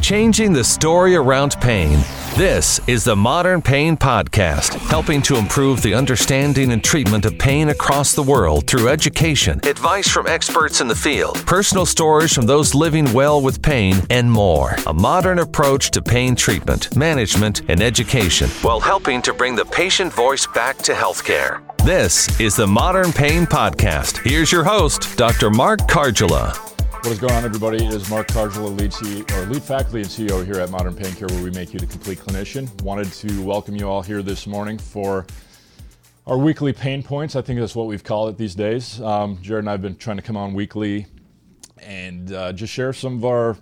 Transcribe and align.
changing 0.00 0.52
the 0.52 0.64
story 0.64 1.16
around 1.16 1.56
pain. 1.60 1.98
This 2.36 2.80
is 2.88 3.04
the 3.04 3.14
Modern 3.14 3.62
Pain 3.62 3.96
Podcast, 3.96 4.74
helping 4.88 5.22
to 5.22 5.36
improve 5.36 5.82
the 5.82 5.94
understanding 5.94 6.72
and 6.72 6.82
treatment 6.82 7.24
of 7.24 7.38
pain 7.38 7.68
across 7.68 8.12
the 8.12 8.22
world 8.22 8.66
through 8.66 8.88
education, 8.88 9.60
advice 9.64 10.08
from 10.08 10.26
experts 10.26 10.80
in 10.80 10.88
the 10.88 10.94
field, 10.94 11.36
personal 11.46 11.86
stories 11.86 12.34
from 12.34 12.46
those 12.46 12.74
living 12.74 13.12
well 13.12 13.40
with 13.40 13.62
pain, 13.62 13.96
and 14.10 14.30
more. 14.30 14.76
A 14.86 14.92
modern 14.92 15.38
approach 15.38 15.90
to 15.92 16.02
pain 16.02 16.34
treatment, 16.34 16.96
management, 16.96 17.62
and 17.68 17.80
education 17.80 18.48
while 18.62 18.80
helping 18.80 19.22
to 19.22 19.32
bring 19.32 19.54
the 19.54 19.64
patient 19.66 20.12
voice 20.12 20.46
back 20.46 20.76
to 20.78 20.92
healthcare. 20.92 21.62
This 21.84 22.40
is 22.40 22.56
the 22.56 22.66
Modern 22.66 23.12
Pain 23.12 23.44
Podcast. 23.44 24.18
Here's 24.26 24.50
your 24.50 24.64
host, 24.64 25.16
Dr. 25.16 25.50
Mark 25.50 25.80
Kargela. 25.80 26.73
What 27.04 27.12
is 27.12 27.18
going 27.18 27.34
on, 27.34 27.44
everybody? 27.44 27.84
It 27.84 27.92
is 27.92 28.08
Mark 28.08 28.28
Kargela, 28.28 28.74
lead, 28.80 28.90
CEO, 28.90 29.30
or 29.36 29.44
lead 29.52 29.62
faculty 29.62 30.00
and 30.00 30.08
CEO 30.08 30.42
here 30.42 30.54
at 30.54 30.70
Modern 30.70 30.96
Pain 30.96 31.12
Care, 31.12 31.28
where 31.28 31.44
we 31.44 31.50
make 31.50 31.74
you 31.74 31.78
the 31.78 31.84
complete 31.84 32.16
clinician. 32.18 32.80
Wanted 32.80 33.12
to 33.12 33.42
welcome 33.42 33.76
you 33.76 33.86
all 33.86 34.00
here 34.00 34.22
this 34.22 34.46
morning 34.46 34.78
for 34.78 35.26
our 36.26 36.38
weekly 36.38 36.72
pain 36.72 37.02
points. 37.02 37.36
I 37.36 37.42
think 37.42 37.60
that's 37.60 37.74
what 37.74 37.88
we've 37.88 38.02
called 38.02 38.30
it 38.30 38.38
these 38.38 38.54
days. 38.54 39.02
Um, 39.02 39.36
Jared 39.42 39.64
and 39.64 39.68
I 39.68 39.72
have 39.72 39.82
been 39.82 39.96
trying 39.96 40.16
to 40.16 40.22
come 40.22 40.38
on 40.38 40.54
weekly 40.54 41.04
and 41.82 42.32
uh, 42.32 42.54
just 42.54 42.72
share 42.72 42.94
some 42.94 43.18
of 43.18 43.26
our 43.26 43.58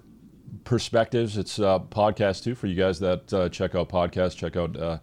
perspectives. 0.63 1.37
It's 1.37 1.59
a 1.59 1.83
podcast 1.91 2.45
too 2.45 2.55
for 2.55 2.69
you 2.69 2.77
guys 2.77 3.01
that 3.01 3.35
uh, 3.35 3.49
check 3.49 3.75
out 3.75 3.89
podcasts. 3.89 4.37
Check 4.37 4.57
out 4.57 4.77
uh, 4.77 4.99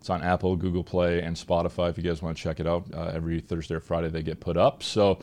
it's 0.00 0.08
on 0.08 0.22
Apple, 0.22 0.56
Google 0.56 0.82
Play, 0.82 1.20
and 1.20 1.36
Spotify. 1.36 1.90
If 1.90 1.98
you 1.98 2.04
guys 2.04 2.22
want 2.22 2.38
to 2.38 2.42
check 2.42 2.58
it 2.58 2.66
out, 2.66 2.86
uh, 2.94 3.10
every 3.12 3.40
Thursday 3.40 3.74
or 3.74 3.80
Friday 3.80 4.08
they 4.08 4.22
get 4.22 4.40
put 4.40 4.56
up. 4.56 4.82
So 4.82 5.18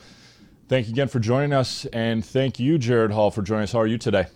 Thank 0.70 0.86
you 0.86 0.92
again 0.92 1.08
for 1.08 1.18
joining 1.18 1.52
us, 1.52 1.84
and 1.86 2.24
thank 2.24 2.60
you, 2.60 2.78
Jarod 2.78 3.10
Hall, 3.10 3.32
for 3.32 3.42
joining 3.42 3.64
us. 3.64 3.72
How 3.72 3.80
are 3.80 3.88
you 3.88 3.98
today? 3.98 4.26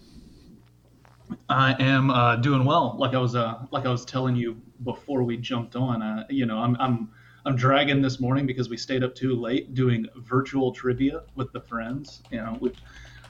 I 1.49 1.81
am 1.81 2.11
uh, 2.11 2.35
doing 2.35 2.65
well. 2.65 2.97
Like 2.99 3.15
I 3.15 3.19
was, 3.19 3.37
uh, 3.37 3.65
like 3.71 3.87
I 3.87 3.89
was 3.89 4.05
telling 4.05 4.35
you 4.35 4.61
before 4.83 5.23
we 5.23 5.37
jumped 5.37 5.77
on. 5.77 6.03
Uh, 6.03 6.25
you 6.29 6.45
know, 6.45 6.59
I'm, 6.59 6.77
I'm, 6.81 7.09
I'm 7.47 7.55
dragging 7.55 8.03
this 8.03 8.19
morning 8.19 8.49
because 8.49 8.69
we 8.69 8.77
stayed 8.77 9.05
up 9.05 9.15
too 9.15 9.37
late 9.37 9.75
doing 9.75 10.07
virtual 10.17 10.73
trivia 10.73 11.23
with 11.37 11.53
the 11.53 11.61
friends. 11.61 12.25
You 12.33 12.39
know, 12.39 12.59
with, 12.59 12.75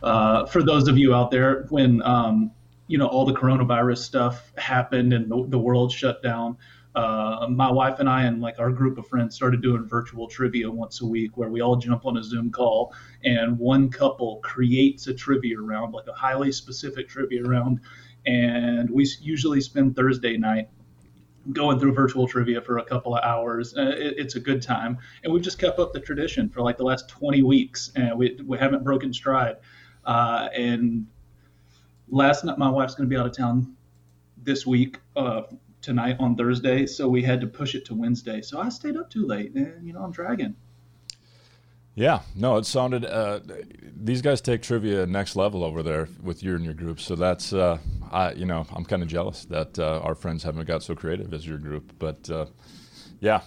uh, 0.03 0.47
for 0.47 0.63
those 0.63 0.89
of 0.89 0.97
you 0.97 1.15
out 1.15 1.31
there, 1.31 1.67
when 1.69 2.01
um, 2.05 2.53
you 2.87 2.97
know 2.97 3.07
all 3.07 3.27
the 3.27 3.35
coronavirus 3.35 3.99
stuff 3.99 4.51
happened 4.57 5.13
and 5.13 5.31
the, 5.31 5.45
the 5.49 5.59
world 5.59 5.93
shut 5.93 6.23
down, 6.23 6.57
uh, 6.95 7.47
my 7.51 7.71
wife 7.71 7.99
and 7.99 8.09
I 8.09 8.25
and 8.25 8.41
like 8.41 8.59
our 8.59 8.71
group 8.71 8.99
of 8.99 9.07
friends 9.09 9.35
started 9.35 9.63
doing 9.63 9.85
virtual 9.85 10.29
trivia 10.29 10.71
once 10.71 11.01
a 11.01 11.07
week 11.07 11.37
where 11.37 11.49
we 11.49 11.61
all 11.61 11.77
jump 11.77 12.07
on 12.07 12.17
a 12.17 12.23
Zoom 12.23 12.51
call 12.51 12.95
and 13.25 13.59
one 13.59 13.91
couple 13.91 14.39
creates 14.45 15.09
a 15.09 15.15
trivia 15.15 15.61
round, 15.61 15.93
like 15.93 16.07
a 16.07 16.13
highly 16.13 16.53
specific 16.53 17.09
trivia 17.09 17.43
round. 17.43 17.81
And 18.27 18.89
we 18.89 19.09
usually 19.21 19.61
spend 19.61 19.97
Thursday 19.97 20.37
night 20.37 20.69
going 21.53 21.79
through 21.79 21.93
virtual 21.93 22.29
trivia 22.29 22.61
for 22.61 22.79
a 22.79 22.85
couple 22.85 23.17
of 23.17 23.25
hours. 23.25 23.77
Uh, 23.77 23.95
it, 23.97 24.15
it's 24.17 24.37
a 24.37 24.41
good 24.41 24.63
time. 24.63 24.97
And 25.25 25.33
we've 25.33 25.43
just 25.43 25.59
kept 25.59 25.79
up 25.79 25.93
the 25.93 26.01
tradition 26.01 26.49
for 26.49 26.63
like 26.63 26.79
the 26.79 26.85
last 26.85 27.09
20 27.09 27.43
weeks 27.43 27.91
and 27.97 28.17
we, 28.17 28.39
we 28.47 28.57
haven't 28.57 28.85
broken 28.85 29.13
stride. 29.13 29.57
Uh, 30.05 30.49
and 30.57 31.07
last 32.09 32.45
night, 32.45 32.57
my 32.57 32.71
wife's 32.71 32.95
going 32.95 33.09
to 33.09 33.15
be 33.15 33.19
out 33.19 33.27
of 33.27 33.37
town 33.37 33.75
this 34.43 34.65
week 34.65 35.01
uh, 35.17 35.43
tonight 35.85 36.17
on 36.19 36.35
Thursday, 36.35 36.87
so 36.87 37.09
we 37.09 37.23
had 37.23 37.41
to 37.43 37.47
push 37.47 37.75
it 37.75 37.85
to 37.87 37.95
Wednesday. 37.95 38.41
So 38.41 38.59
I 38.59 38.71
stayed 38.71 38.97
up 38.97 39.11
too 39.11 39.27
late, 39.27 39.55
and 39.55 39.87
you 39.87 39.93
know 39.93 40.03
I'm 40.03 40.11
dragging. 40.11 40.57
Yeah, 41.95 42.23
no, 42.35 42.57
it 42.57 42.67
sounded. 42.67 43.05
Uh, 43.05 43.39
these 43.95 44.21
guys 44.21 44.41
take 44.41 44.63
trivia 44.63 45.07
next 45.07 45.37
level 45.37 45.63
over 45.63 45.83
there 45.83 46.09
with 46.23 46.43
you 46.43 46.57
and 46.57 46.65
your 46.65 46.75
group. 46.75 46.99
So 47.01 47.15
that's, 47.15 47.53
uh, 47.53 47.79
I, 48.11 48.33
you 48.33 48.47
know, 48.47 48.67
I'm 48.75 48.85
kind 48.85 49.03
of 49.03 49.09
jealous 49.09 49.45
that 49.45 49.79
uh, 49.79 50.01
our 50.03 50.17
friends 50.17 50.43
haven't 50.43 50.67
got 50.67 50.83
so 50.83 50.97
creative 50.97 51.33
as 51.33 51.47
your 51.47 51.59
group. 51.59 51.93
But 52.01 52.29
uh, 52.29 52.47
yeah, 53.21 53.43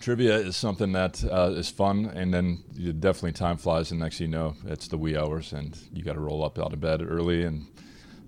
trivia 0.00 0.34
is 0.34 0.56
something 0.56 0.90
that 0.92 1.22
uh, 1.22 1.52
is 1.54 1.68
fun, 1.68 2.06
and 2.06 2.34
then 2.34 2.64
definitely 2.98 3.32
time 3.32 3.56
flies, 3.56 3.92
and 3.92 4.00
next 4.00 4.18
thing 4.18 4.32
you 4.32 4.36
know, 4.36 4.56
it's 4.66 4.88
the 4.88 4.98
wee 4.98 5.16
hours, 5.16 5.52
and 5.52 5.78
you 5.92 6.02
got 6.02 6.14
to 6.14 6.20
roll 6.20 6.44
up 6.44 6.58
out 6.58 6.72
of 6.72 6.80
bed 6.80 7.02
early 7.02 7.44
and 7.44 7.68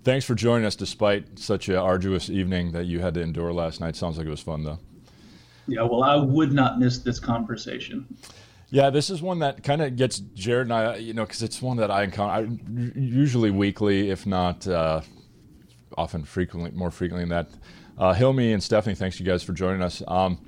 Thanks 0.04 0.24
for 0.24 0.34
joining 0.34 0.66
us 0.66 0.74
despite 0.74 1.38
such 1.38 1.68
an 1.68 1.76
arduous 1.76 2.28
evening 2.28 2.72
that 2.72 2.86
you 2.86 2.98
had 2.98 3.14
to 3.14 3.20
endure 3.20 3.52
last 3.52 3.80
night. 3.80 3.94
Sounds 3.94 4.18
like 4.18 4.26
it 4.26 4.30
was 4.30 4.40
fun, 4.40 4.64
though. 4.64 4.80
Yeah, 5.68 5.82
well, 5.82 6.02
I 6.02 6.16
would 6.16 6.52
not 6.52 6.80
miss 6.80 6.98
this 6.98 7.20
conversation. 7.20 8.06
Yeah, 8.70 8.90
this 8.90 9.10
is 9.10 9.22
one 9.22 9.38
that 9.40 9.62
kind 9.62 9.80
of 9.80 9.94
gets 9.94 10.18
Jarod 10.18 10.62
and 10.62 10.72
I, 10.72 10.96
you 10.96 11.14
know, 11.14 11.24
because 11.24 11.42
it's 11.42 11.62
one 11.62 11.76
that 11.76 11.90
I 11.90 12.02
encounter 12.02 12.32
I, 12.32 12.98
usually 12.98 13.52
weekly, 13.52 14.10
if 14.10 14.26
not 14.26 14.66
uh, 14.66 15.02
often 15.96 16.24
frequently, 16.24 16.72
more 16.72 16.90
frequently 16.90 17.28
than 17.28 17.28
that. 17.28 17.50
Uh, 17.96 18.14
Hilmi 18.14 18.52
and 18.52 18.62
Stephanie, 18.62 18.96
thanks 18.96 19.20
you 19.20 19.26
guys 19.26 19.44
for 19.44 19.52
joining 19.52 19.82
us. 19.82 20.02
Um, 20.08 20.38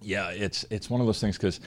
yeah, 0.00 0.30
it's 0.30 0.64
it's 0.70 0.88
one 0.88 1.00
of 1.00 1.06
those 1.06 1.20
things 1.20 1.36
because 1.36 1.60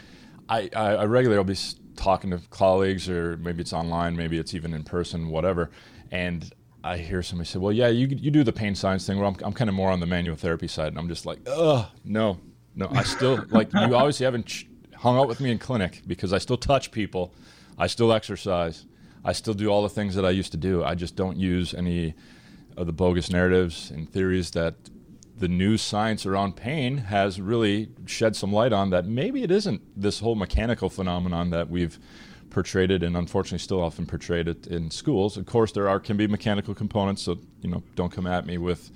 I, 0.50 0.70
I, 0.76 0.96
I 0.96 1.06
regularly 1.06 1.38
will 1.38 1.44
be 1.44 1.60
talking 1.98 2.32
to 2.32 2.40
colleagues 2.50 3.10
or 3.10 3.38
maybe 3.38 3.62
it's 3.62 3.74
online, 3.74 4.16
maybe 4.16 4.40
it's 4.40 4.56
even 4.56 4.74
in 4.74 4.84
person, 4.84 5.28
whatever, 5.28 5.70
and 6.10 6.52
I 6.84 6.98
hear 6.98 7.22
somebody 7.22 7.48
say, 7.48 7.60
"Well, 7.60 7.72
yeah, 7.72 7.88
you 7.88 8.08
you 8.08 8.32
do 8.32 8.44
the 8.44 8.54
pain 8.54 8.76
science 8.76 9.06
thing." 9.06 9.18
Where 9.18 9.28
I'm 9.28 9.36
I'm 9.44 9.54
kind 9.54 9.70
of 9.70 9.76
more 9.76 9.92
on 9.92 10.00
the 10.00 10.06
manual 10.08 10.36
therapy 10.36 10.68
side, 10.68 10.88
and 10.88 10.98
I'm 10.98 11.08
just 11.08 11.26
like, 11.26 11.40
"Ugh, 11.48 11.86
no, 12.04 12.40
no." 12.76 12.88
I 12.92 13.04
still 13.04 13.46
like 13.50 13.72
you. 13.74 13.96
Obviously, 13.96 14.26
haven't 14.26 14.48
ch- 14.48 14.68
hung 14.96 15.18
out 15.18 15.28
with 15.28 15.40
me 15.40 15.52
in 15.52 15.60
clinic 15.60 16.02
because 16.08 16.34
I 16.34 16.38
still 16.40 16.58
touch 16.58 16.92
people, 16.92 17.34
I 17.78 17.88
still 17.88 18.12
exercise, 18.14 18.86
I 19.24 19.34
still 19.34 19.54
do 19.54 19.70
all 19.70 19.84
the 19.84 19.90
things 19.90 20.16
that 20.16 20.26
I 20.26 20.32
used 20.32 20.52
to 20.52 20.58
do. 20.58 20.84
I 20.84 20.96
just 20.96 21.16
don't 21.16 21.38
use 21.38 21.74
any 21.74 22.16
of 22.78 22.88
the 22.88 22.94
bogus 22.94 23.30
narratives 23.30 23.92
and 23.92 24.12
theories 24.12 24.52
that 24.52 24.76
the 25.38 25.48
new 25.48 25.78
science 25.78 26.26
around 26.26 26.56
pain 26.56 26.98
has 26.98 27.42
really 27.42 27.90
shed 28.06 28.36
some 28.36 28.52
light 28.52 28.74
on. 28.74 28.90
That 28.90 29.06
maybe 29.06 29.44
it 29.44 29.52
isn't 29.52 29.82
this 30.00 30.20
whole 30.20 30.36
mechanical 30.36 30.90
phenomenon 30.90 31.52
that 31.52 31.70
we've 31.70 32.00
portrayed 32.52 32.92
it 32.92 33.02
and 33.02 33.18
unfortunately 33.18 33.60
still 33.60 33.82
often 33.82 34.06
portrayed 34.06 34.48
it 34.48 34.68
in 34.68 34.92
schools. 34.92 35.38
Of 35.38 35.46
course, 35.46 35.72
there 35.72 35.90
are 35.90 36.00
can 36.00 36.18
be 36.18 36.28
mechanical 36.28 36.76
components, 36.76 37.24
so 37.24 37.40
you 37.62 37.70
know, 37.70 37.82
don't 37.96 38.12
come 38.12 38.28
at 38.28 38.46
me 38.46 38.58
with, 38.58 38.92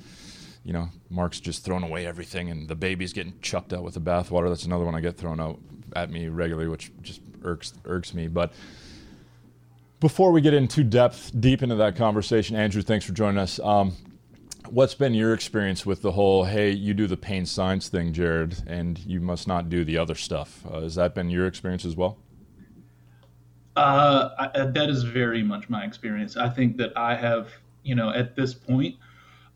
you 0.64 0.74
know, 0.74 0.90
Mark's 1.10 1.40
just 1.40 1.66
throwing 1.66 1.84
away 1.84 2.06
everything 2.06 2.52
and 2.52 2.68
the 2.68 2.76
baby's 2.76 3.14
getting 3.14 3.34
chucked 3.42 3.74
out 3.74 3.84
with 3.84 3.96
the 3.96 4.02
bathwater. 4.02 4.50
That's 4.50 4.66
another 4.66 4.86
one 4.86 4.94
I 4.94 5.00
get 5.00 5.18
thrown 5.18 5.40
out 5.40 5.60
at 5.96 6.12
me 6.12 6.28
regularly, 6.28 6.68
which 6.68 6.92
just 7.02 7.22
irks 7.44 7.74
irks 7.86 8.14
me. 8.14 8.28
But 8.28 8.54
before 10.00 10.32
we 10.32 10.42
get 10.42 10.54
into 10.54 10.84
depth, 10.84 11.32
deep 11.40 11.64
into 11.64 11.76
that 11.76 11.96
conversation, 11.96 12.56
Andrew, 12.56 12.82
thanks 12.82 13.06
for 13.06 13.14
joining 13.14 13.40
us. 13.40 13.60
Um, 13.60 13.96
what's 14.70 14.96
been 14.96 15.14
your 15.14 15.34
experience 15.34 15.86
with 15.86 16.02
the 16.02 16.12
whole 16.12 16.44
hey 16.44 16.72
you 16.72 16.94
do 16.94 17.08
the 17.08 17.18
pain 17.18 17.46
science 17.46 17.88
thing 17.88 18.12
jarod 18.12 18.66
and 18.68 18.98
you 19.00 19.20
must 19.20 19.48
not 19.48 19.70
do 19.70 19.86
the 19.86 19.98
other 19.98 20.16
stuff 20.16 20.64
uh, 20.72 20.82
has 20.82 20.96
that 20.96 21.14
been 21.14 21.30
your 21.30 21.46
experience 21.46 21.86
as 21.86 21.96
well 21.96 22.18
uh, 23.76 24.50
I, 24.56 24.66
that 24.66 24.90
is 24.90 25.04
very 25.04 25.44
much 25.44 25.70
my 25.70 25.84
experience. 25.84 26.38
I 26.38 26.50
think 26.50 26.78
that 26.78 26.98
I 26.98 27.16
have, 27.16 27.50
you 27.84 27.96
know, 27.96 28.10
at 28.10 28.36
this 28.36 28.54
point, 28.54 28.96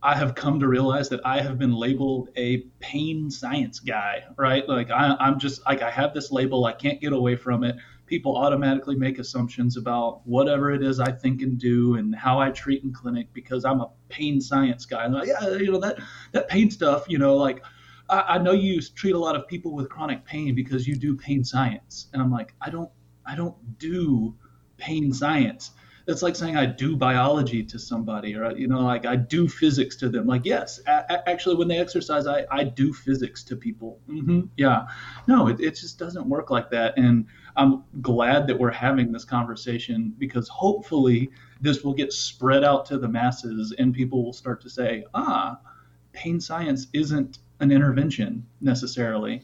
I 0.01 0.15
have 0.15 0.33
come 0.33 0.59
to 0.61 0.67
realize 0.67 1.09
that 1.09 1.19
I 1.25 1.41
have 1.41 1.57
been 1.59 1.73
labeled 1.73 2.29
a 2.37 2.59
pain 2.79 3.29
science 3.29 3.79
guy, 3.79 4.23
right? 4.37 4.67
Like 4.67 4.91
I, 4.91 5.15
I'm 5.19 5.39
just 5.39 5.65
like 5.65 5.81
I 5.81 5.91
have 5.91 6.13
this 6.13 6.31
label, 6.31 6.65
I 6.65 6.73
can't 6.73 7.01
get 7.01 7.11
away 7.11 7.35
from 7.35 7.63
it. 7.63 7.75
People 8.05 8.37
automatically 8.37 8.95
make 8.95 9.19
assumptions 9.19 9.77
about 9.77 10.25
whatever 10.25 10.71
it 10.71 10.83
is 10.83 10.99
I 10.99 11.11
think 11.11 11.41
and 11.41 11.59
do 11.59 11.95
and 11.95 12.15
how 12.15 12.39
I 12.39 12.49
treat 12.49 12.83
in 12.83 12.93
clinic 12.93 13.27
because 13.33 13.65
I'm 13.65 13.81
a 13.81 13.89
pain 14.07 14.39
science 14.39 14.85
guy. 14.85 15.03
And 15.03 15.13
like, 15.13 15.27
yeah, 15.27 15.49
you 15.57 15.71
know 15.71 15.79
that 15.79 15.99
that 16.31 16.47
pain 16.47 16.71
stuff, 16.71 17.05
you 17.09 17.17
know, 17.17 17.35
like 17.35 17.61
I, 18.09 18.21
I 18.21 18.37
know 18.37 18.53
you 18.53 18.81
treat 18.81 19.15
a 19.15 19.19
lot 19.19 19.35
of 19.35 19.47
people 19.47 19.73
with 19.73 19.89
chronic 19.89 20.23
pain 20.23 20.55
because 20.55 20.87
you 20.87 20.95
do 20.95 21.15
pain 21.15 21.43
science, 21.43 22.07
and 22.13 22.21
I'm 22.21 22.31
like, 22.31 22.53
I 22.61 22.69
don't 22.69 22.89
I 23.29 23.35
don't 23.35 23.77
do 23.77 24.35
pain 24.77 25.13
science. 25.13 25.71
That's 26.07 26.23
like 26.23 26.35
saying 26.35 26.57
I 26.57 26.65
do 26.65 26.95
biology 26.97 27.63
to 27.65 27.77
somebody, 27.77 28.35
or 28.35 28.57
you 28.57 28.67
know, 28.67 28.79
like 28.79 29.05
I 29.05 29.15
do 29.15 29.47
physics 29.47 29.95
to 29.97 30.09
them. 30.09 30.25
Like, 30.25 30.43
yes, 30.43 30.79
a- 30.87 31.29
actually, 31.29 31.55
when 31.55 31.67
they 31.67 31.77
exercise, 31.77 32.25
I, 32.25 32.45
I 32.49 32.63
do 32.63 32.91
physics 32.91 33.43
to 33.43 33.55
people. 33.55 33.99
Mm-hmm, 34.09 34.41
yeah, 34.57 34.87
no, 35.27 35.47
it, 35.49 35.59
it 35.59 35.75
just 35.75 35.99
doesn't 35.99 36.27
work 36.27 36.49
like 36.49 36.71
that. 36.71 36.97
And 36.97 37.27
I'm 37.55 37.83
glad 38.01 38.47
that 38.47 38.57
we're 38.57 38.71
having 38.71 39.11
this 39.11 39.23
conversation 39.23 40.15
because 40.17 40.47
hopefully 40.47 41.29
this 41.61 41.83
will 41.83 41.93
get 41.93 42.11
spread 42.11 42.63
out 42.63 42.87
to 42.87 42.97
the 42.97 43.07
masses, 43.07 43.75
and 43.77 43.93
people 43.93 44.25
will 44.25 44.33
start 44.33 44.61
to 44.61 44.69
say, 44.69 45.05
ah, 45.13 45.59
pain 46.11 46.39
science 46.39 46.87
isn't 46.93 47.37
an 47.59 47.71
intervention 47.71 48.47
necessarily. 48.61 49.43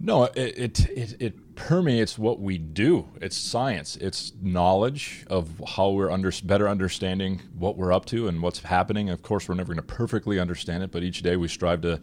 No, 0.00 0.24
it, 0.24 0.36
it, 0.36 0.90
it, 0.90 1.16
it, 1.20 1.54
permeates 1.54 2.18
what 2.18 2.40
we 2.40 2.58
do. 2.58 3.08
It's 3.20 3.36
science. 3.36 3.96
It's 3.96 4.32
knowledge 4.42 5.24
of 5.28 5.62
how 5.76 5.90
we're 5.90 6.10
under, 6.10 6.32
better 6.42 6.68
understanding 6.68 7.40
what 7.56 7.76
we're 7.76 7.92
up 7.92 8.04
to 8.06 8.26
and 8.26 8.42
what's 8.42 8.58
happening. 8.58 9.08
Of 9.08 9.22
course, 9.22 9.48
we're 9.48 9.54
never 9.54 9.72
going 9.72 9.86
to 9.86 9.94
perfectly 9.94 10.40
understand 10.40 10.82
it, 10.82 10.90
but 10.90 11.04
each 11.04 11.22
day 11.22 11.36
we 11.36 11.46
strive 11.46 11.80
to 11.82 12.00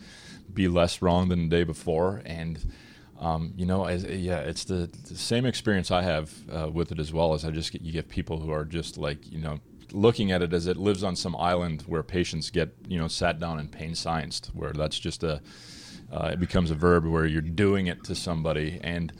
be 0.54 0.70
less 0.70 1.02
wrong 1.02 1.28
than 1.28 1.50
the 1.50 1.56
day 1.56 1.64
before. 1.66 2.22
And 2.26 2.72
um, 3.20 3.54
you 3.56 3.68
know, 3.68 3.86
as, 3.86 4.04
yeah, 4.04 4.40
it's 4.40 4.64
the, 4.64 4.90
the, 5.08 5.16
same 5.16 5.46
experience 5.46 5.92
I 5.92 6.02
have 6.02 6.34
uh, 6.52 6.72
with 6.72 6.92
it 6.92 6.98
as 6.98 7.14
well. 7.14 7.36
As 7.36 7.46
I 7.46 7.52
just 7.52 7.72
get 7.72 7.82
you 7.82 7.92
get 7.92 8.10
people 8.10 8.40
who 8.40 8.52
are 8.52 8.66
just 8.66 8.98
like 8.98 9.32
you 9.32 9.40
know 9.40 9.60
looking 9.92 10.32
at 10.32 10.42
it 10.42 10.54
as 10.54 10.66
it 10.66 10.76
lives 10.76 11.04
on 11.04 11.16
some 11.16 11.36
island 11.36 11.84
where 11.86 12.02
patients 12.02 12.50
get 12.50 12.74
you 12.88 12.98
know 12.98 13.08
sat 13.08 13.40
down 13.40 13.60
and 13.60 13.72
pain 13.72 13.92
scienced, 13.92 14.48
where 14.56 14.74
that's 14.74 14.98
just 14.98 15.24
a 15.24 15.40
uh, 16.12 16.32
it 16.34 16.40
becomes 16.40 16.72
a 16.72 16.76
verb 16.76 17.06
where 17.06 17.26
you're 17.26 17.42
doing 17.42 17.88
it 17.88 18.04
to 18.06 18.16
somebody 18.16 18.80
and. 18.84 19.14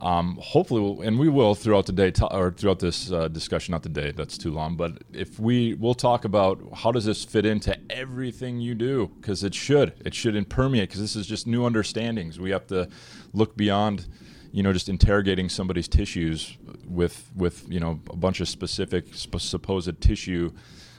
Um, 0.00 0.36
hopefully, 0.42 0.80
we'll, 0.80 1.00
and 1.02 1.16
we 1.16 1.28
will 1.28 1.54
throughout 1.54 1.86
the 1.86 1.92
day 1.92 2.10
t- 2.10 2.26
or 2.28 2.50
throughout 2.50 2.80
this 2.80 3.12
uh, 3.12 3.28
discussion. 3.28 3.70
Not 3.70 3.84
the 3.84 3.88
day; 3.88 4.10
that's 4.10 4.36
too 4.36 4.50
long. 4.50 4.76
But 4.76 5.04
if 5.12 5.38
we 5.38 5.74
we'll 5.74 5.94
talk 5.94 6.24
about 6.24 6.60
how 6.74 6.90
does 6.90 7.04
this 7.04 7.24
fit 7.24 7.46
into 7.46 7.78
everything 7.88 8.58
you 8.58 8.74
do 8.74 9.12
because 9.20 9.44
it 9.44 9.54
should 9.54 9.92
it 10.04 10.12
should 10.12 10.34
permeate 10.50 10.88
because 10.88 11.00
this 11.00 11.14
is 11.14 11.28
just 11.28 11.46
new 11.46 11.64
understandings. 11.64 12.40
We 12.40 12.50
have 12.50 12.66
to 12.66 12.88
look 13.32 13.56
beyond 13.56 14.08
you 14.52 14.62
know, 14.62 14.72
just 14.72 14.88
interrogating 14.88 15.48
somebody's 15.48 15.88
tissues 15.88 16.56
with 16.86 17.30
with 17.34 17.64
you 17.68 17.80
know 17.80 18.00
a 18.10 18.16
bunch 18.16 18.40
of 18.40 18.48
specific 18.48 19.14
sp- 19.16 19.40
supposed 19.40 20.00
tissue 20.00 20.52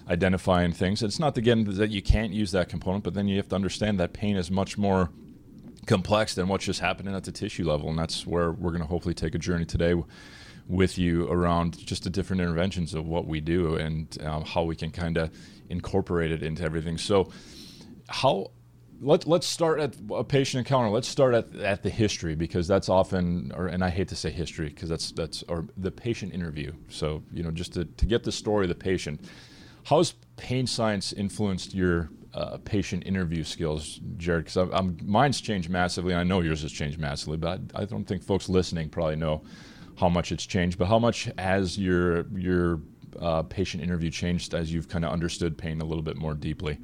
identifying 0.09 0.73
things. 0.73 1.01
It's 1.03 1.19
not 1.19 1.37
again 1.37 1.63
that 1.75 1.91
you 1.91 2.01
can't 2.01 2.33
use 2.33 2.51
that 2.51 2.67
component, 2.67 3.03
but 3.03 3.13
then 3.13 3.27
you 3.27 3.37
have 3.37 3.47
to 3.49 3.55
understand 3.55 3.99
that 3.99 4.11
pain 4.11 4.35
is 4.35 4.49
much 4.49 4.77
more 4.77 5.11
complex 5.85 6.35
than 6.35 6.47
what's 6.47 6.65
just 6.65 6.79
happening 6.79 7.15
at 7.15 7.23
the 7.23 7.31
tissue 7.31 7.69
level, 7.69 7.89
and 7.89 7.97
that's 7.97 8.25
where 8.25 8.51
we're 8.51 8.71
going 8.71 8.81
to 8.81 8.87
hopefully 8.87 9.13
take 9.13 9.35
a 9.35 9.39
journey 9.39 9.65
today 9.65 9.95
with 10.67 10.97
you 10.97 11.29
around 11.29 11.77
just 11.85 12.03
the 12.03 12.09
different 12.09 12.41
interventions 12.41 12.93
of 12.93 13.05
what 13.05 13.27
we 13.27 13.41
do 13.41 13.75
and 13.75 14.17
um, 14.23 14.43
how 14.45 14.63
we 14.63 14.75
can 14.75 14.91
kind 14.91 15.17
of 15.17 15.29
incorporate 15.69 16.31
it 16.31 16.41
into 16.41 16.63
everything. 16.63 16.97
So, 16.97 17.29
how 18.07 18.51
let, 19.03 19.27
let's 19.27 19.47
start 19.47 19.79
at 19.79 19.95
a 20.11 20.23
patient 20.23 20.59
encounter. 20.59 20.89
Let's 20.89 21.07
start 21.07 21.33
at, 21.33 21.53
at 21.55 21.83
the 21.83 21.89
history 21.89 22.35
because 22.35 22.67
that's 22.67 22.89
often, 22.89 23.51
or, 23.53 23.67
and 23.67 23.83
I 23.83 23.89
hate 23.89 24.07
to 24.09 24.15
say 24.15 24.31
history 24.31 24.69
because 24.69 24.89
that's, 24.89 25.11
that's, 25.11 25.43
or 25.43 25.67
the 25.77 25.91
patient 25.91 26.33
interview. 26.33 26.71
So, 26.89 27.23
you 27.31 27.43
know, 27.43 27.51
just 27.51 27.73
to, 27.73 27.85
to 27.85 28.05
get 28.05 28.23
the 28.23 28.31
story 28.31 28.65
of 28.65 28.69
the 28.69 28.75
patient. 28.75 29.25
How's 29.83 30.13
pain 30.37 30.65
science 30.65 31.11
influenced 31.11 31.73
your 31.75 32.09
uh, 32.33 32.57
patient 32.65 33.05
interview 33.05 33.43
skills, 33.43 33.99
Jarod? 34.17 34.39
Because 34.39 34.57
I'm, 34.57 34.73
I'm, 34.73 34.97
mine's 35.03 35.41
changed 35.41 35.69
massively, 35.69 36.13
and 36.13 36.19
I 36.19 36.23
know 36.23 36.41
yours 36.41 36.61
has 36.63 36.71
changed 36.71 36.99
massively, 36.99 37.37
but 37.37 37.61
I, 37.75 37.81
I 37.81 37.85
don't 37.85 38.05
think 38.05 38.23
folks 38.23 38.49
listening 38.49 38.89
probably 38.89 39.15
know 39.15 39.43
how 39.97 40.09
much 40.09 40.31
it's 40.31 40.45
changed. 40.45 40.77
But 40.77 40.87
how 40.87 40.99
much 40.99 41.29
has 41.37 41.77
your, 41.77 42.27
your 42.37 42.81
uh, 43.19 43.43
patient 43.43 43.83
interview 43.83 44.09
changed 44.09 44.53
as 44.53 44.73
you've 44.73 44.89
kind 44.89 45.05
of 45.05 45.11
understood 45.11 45.57
pain 45.57 45.81
a 45.81 45.85
little 45.85 46.03
bit 46.03 46.17
more 46.17 46.33
deeply? 46.33 46.79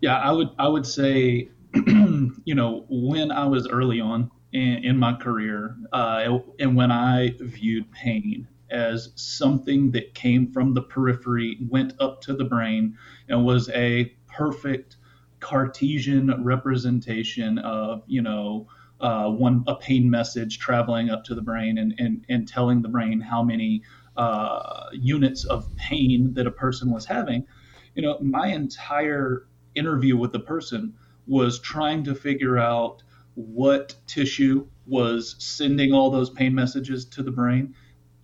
Yeah, 0.00 0.18
I 0.18 0.30
would 0.30 0.50
I 0.58 0.68
would 0.68 0.86
say, 0.86 1.48
you 1.74 2.54
know, 2.54 2.86
when 2.88 3.32
I 3.32 3.46
was 3.46 3.68
early 3.68 4.00
on 4.00 4.30
in, 4.52 4.84
in 4.84 4.96
my 4.96 5.14
career, 5.14 5.76
uh, 5.92 6.38
and 6.58 6.76
when 6.76 6.92
I 6.92 7.34
viewed 7.40 7.90
pain 7.92 8.46
as 8.70 9.10
something 9.14 9.90
that 9.92 10.14
came 10.14 10.50
from 10.52 10.74
the 10.74 10.82
periphery, 10.82 11.58
went 11.68 11.94
up 12.00 12.20
to 12.22 12.34
the 12.34 12.44
brain, 12.44 12.96
and 13.28 13.44
was 13.44 13.68
a 13.70 14.12
perfect 14.26 14.96
Cartesian 15.40 16.42
representation 16.42 17.58
of, 17.58 18.02
you 18.06 18.22
know, 18.22 18.68
uh, 19.00 19.30
one 19.30 19.62
a 19.68 19.76
pain 19.76 20.10
message 20.10 20.58
traveling 20.58 21.08
up 21.08 21.24
to 21.24 21.34
the 21.34 21.42
brain 21.42 21.78
and, 21.78 21.94
and, 21.98 22.24
and 22.28 22.48
telling 22.48 22.82
the 22.82 22.88
brain 22.88 23.20
how 23.20 23.42
many 23.42 23.82
uh, 24.16 24.86
units 24.92 25.44
of 25.44 25.74
pain 25.76 26.34
that 26.34 26.46
a 26.46 26.50
person 26.50 26.90
was 26.90 27.06
having. 27.06 27.46
You 27.94 28.02
know, 28.02 28.18
my 28.20 28.48
entire 28.48 29.46
interview 29.74 30.16
with 30.16 30.32
the 30.32 30.40
person 30.40 30.94
was 31.26 31.60
trying 31.60 32.04
to 32.04 32.14
figure 32.14 32.58
out 32.58 33.02
what 33.34 33.94
tissue 34.08 34.66
was 34.86 35.36
sending 35.38 35.92
all 35.92 36.10
those 36.10 36.30
pain 36.30 36.54
messages 36.54 37.04
to 37.04 37.22
the 37.22 37.30
brain, 37.30 37.74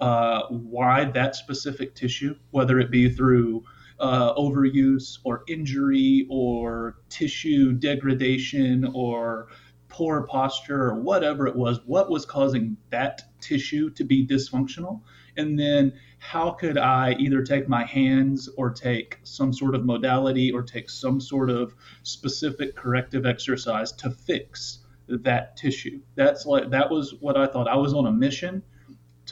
uh, 0.00 0.42
why 0.48 1.04
that 1.04 1.36
specific 1.36 1.94
tissue, 1.94 2.34
whether 2.50 2.78
it 2.78 2.90
be 2.90 3.08
through 3.08 3.64
uh, 4.00 4.34
overuse 4.34 5.18
or 5.24 5.44
injury 5.48 6.26
or 6.28 6.96
tissue 7.08 7.72
degradation 7.72 8.90
or 8.94 9.48
poor 9.88 10.26
posture 10.26 10.86
or 10.90 11.00
whatever 11.00 11.46
it 11.46 11.54
was, 11.54 11.78
what 11.86 12.10
was 12.10 12.26
causing 12.26 12.76
that 12.90 13.22
tissue 13.40 13.90
to 13.90 14.02
be 14.02 14.26
dysfunctional, 14.26 15.00
and 15.36 15.58
then 15.58 15.92
how 16.18 16.50
could 16.50 16.78
I 16.78 17.12
either 17.20 17.42
take 17.42 17.68
my 17.68 17.84
hands 17.84 18.48
or 18.56 18.70
take 18.70 19.18
some 19.22 19.52
sort 19.52 19.74
of 19.74 19.84
modality 19.84 20.50
or 20.50 20.62
take 20.62 20.90
some 20.90 21.20
sort 21.20 21.50
of 21.50 21.74
specific 22.02 22.74
corrective 22.74 23.26
exercise 23.26 23.92
to 23.92 24.10
fix 24.10 24.78
that 25.06 25.56
tissue? 25.56 26.00
That's 26.16 26.46
like 26.46 26.70
that 26.70 26.90
was 26.90 27.14
what 27.20 27.36
I 27.36 27.46
thought. 27.46 27.68
I 27.68 27.76
was 27.76 27.94
on 27.94 28.06
a 28.06 28.12
mission 28.12 28.62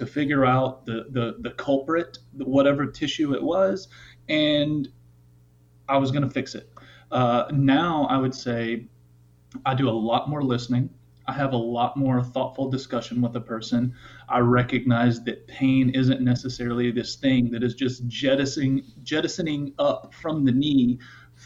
to 0.02 0.06
figure 0.06 0.44
out 0.44 0.84
the 0.84 1.06
the, 1.10 1.36
the 1.38 1.50
culprit, 1.52 2.18
whatever 2.34 2.86
tissue 2.86 3.34
it 3.34 3.42
was, 3.42 3.86
and 4.28 4.88
I 5.88 5.96
was 5.98 6.10
going 6.10 6.24
to 6.24 6.30
fix 6.30 6.56
it. 6.56 6.68
Uh, 7.12 7.44
now 7.52 8.08
I 8.10 8.16
would 8.16 8.34
say 8.34 8.88
I 9.64 9.74
do 9.74 9.88
a 9.88 9.90
lot 10.10 10.28
more 10.28 10.42
listening. 10.42 10.90
I 11.28 11.34
have 11.34 11.52
a 11.52 11.56
lot 11.56 11.96
more 11.96 12.20
thoughtful 12.20 12.68
discussion 12.68 13.22
with 13.22 13.36
a 13.36 13.40
person. 13.40 13.94
I 14.28 14.40
recognize 14.40 15.22
that 15.22 15.46
pain 15.46 15.90
isn't 15.90 16.20
necessarily 16.20 16.90
this 16.90 17.14
thing 17.14 17.52
that 17.52 17.62
is 17.62 17.76
just 17.76 18.08
jettisoning 18.08 18.82
jettisoning 19.04 19.72
up 19.78 20.12
from 20.14 20.44
the 20.44 20.52
knee 20.52 20.98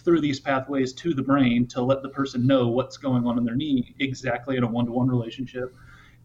through 0.03 0.23
these 0.23 0.41
pathways 0.41 0.95
to 0.95 1.13
the 1.13 1.23
brain 1.23 1.67
to 1.67 1.83
let 1.83 2.01
the 2.03 2.09
person 2.09 2.47
know 2.47 2.69
what's 2.69 2.97
going 2.97 3.27
on 3.27 3.37
in 3.37 3.45
their 3.45 3.55
knee 3.55 3.95
exactly 3.99 4.57
in 4.57 4.63
a 4.65 4.67
one-to-one 4.67 5.09
relationship. 5.09 5.75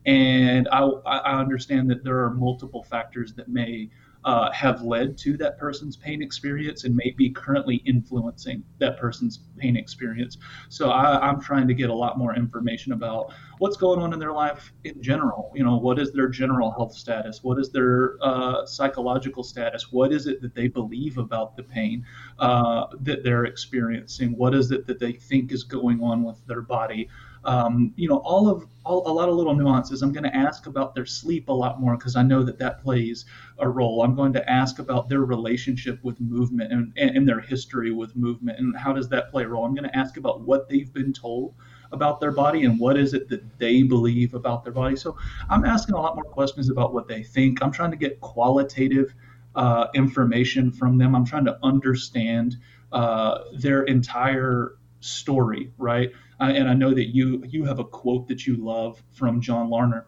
And 0.05 0.67
I, 0.71 0.81
I 1.05 1.39
understand 1.39 1.89
that 1.91 2.03
there 2.03 2.23
are 2.23 2.33
multiple 2.33 2.83
factors 2.83 3.33
that 3.33 3.47
may 3.47 3.89
uh, 4.23 4.51
have 4.51 4.81
led 4.81 5.17
to 5.17 5.35
that 5.37 5.57
person's 5.57 5.97
pain 5.97 6.21
experience 6.21 6.83
and 6.83 6.95
may 6.95 7.11
be 7.17 7.29
currently 7.29 7.77
influencing 7.85 8.63
that 8.77 8.97
person's 8.97 9.39
pain 9.57 9.75
experience. 9.75 10.37
So 10.69 10.91
I, 10.91 11.27
am 11.27 11.41
trying 11.41 11.67
to 11.67 11.73
get 11.73 11.89
a 11.89 11.93
lot 11.93 12.17
more 12.17 12.35
information 12.35 12.93
about 12.93 13.33
what's 13.57 13.77
going 13.77 13.99
on 13.99 14.13
in 14.13 14.19
their 14.19 14.33
life 14.33 14.73
in 14.83 15.01
general. 15.01 15.51
You 15.55 15.63
know, 15.63 15.77
what 15.77 15.97
is 15.97 16.11
their 16.11 16.27
general 16.27 16.71
health 16.71 16.93
status? 16.93 17.43
What 17.43 17.57
is 17.59 17.71
their 17.71 18.17
uh, 18.21 18.65
psychological 18.65 19.43
status? 19.43 19.91
What 19.91 20.13
is 20.13 20.27
it 20.27 20.41
that 20.41 20.53
they 20.53 20.67
believe 20.67 21.17
about 21.17 21.55
the 21.55 21.63
pain 21.63 22.05
uh, 22.39 22.87
that 23.01 23.23
they're 23.23 23.45
experiencing? 23.45 24.37
What 24.37 24.53
is 24.53 24.71
it 24.71 24.85
that 24.87 24.99
they 24.99 25.13
think 25.13 25.51
is 25.51 25.63
going 25.63 26.01
on 26.03 26.23
with 26.23 26.45
their 26.45 26.61
body? 26.61 27.09
Um, 27.43 27.93
you 27.95 28.07
know, 28.07 28.17
all 28.17 28.47
of 28.49 28.67
all, 28.83 29.09
a 29.09 29.13
lot 29.13 29.29
of 29.29 29.35
little 29.35 29.55
nuances. 29.55 30.01
I'm 30.01 30.11
going 30.11 30.23
to 30.23 30.35
ask 30.35 30.67
about 30.67 30.95
their 30.95 31.05
sleep 31.05 31.49
a 31.49 31.53
lot 31.53 31.79
more 31.79 31.97
because 31.97 32.15
I 32.15 32.23
know 32.23 32.43
that 32.43 32.57
that 32.59 32.81
plays 32.83 33.25
a 33.59 33.67
role. 33.67 34.03
I'm 34.03 34.15
going 34.15 34.33
to 34.33 34.49
ask 34.49 34.79
about 34.79 35.09
their 35.09 35.21
relationship 35.21 35.99
with 36.03 36.19
movement 36.19 36.71
and, 36.71 36.93
and, 36.97 37.17
and 37.17 37.27
their 37.27 37.39
history 37.39 37.91
with 37.91 38.15
movement 38.15 38.59
and 38.59 38.75
how 38.77 38.93
does 38.93 39.09
that 39.09 39.31
play 39.31 39.43
a 39.43 39.47
role. 39.47 39.65
I'm 39.65 39.75
going 39.75 39.89
to 39.89 39.97
ask 39.97 40.17
about 40.17 40.41
what 40.41 40.69
they've 40.69 40.91
been 40.91 41.13
told 41.13 41.55
about 41.91 42.19
their 42.19 42.31
body 42.31 42.63
and 42.63 42.79
what 42.79 42.97
is 42.97 43.13
it 43.13 43.27
that 43.29 43.59
they 43.59 43.83
believe 43.83 44.33
about 44.33 44.63
their 44.63 44.73
body. 44.73 44.95
So 44.95 45.17
I'm 45.49 45.65
asking 45.65 45.95
a 45.95 46.01
lot 46.01 46.15
more 46.15 46.23
questions 46.23 46.69
about 46.69 46.93
what 46.93 47.07
they 47.07 47.23
think. 47.23 47.61
I'm 47.61 47.71
trying 47.71 47.91
to 47.91 47.97
get 47.97 48.21
qualitative 48.21 49.13
uh, 49.55 49.87
information 49.93 50.71
from 50.71 50.97
them. 50.97 51.15
I'm 51.15 51.25
trying 51.25 51.45
to 51.45 51.59
understand 51.63 52.55
uh, 52.91 53.39
their 53.53 53.83
entire 53.83 54.77
story, 55.01 55.71
right? 55.77 56.11
Uh, 56.41 56.45
and 56.45 56.67
I 56.67 56.73
know 56.73 56.93
that 56.93 57.15
you 57.15 57.43
you 57.47 57.63
have 57.65 57.79
a 57.79 57.83
quote 57.83 58.27
that 58.27 58.47
you 58.47 58.57
love 58.57 59.01
from 59.11 59.39
John 59.39 59.69
Larner 59.69 60.07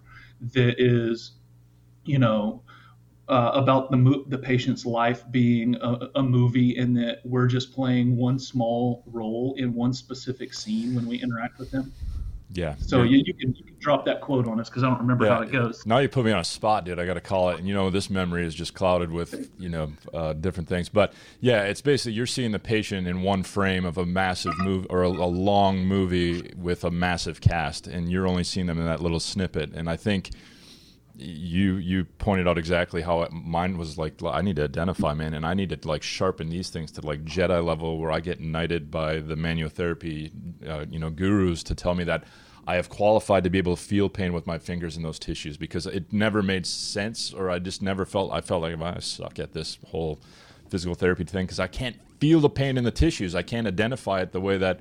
that 0.53 0.81
is, 0.81 1.33
you 2.05 2.17
know, 2.17 2.63
uh, 3.29 3.51
about 3.53 3.91
the 3.91 3.97
mo- 3.97 4.25
the 4.27 4.37
patient's 4.37 4.85
life 4.85 5.23
being 5.31 5.75
a, 5.75 6.09
a, 6.15 6.23
movie, 6.23 6.75
and 6.77 6.97
that 6.97 7.19
we're 7.23 7.47
just 7.47 7.71
playing 7.71 8.17
one 8.17 8.39
small 8.39 9.03
role 9.05 9.53
in 9.57 9.73
one 9.75 9.93
specific 9.93 10.53
scene 10.53 10.95
when 10.95 11.05
we 11.05 11.21
interact 11.21 11.59
with 11.59 11.69
them. 11.69 11.93
Yeah. 12.53 12.75
So 12.77 13.01
yeah. 13.01 13.17
You, 13.17 13.23
you, 13.25 13.33
can, 13.33 13.55
you 13.55 13.63
can 13.63 13.75
drop 13.79 14.05
that 14.05 14.21
quote 14.21 14.47
on 14.47 14.59
us 14.59 14.69
because 14.69 14.83
I 14.83 14.89
don't 14.89 14.99
remember 14.99 15.25
yeah. 15.25 15.35
how 15.35 15.41
it 15.41 15.51
goes. 15.51 15.85
Now 15.85 15.97
you 15.97 16.09
put 16.09 16.25
me 16.25 16.31
on 16.31 16.39
a 16.39 16.43
spot, 16.43 16.85
dude. 16.85 16.99
I 16.99 17.05
got 17.05 17.15
to 17.15 17.21
call 17.21 17.49
it. 17.49 17.59
And 17.59 17.67
you 17.67 17.73
know, 17.73 17.89
this 17.89 18.09
memory 18.09 18.45
is 18.45 18.53
just 18.53 18.73
clouded 18.73 19.11
with 19.11 19.49
you 19.57 19.69
know 19.69 19.91
uh, 20.13 20.33
different 20.33 20.69
things. 20.69 20.89
But 20.89 21.13
yeah, 21.41 21.63
it's 21.63 21.81
basically 21.81 22.13
you're 22.13 22.27
seeing 22.27 22.51
the 22.51 22.59
patient 22.59 23.07
in 23.07 23.21
one 23.21 23.43
frame 23.43 23.85
of 23.85 23.97
a 23.97 24.05
massive 24.05 24.57
movie 24.59 24.87
or 24.89 25.03
a, 25.03 25.09
a, 25.09 25.31
long 25.33 25.85
movie 25.85 26.53
with 26.55 26.83
a 26.83 26.91
massive 26.91 27.41
cast, 27.41 27.87
and 27.87 28.11
you're 28.11 28.27
only 28.27 28.43
seeing 28.43 28.67
them 28.67 28.79
in 28.79 28.85
that 28.85 29.01
little 29.01 29.19
snippet. 29.19 29.73
And 29.73 29.89
I 29.89 29.97
think 29.97 30.29
you 31.15 31.75
you 31.75 32.05
pointed 32.05 32.47
out 32.47 32.57
exactly 32.57 33.01
how 33.01 33.27
mine 33.31 33.77
was 33.77 33.97
like 33.97 34.21
I 34.23 34.41
need 34.41 34.55
to 34.55 34.63
identify 34.63 35.13
man 35.13 35.33
and 35.35 35.45
I 35.45 35.53
need 35.53 35.69
to 35.69 35.87
like 35.87 36.01
sharpen 36.01 36.49
these 36.49 36.69
things 36.69 36.91
to 36.93 37.05
like 37.05 37.23
Jedi 37.23 37.63
level 37.63 37.99
where 37.99 38.11
I 38.11 38.19
get 38.19 38.39
knighted 38.39 38.89
by 38.89 39.19
the 39.19 39.35
manual 39.35 39.69
therapy 39.69 40.31
uh, 40.67 40.85
you 40.89 40.97
know 40.97 41.11
gurus 41.11 41.61
to 41.63 41.75
tell 41.75 41.93
me 41.93 42.03
that 42.05 42.23
I 42.65 42.75
have 42.75 42.89
qualified 42.89 43.43
to 43.43 43.49
be 43.49 43.57
able 43.57 43.75
to 43.75 43.81
feel 43.81 44.09
pain 44.09 44.33
with 44.33 44.47
my 44.47 44.57
fingers 44.57 44.97
in 44.97 45.03
those 45.03 45.19
tissues 45.19 45.57
because 45.57 45.85
it 45.85 46.11
never 46.11 46.41
made 46.41 46.65
sense 46.65 47.31
or 47.31 47.49
I 47.51 47.59
just 47.59 47.81
never 47.81 48.05
felt 48.05 48.31
I 48.31 48.41
felt 48.41 48.63
like 48.63 48.79
I 48.81 48.99
suck 48.99 49.37
at 49.37 49.53
this 49.53 49.77
whole 49.87 50.19
physical 50.69 50.95
therapy 50.95 51.25
thing 51.25 51.45
because 51.45 51.59
I 51.59 51.67
can't 51.67 51.97
feel 52.19 52.39
the 52.39 52.49
pain 52.49 52.77
in 52.77 52.83
the 52.83 52.91
tissues. 52.91 53.35
I 53.35 53.43
can't 53.43 53.67
identify 53.67 54.21
it 54.21 54.31
the 54.31 54.41
way 54.41 54.57
that 54.57 54.79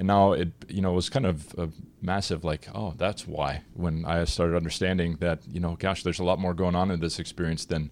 and 0.00 0.06
now 0.06 0.32
it 0.32 0.48
you 0.66 0.80
know 0.80 0.92
was 0.92 1.10
kind 1.10 1.26
of 1.26 1.54
a 1.58 1.68
massive 2.00 2.42
like 2.42 2.66
oh 2.74 2.94
that's 2.96 3.28
why 3.28 3.62
when 3.74 4.06
i 4.06 4.24
started 4.24 4.56
understanding 4.56 5.16
that 5.20 5.40
you 5.46 5.60
know 5.60 5.76
gosh 5.78 6.02
there's 6.02 6.18
a 6.18 6.24
lot 6.24 6.38
more 6.38 6.54
going 6.54 6.74
on 6.74 6.90
in 6.90 7.00
this 7.00 7.18
experience 7.18 7.66
than 7.66 7.90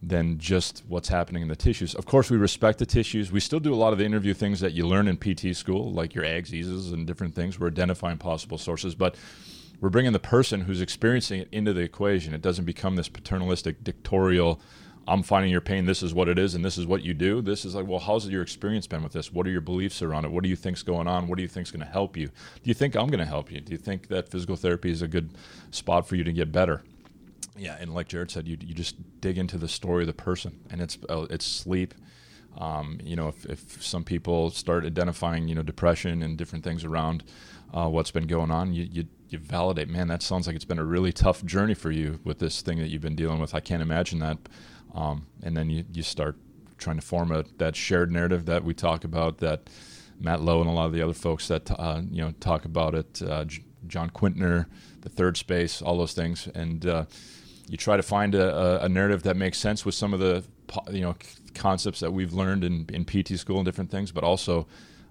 than 0.00 0.38
just 0.38 0.84
what's 0.86 1.08
happening 1.08 1.40
in 1.40 1.48
the 1.48 1.56
tissues. 1.56 1.94
Of 1.94 2.04
course, 2.04 2.30
we 2.30 2.36
respect 2.36 2.78
the 2.78 2.84
tissues. 2.84 3.32
We 3.32 3.40
still 3.40 3.58
do 3.58 3.72
a 3.72 3.76
lot 3.76 3.94
of 3.94 3.98
the 3.98 4.04
interview 4.04 4.34
things 4.34 4.60
that 4.60 4.72
you 4.72 4.86
learn 4.86 5.08
in 5.08 5.16
PT 5.16 5.56
school, 5.56 5.92
like 5.92 6.14
your 6.14 6.24
ags, 6.24 6.52
eases, 6.52 6.92
and 6.92 7.06
different 7.06 7.34
things. 7.34 7.58
We're 7.58 7.68
identifying 7.68 8.18
possible 8.18 8.58
sources, 8.58 8.94
but 8.94 9.16
we're 9.80 9.88
bringing 9.88 10.12
the 10.12 10.18
person 10.18 10.62
who's 10.62 10.82
experiencing 10.82 11.40
it 11.40 11.48
into 11.52 11.72
the 11.72 11.80
equation. 11.80 12.34
It 12.34 12.42
doesn't 12.42 12.66
become 12.66 12.96
this 12.96 13.08
paternalistic, 13.08 13.82
dictatorial. 13.82 14.60
I'm 15.06 15.22
finding 15.22 15.50
your 15.50 15.60
pain. 15.60 15.84
This 15.84 16.02
is 16.02 16.14
what 16.14 16.28
it 16.28 16.38
is, 16.38 16.54
and 16.54 16.64
this 16.64 16.78
is 16.78 16.86
what 16.86 17.02
you 17.02 17.14
do. 17.14 17.42
This 17.42 17.64
is 17.64 17.74
like, 17.74 17.86
well, 17.86 17.98
how's 17.98 18.28
your 18.28 18.42
experience 18.42 18.86
been 18.86 19.02
with 19.02 19.12
this? 19.12 19.32
What 19.32 19.46
are 19.46 19.50
your 19.50 19.60
beliefs 19.60 20.00
around 20.00 20.24
it? 20.24 20.30
What 20.30 20.42
do 20.42 20.48
you 20.48 20.56
think's 20.56 20.82
going 20.82 21.06
on? 21.06 21.28
What 21.28 21.36
do 21.36 21.42
you 21.42 21.48
think's 21.48 21.70
going 21.70 21.84
to 21.84 21.92
help 21.92 22.16
you? 22.16 22.28
Do 22.28 22.64
you 22.64 22.74
think 22.74 22.96
I'm 22.96 23.08
going 23.08 23.18
to 23.18 23.26
help 23.26 23.50
you? 23.50 23.60
Do 23.60 23.72
you 23.72 23.78
think 23.78 24.08
that 24.08 24.30
physical 24.30 24.56
therapy 24.56 24.90
is 24.90 25.02
a 25.02 25.08
good 25.08 25.30
spot 25.70 26.08
for 26.08 26.16
you 26.16 26.24
to 26.24 26.32
get 26.32 26.52
better? 26.52 26.82
yeah, 27.56 27.76
and 27.78 27.94
like 27.94 28.08
Jarod 28.08 28.30
said, 28.30 28.48
you 28.48 28.56
you 28.60 28.74
just 28.74 28.96
dig 29.20 29.38
into 29.38 29.58
the 29.58 29.68
story 29.68 30.02
of 30.02 30.06
the 30.06 30.12
person, 30.12 30.60
and 30.70 30.80
it's 30.80 30.98
uh, 31.08 31.26
it's 31.30 31.46
sleep. 31.46 31.94
Um, 32.58 33.00
you 33.02 33.16
know, 33.16 33.28
if, 33.28 33.44
if 33.46 33.82
some 33.82 34.04
people 34.04 34.50
start 34.50 34.84
identifying, 34.84 35.48
you 35.48 35.56
know, 35.56 35.62
depression 35.62 36.22
and 36.22 36.38
different 36.38 36.62
things 36.62 36.84
around 36.84 37.24
uh, 37.72 37.88
what's 37.88 38.12
been 38.12 38.28
going 38.28 38.50
on, 38.50 38.72
you, 38.72 38.84
you 38.90 39.04
you 39.28 39.38
validate, 39.38 39.88
man, 39.88 40.08
that 40.08 40.22
sounds 40.22 40.46
like 40.46 40.56
it's 40.56 40.64
been 40.64 40.78
a 40.78 40.84
really 40.84 41.12
tough 41.12 41.44
journey 41.44 41.74
for 41.74 41.90
you 41.90 42.20
with 42.24 42.38
this 42.38 42.60
thing 42.60 42.78
that 42.78 42.88
you've 42.88 43.02
been 43.02 43.16
dealing 43.16 43.40
with. 43.40 43.54
I 43.54 43.60
can't 43.60 43.82
imagine 43.82 44.18
that. 44.20 44.38
Um, 44.94 45.26
and 45.42 45.56
then 45.56 45.70
you, 45.70 45.84
you 45.92 46.02
start 46.02 46.36
trying 46.78 46.96
to 46.96 47.02
form 47.02 47.32
a, 47.32 47.44
that 47.58 47.76
shared 47.76 48.12
narrative 48.12 48.46
that 48.46 48.64
we 48.64 48.74
talk 48.74 49.04
about 49.04 49.38
that 49.38 49.68
Matt 50.20 50.40
Low 50.40 50.60
and 50.60 50.70
a 50.70 50.72
lot 50.72 50.86
of 50.86 50.92
the 50.92 51.02
other 51.02 51.14
folks 51.14 51.48
that, 51.48 51.70
uh, 51.70 52.02
you 52.10 52.22
know, 52.22 52.32
talk 52.40 52.64
about 52.64 52.94
it, 52.94 53.22
uh, 53.22 53.44
John 53.86 54.10
Quintner, 54.10 54.68
the 55.00 55.08
third 55.08 55.36
space, 55.36 55.82
all 55.82 55.98
those 55.98 56.14
things. 56.14 56.48
And, 56.54 56.86
uh, 56.86 57.04
you 57.68 57.76
try 57.76 57.96
to 57.96 58.02
find 58.02 58.34
a, 58.34 58.84
a, 58.84 58.88
narrative 58.88 59.22
that 59.22 59.36
makes 59.36 59.58
sense 59.58 59.84
with 59.84 59.94
some 59.94 60.12
of 60.12 60.20
the 60.20 60.44
you 60.90 61.00
know 61.00 61.14
concepts 61.54 62.00
that 62.00 62.12
we've 62.12 62.32
learned 62.32 62.64
in, 62.64 62.86
in 62.92 63.04
PT 63.04 63.38
school 63.38 63.56
and 63.56 63.64
different 63.64 63.90
things, 63.90 64.12
but 64.12 64.24
also 64.24 64.66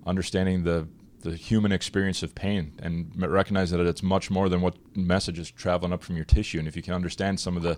understanding 0.06 0.64
the 0.64 0.88
the 1.22 1.36
human 1.36 1.72
experience 1.72 2.22
of 2.22 2.36
pain 2.36 2.74
and 2.80 3.10
recognize 3.16 3.72
that 3.72 3.80
it's 3.80 4.04
much 4.04 4.30
more 4.30 4.50
than 4.50 4.60
what 4.60 4.76
message 4.96 5.40
is 5.40 5.50
traveling 5.50 5.94
up 5.94 6.04
from 6.04 6.18
your 6.18 6.26
tissue. 6.26 6.60
And 6.60 6.68
if 6.68 6.76
you 6.76 6.84
can 6.84 6.94
understand 6.94 7.40
some 7.40 7.56
of 7.56 7.64
the 7.64 7.78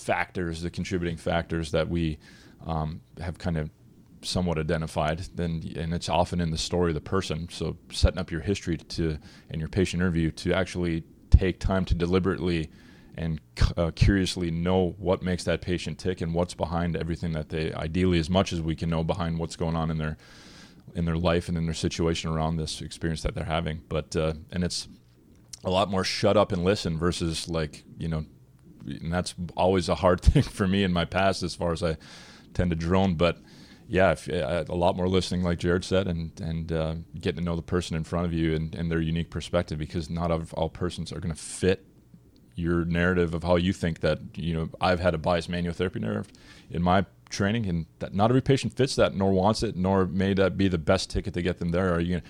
factors, 0.00 0.62
the 0.62 0.70
contributing 0.70 1.16
factors 1.16 1.70
that 1.72 1.88
we 1.88 2.18
um, 2.66 3.00
have 3.20 3.38
kind 3.38 3.56
of 3.56 3.70
somewhat 4.22 4.58
identified, 4.58 5.20
then 5.34 5.62
and 5.76 5.94
it's 5.94 6.08
often 6.08 6.40
in 6.40 6.50
the 6.50 6.58
story 6.58 6.90
of 6.90 6.94
the 6.94 7.00
person. 7.00 7.48
So 7.50 7.76
setting 7.90 8.18
up 8.18 8.30
your 8.30 8.40
history 8.40 8.76
to 8.76 9.18
and 9.50 9.60
your 9.60 9.68
patient 9.68 10.02
interview 10.02 10.30
to 10.32 10.52
actually 10.52 11.04
take 11.30 11.60
time 11.60 11.84
to 11.86 11.94
deliberately 11.94 12.70
and 13.16 13.40
uh, 13.76 13.90
curiously 13.94 14.50
know 14.50 14.94
what 14.98 15.22
makes 15.22 15.44
that 15.44 15.60
patient 15.60 15.98
tick 15.98 16.20
and 16.20 16.34
what's 16.34 16.54
behind 16.54 16.96
everything 16.96 17.32
that 17.32 17.48
they 17.48 17.72
ideally 17.74 18.18
as 18.18 18.30
much 18.30 18.52
as 18.52 18.60
we 18.60 18.74
can 18.74 18.88
know 18.88 19.02
behind 19.04 19.38
what's 19.38 19.56
going 19.56 19.76
on 19.76 19.90
in 19.90 19.98
their 19.98 20.16
in 20.94 21.04
their 21.04 21.16
life 21.16 21.48
and 21.48 21.56
in 21.56 21.64
their 21.64 21.74
situation 21.74 22.30
around 22.30 22.56
this 22.56 22.80
experience 22.80 23.22
that 23.22 23.34
they're 23.34 23.44
having 23.44 23.80
but 23.88 24.14
uh, 24.16 24.32
and 24.52 24.64
it's 24.64 24.88
a 25.64 25.70
lot 25.70 25.90
more 25.90 26.04
shut 26.04 26.36
up 26.36 26.52
and 26.52 26.64
listen 26.64 26.98
versus 26.98 27.48
like 27.48 27.84
you 27.98 28.08
know 28.08 28.24
and 28.86 29.12
that's 29.12 29.34
always 29.56 29.88
a 29.88 29.96
hard 29.96 30.20
thing 30.22 30.42
for 30.42 30.66
me 30.66 30.84
in 30.84 30.92
my 30.92 31.04
past 31.04 31.42
as 31.42 31.54
far 31.54 31.72
as 31.72 31.82
I 31.82 31.96
tend 32.54 32.70
to 32.70 32.76
drone 32.76 33.14
but 33.14 33.38
yeah, 33.92 34.12
if, 34.12 34.30
uh, 34.30 34.64
a 34.68 34.76
lot 34.76 34.96
more 34.96 35.08
listening, 35.08 35.42
like 35.42 35.58
Jarod 35.58 35.82
said, 35.82 36.06
and 36.06 36.30
and 36.40 36.70
uh, 36.70 36.94
getting 37.20 37.40
to 37.40 37.44
know 37.44 37.56
the 37.56 37.62
person 37.62 37.96
in 37.96 38.04
front 38.04 38.24
of 38.24 38.32
you 38.32 38.54
and, 38.54 38.72
and 38.72 38.88
their 38.88 39.00
unique 39.00 39.30
perspective, 39.30 39.78
because 39.78 40.08
not 40.08 40.30
all 40.52 40.68
persons 40.68 41.10
are 41.10 41.18
going 41.18 41.34
to 41.34 41.40
fit 41.40 41.84
your 42.54 42.84
narrative 42.84 43.34
of 43.34 43.42
how 43.42 43.56
you 43.56 43.72
think 43.72 43.98
that 43.98 44.20
you 44.36 44.54
know 44.54 44.68
I've 44.80 45.00
had 45.00 45.14
a 45.14 45.18
biased 45.18 45.48
manual 45.48 45.74
therapy 45.74 45.98
narrative 45.98 46.28
in 46.70 46.82
my 46.84 47.04
training, 47.30 47.66
and 47.66 47.86
that 47.98 48.14
not 48.14 48.30
every 48.30 48.42
patient 48.42 48.74
fits 48.74 48.94
that, 48.94 49.16
nor 49.16 49.32
wants 49.32 49.64
it, 49.64 49.74
nor 49.74 50.06
may 50.06 50.34
that 50.34 50.56
be 50.56 50.68
the 50.68 50.78
best 50.78 51.10
ticket 51.10 51.34
to 51.34 51.42
get 51.42 51.58
them 51.58 51.70
there. 51.70 51.92
Are 51.92 52.00
you 52.00 52.22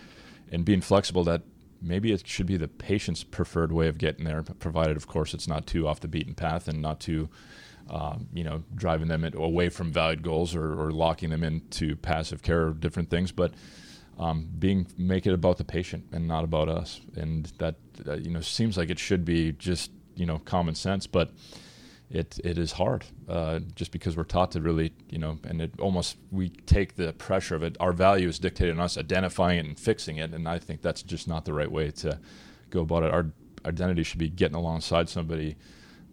and 0.51 0.65
being 0.65 0.81
flexible 0.81 1.25
that 1.25 1.43
maybe 1.81 2.13
it 2.13 2.27
should 2.27 2.47
be 2.47 2.57
the 2.57 2.69
patient's 2.69 3.25
preferred 3.25 3.73
way 3.73 3.89
of 3.89 3.99
getting 3.99 4.25
there, 4.25 4.43
provided 4.43 4.97
of 4.97 5.07
course 5.07 5.35
it's 5.35 5.49
not 5.49 5.67
too 5.67 5.87
off 5.87 6.01
the 6.01 6.09
beaten 6.09 6.35
path 6.35 6.69
and 6.69 6.81
not 6.81 7.01
too 7.01 7.29
um, 7.89 8.29
you 8.33 8.45
know 8.45 8.63
driving 8.75 9.09
them 9.09 9.25
away 9.35 9.69
from 9.69 9.93
valued 9.93 10.23
goals 10.23 10.55
or, 10.55 10.81
or 10.81 10.91
locking 10.93 11.31
them 11.31 11.43
into 11.43 11.97
passive 11.97 12.43
care 12.43 12.69
or 12.69 12.71
different 12.71 13.11
things, 13.11 13.33
but. 13.33 13.53
Um, 14.19 14.51
being 14.59 14.87
make 14.99 15.27
it 15.27 15.33
about 15.33 15.57
the 15.57 15.65
patient 15.65 16.05
and 16.13 16.29
not 16.29 16.45
about 16.45 16.69
us, 16.69 17.01
and 17.17 17.47
that 17.57 17.77
uh, 18.07 18.17
you 18.17 18.31
know 18.31 18.43
seems 18.43 18.77
like 18.77 18.91
it 18.91 18.99
should 18.99 19.25
be 19.25 19.53
just 19.53 19.91
you 20.15 20.27
know 20.27 20.39
common 20.41 20.75
sense, 20.75 21.07
but 21.07 21.31
it 22.11 22.41
it 22.45 22.59
is 22.59 22.73
hard 22.73 23.05
uh, 23.29 23.61
just 23.75 23.93
because 23.93 24.17
we're 24.17 24.25
taught 24.25 24.51
to 24.53 24.61
really 24.61 24.93
you 25.09 25.19
know, 25.19 25.39
and 25.45 25.63
it 25.63 25.79
almost 25.79 26.17
we 26.31 26.49
take 26.49 26.97
the 26.97 27.13
pressure 27.15 27.55
of 27.55 27.63
it. 27.63 27.77
Our 27.81 27.93
value 27.93 28.29
is 28.29 28.39
dictated 28.39 28.75
on 28.75 28.81
us 28.81 28.99
identifying 28.99 29.59
it 29.59 29.67
and 29.67 29.79
fixing 29.79 30.17
it, 30.17 30.35
and 30.35 30.49
I 30.49 30.59
think 30.59 30.83
that's 30.83 31.03
just 31.03 31.29
not 31.29 31.45
the 31.45 31.53
right 31.53 31.71
way 31.71 31.91
to 31.93 32.19
go 32.71 32.81
about 32.81 33.05
it. 33.05 33.13
Our 33.13 33.27
identity 33.65 34.03
should 34.03 34.19
be 34.19 34.29
getting 34.29 34.57
alongside 34.57 35.09
somebody 35.09 35.57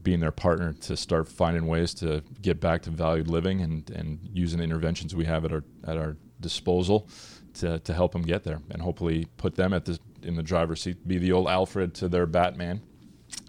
being 0.04 0.20
their 0.20 0.32
partner 0.32 0.74
to 0.74 0.96
start 0.96 1.28
finding 1.28 1.68
ways 1.68 1.94
to 1.96 2.24
get 2.42 2.62
back 2.62 2.82
to 2.84 2.90
valued 2.90 3.28
living 3.28 3.62
and, 3.62 3.90
and 3.90 4.20
using 4.32 4.60
the 4.60 4.64
interventions 4.64 5.16
we 5.16 5.26
have 5.26 5.44
at 5.46 5.52
our 5.52 5.64
at 5.86 5.98
our 5.98 6.16
disposal 6.40 7.10
to, 7.56 7.80
to 7.80 7.94
help 7.94 8.12
them 8.12 8.22
get 8.22 8.44
there 8.44 8.62
and 8.70 8.82
hopefully 8.82 9.28
put 9.38 9.56
them 9.56 9.74
at 9.74 9.86
the 9.86 10.00
in 10.22 10.36
the 10.36 10.44
driver's 10.44 10.82
seat 10.82 11.08
be 11.08 11.18
the 11.18 11.32
old 11.32 11.48
Alfred 11.48 11.94
to 11.96 12.08
their 12.08 12.26
Batman 12.26 12.82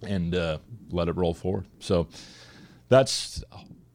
and 0.03 0.35
uh, 0.35 0.59
let 0.91 1.09
it 1.09 1.17
roll 1.17 1.35
forward. 1.35 1.67
So 1.79 2.09
that's 2.89 3.43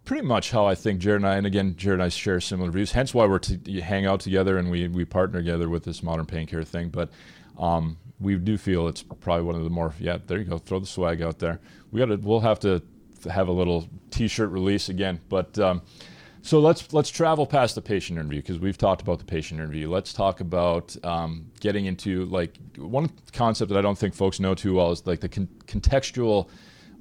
pretty 0.05 0.25
much 0.25 0.51
how 0.51 0.65
I 0.65 0.75
think 0.75 1.01
Jarod 1.01 1.17
and 1.17 1.27
I, 1.27 1.35
and 1.35 1.47
again, 1.47 1.75
Jarod 1.75 1.93
and 1.93 2.03
I 2.03 2.09
share 2.09 2.39
similar 2.41 2.71
views. 2.71 2.91
Hence 2.91 3.13
why 3.13 3.25
we're 3.25 3.39
to 3.39 3.81
hang 3.81 4.05
out 4.05 4.19
together 4.19 4.57
and 4.57 4.69
we, 4.69 4.87
we 4.87 5.05
partner 5.05 5.39
together 5.39 5.69
with 5.69 5.83
this 5.83 6.03
modern 6.03 6.25
pain 6.25 6.47
care 6.47 6.63
thing. 6.63 6.89
But 6.89 7.09
um, 7.57 7.97
we 8.19 8.35
do 8.37 8.57
feel 8.57 8.87
it's 8.87 9.03
probably 9.03 9.43
one 9.43 9.55
of 9.55 9.63
the 9.63 9.69
more, 9.69 9.93
yeah, 9.99 10.17
there 10.25 10.37
you 10.37 10.45
go, 10.45 10.57
throw 10.57 10.79
the 10.79 10.85
swag 10.85 11.21
out 11.21 11.39
there. 11.39 11.59
We 11.91 11.99
got 11.99 12.07
to, 12.07 12.17
we'll 12.17 12.41
have 12.41 12.59
to 12.61 12.81
have 13.29 13.47
a 13.47 13.51
little 13.51 13.87
t-shirt 14.11 14.49
release 14.49 14.89
again. 14.89 15.19
But 15.29 15.57
um, 15.59 15.81
so 16.41 16.59
let's 16.59 16.91
let's 16.91 17.09
travel 17.09 17.45
past 17.45 17.75
the 17.75 17.81
patient 17.81 18.19
interview 18.19 18.41
because 18.41 18.59
we've 18.59 18.77
talked 18.77 19.01
about 19.01 19.19
the 19.19 19.25
patient 19.25 19.61
interview. 19.61 19.89
Let's 19.89 20.11
talk 20.11 20.41
about 20.41 20.95
um, 21.05 21.45
getting 21.61 21.85
into 21.85 22.25
like 22.25 22.57
one 22.77 23.09
concept 23.31 23.69
that 23.69 23.77
I 23.77 23.81
don't 23.81 23.97
think 23.97 24.13
folks 24.13 24.41
know 24.41 24.53
too 24.53 24.75
well 24.75 24.91
is 24.91 25.07
like 25.07 25.21
the 25.21 25.29
con- 25.29 25.47
contextual 25.67 26.49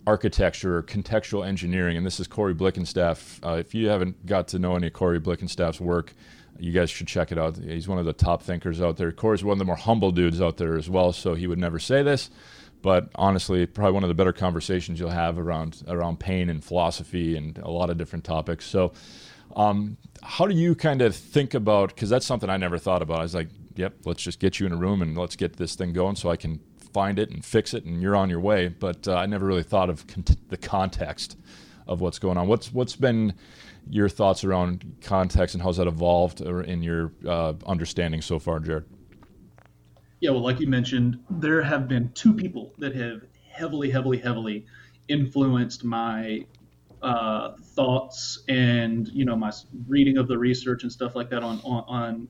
architecture 0.06 0.78
or 0.78 0.82
contextual 0.82 1.47
engineering. 1.47 1.97
And 1.97 2.04
this 2.04 2.18
is 2.21 2.26
Corey 2.26 2.54
Blickenstaff. 2.54 3.38
Uh, 3.44 3.56
if 3.56 3.75
you 3.75 3.88
haven't 3.88 4.26
got 4.26 4.49
to 4.49 4.59
know 4.59 4.76
any 4.76 4.88
of 4.88 4.92
Corey 4.92 5.21
Blickenstaff's 5.21 5.80
work, 5.80 6.14
you 6.59 6.73
guys 6.73 6.90
should 6.90 7.06
check 7.06 7.32
it 7.32 7.38
out. 7.38 7.56
He's 7.56 7.88
one 7.88 7.99
of 7.99 8.04
the 8.04 8.12
top 8.12 8.42
thinkers 8.42 8.80
out 8.80 8.97
there. 8.97 9.12
Corey's 9.12 9.44
one 9.44 9.54
of 9.54 9.59
the 9.59 9.64
more 9.64 9.76
humble 9.76 10.12
dudes 10.12 10.40
out 10.40 10.56
there 10.56 10.76
as 10.76 10.88
well, 10.88 11.12
so 11.12 11.35
he 11.35 11.47
would 11.47 11.59
never 11.59 11.78
say 11.78 12.02
this. 12.02 12.30
But 12.82 13.11
honestly, 13.14 13.64
probably 13.66 13.92
one 13.92 14.02
of 14.02 14.09
the 14.09 14.14
better 14.14 14.32
conversations 14.32 14.99
you'll 14.99 15.11
have 15.11 15.38
around 15.38 15.82
around 15.87 16.18
pain 16.18 16.50
and 16.50 16.64
philosophy 16.64 17.37
and 17.37 17.56
a 17.59 17.71
lot 17.71 17.90
of 17.90 17.97
different 17.97 18.25
topics. 18.25 18.66
So 18.66 18.92
um, 19.54 19.97
how 20.23 20.47
do 20.47 20.54
you 20.54 20.75
kind 20.75 21.00
of 21.00 21.14
think 21.14 21.54
about? 21.54 21.90
Because 21.90 22.11
that's 22.11 22.26
something 22.26 22.50
I 22.50 22.56
never 22.56 22.78
thought 22.78 23.00
about. 23.00 23.21
I 23.21 23.23
was 23.23 23.37
like, 23.37 23.49
"Yep, 23.76 23.94
let's 24.04 24.23
just 24.23 24.40
get 24.40 24.59
you 24.59 24.66
in 24.66 24.73
a 24.73 24.76
room 24.76 25.00
and 25.00 25.16
let's 25.16 25.37
get 25.37 25.56
this 25.56 25.76
thing 25.76 25.92
going, 25.92 26.16
so 26.16 26.28
I 26.28 26.37
can 26.37 26.59
find 26.93 27.19
it 27.19 27.31
and 27.31 27.45
fix 27.45 27.75
it, 27.75 27.85
and 27.85 28.03
you're 28.03 28.17
on 28.17 28.31
your 28.31 28.41
way." 28.41 28.69
But 28.69 29.09
uh, 29.09 29.17
I 29.17 29.27
never 29.27 29.47
really 29.47 29.63
thought 29.63 29.91
of 29.91 30.05
the 30.49 30.57
context 30.57 31.37
of 31.87 32.01
what's 32.01 32.19
going 32.19 32.39
on. 32.39 32.49
What's 32.49 32.73
what's 32.73 32.97
been 32.97 33.35
your 33.91 34.09
thoughts 34.09 34.45
around 34.45 34.97
context 35.01 35.55
and 35.55 35.63
how's 35.63 35.77
that 35.77 35.89
evolved 35.89 36.41
in 36.41 36.83
your 36.83 37.13
uh, 37.27 37.53
understanding 37.67 38.23
so 38.23 38.39
far, 38.39 38.61
Jarod? 38.61 38.85
Yeah, 40.21 40.31
well, 40.31 40.43
like 40.43 40.61
you 40.61 40.69
mentioned, 40.69 41.19
there 41.29 41.63
have 41.63 41.89
been 41.89 42.13
two 42.13 42.33
people 42.33 42.75
that 42.79 42.95
have 42.95 43.23
heavily, 43.51 43.91
heavily, 43.91 44.19
heavily 44.19 44.67
influenced 45.09 45.83
my 45.83 46.47
uh, 47.03 47.57
thoughts 47.75 48.45
and 48.49 49.09
you 49.09 49.25
know 49.25 49.35
my 49.35 49.51
reading 49.89 50.17
of 50.19 50.29
the 50.29 50.39
research 50.39 50.85
and 50.85 50.93
stuff 50.93 51.17
like 51.17 51.29
that 51.31 51.43
on 51.43 51.61
on, 51.65 51.85
on 51.89 52.29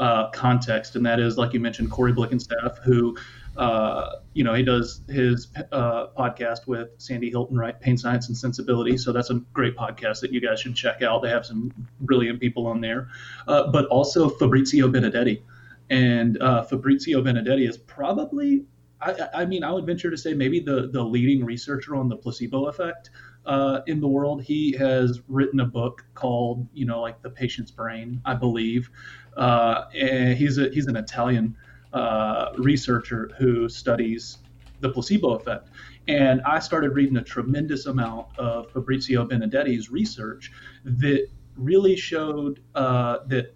uh, 0.00 0.30
context, 0.30 0.96
and 0.96 1.04
that 1.04 1.20
is 1.20 1.36
like 1.36 1.52
you 1.52 1.60
mentioned, 1.60 1.90
Corey 1.90 2.12
Blickenstaff, 2.12 2.78
who 2.78 3.16
uh, 3.56 4.16
you 4.32 4.44
know 4.44 4.54
he 4.54 4.62
does 4.62 5.02
his 5.08 5.48
uh, 5.72 6.08
podcast 6.18 6.66
with 6.66 6.88
Sandy 6.98 7.30
Hilton, 7.30 7.56
right? 7.56 7.78
Pain 7.80 7.96
Science 7.96 8.28
and 8.28 8.36
Sensibility. 8.36 8.96
So 8.96 9.12
that's 9.12 9.30
a 9.30 9.34
great 9.52 9.76
podcast 9.76 10.20
that 10.20 10.32
you 10.32 10.40
guys 10.40 10.60
should 10.60 10.74
check 10.74 11.02
out. 11.02 11.22
They 11.22 11.30
have 11.30 11.46
some 11.46 11.72
brilliant 12.00 12.40
people 12.40 12.66
on 12.66 12.80
there, 12.80 13.08
uh, 13.46 13.70
but 13.70 13.86
also 13.86 14.28
Fabrizio 14.28 14.88
Benedetti, 14.88 15.42
and 15.90 16.40
uh, 16.42 16.62
Fabrizio 16.62 17.22
Benedetti 17.22 17.68
is 17.68 17.78
probably 17.78 18.64
I, 19.00 19.28
I, 19.34 19.44
mean, 19.44 19.62
I 19.64 19.70
would 19.70 19.84
venture 19.84 20.10
to 20.10 20.16
say 20.16 20.32
maybe 20.32 20.60
the, 20.60 20.88
the 20.90 21.02
leading 21.02 21.44
researcher 21.44 21.94
on 21.94 22.08
the 22.08 22.16
placebo 22.16 22.66
effect 22.66 23.10
uh, 23.44 23.80
in 23.86 24.00
the 24.00 24.08
world. 24.08 24.42
He 24.42 24.72
has 24.78 25.20
written 25.28 25.60
a 25.60 25.66
book 25.66 26.04
called, 26.14 26.66
you 26.72 26.86
know, 26.86 27.02
like 27.02 27.20
the 27.20 27.28
patient's 27.28 27.70
brain, 27.70 28.22
I 28.24 28.34
believe. 28.34 28.88
And 29.36 30.38
he's 30.38 30.56
a, 30.56 30.70
he's 30.70 30.86
an 30.86 30.96
Italian 30.96 31.56
uh, 31.94 32.52
researcher 32.58 33.30
who 33.38 33.68
studies 33.68 34.38
the 34.80 34.90
placebo 34.90 35.34
effect. 35.34 35.70
And 36.08 36.42
I 36.42 36.58
started 36.58 36.90
reading 36.94 37.16
a 37.16 37.22
tremendous 37.22 37.86
amount 37.86 38.26
of 38.36 38.70
Fabrizio 38.70 39.24
Benedetti's 39.24 39.90
research 39.90 40.52
that 40.84 41.28
really 41.56 41.96
showed 41.96 42.60
uh, 42.74 43.18
that 43.28 43.54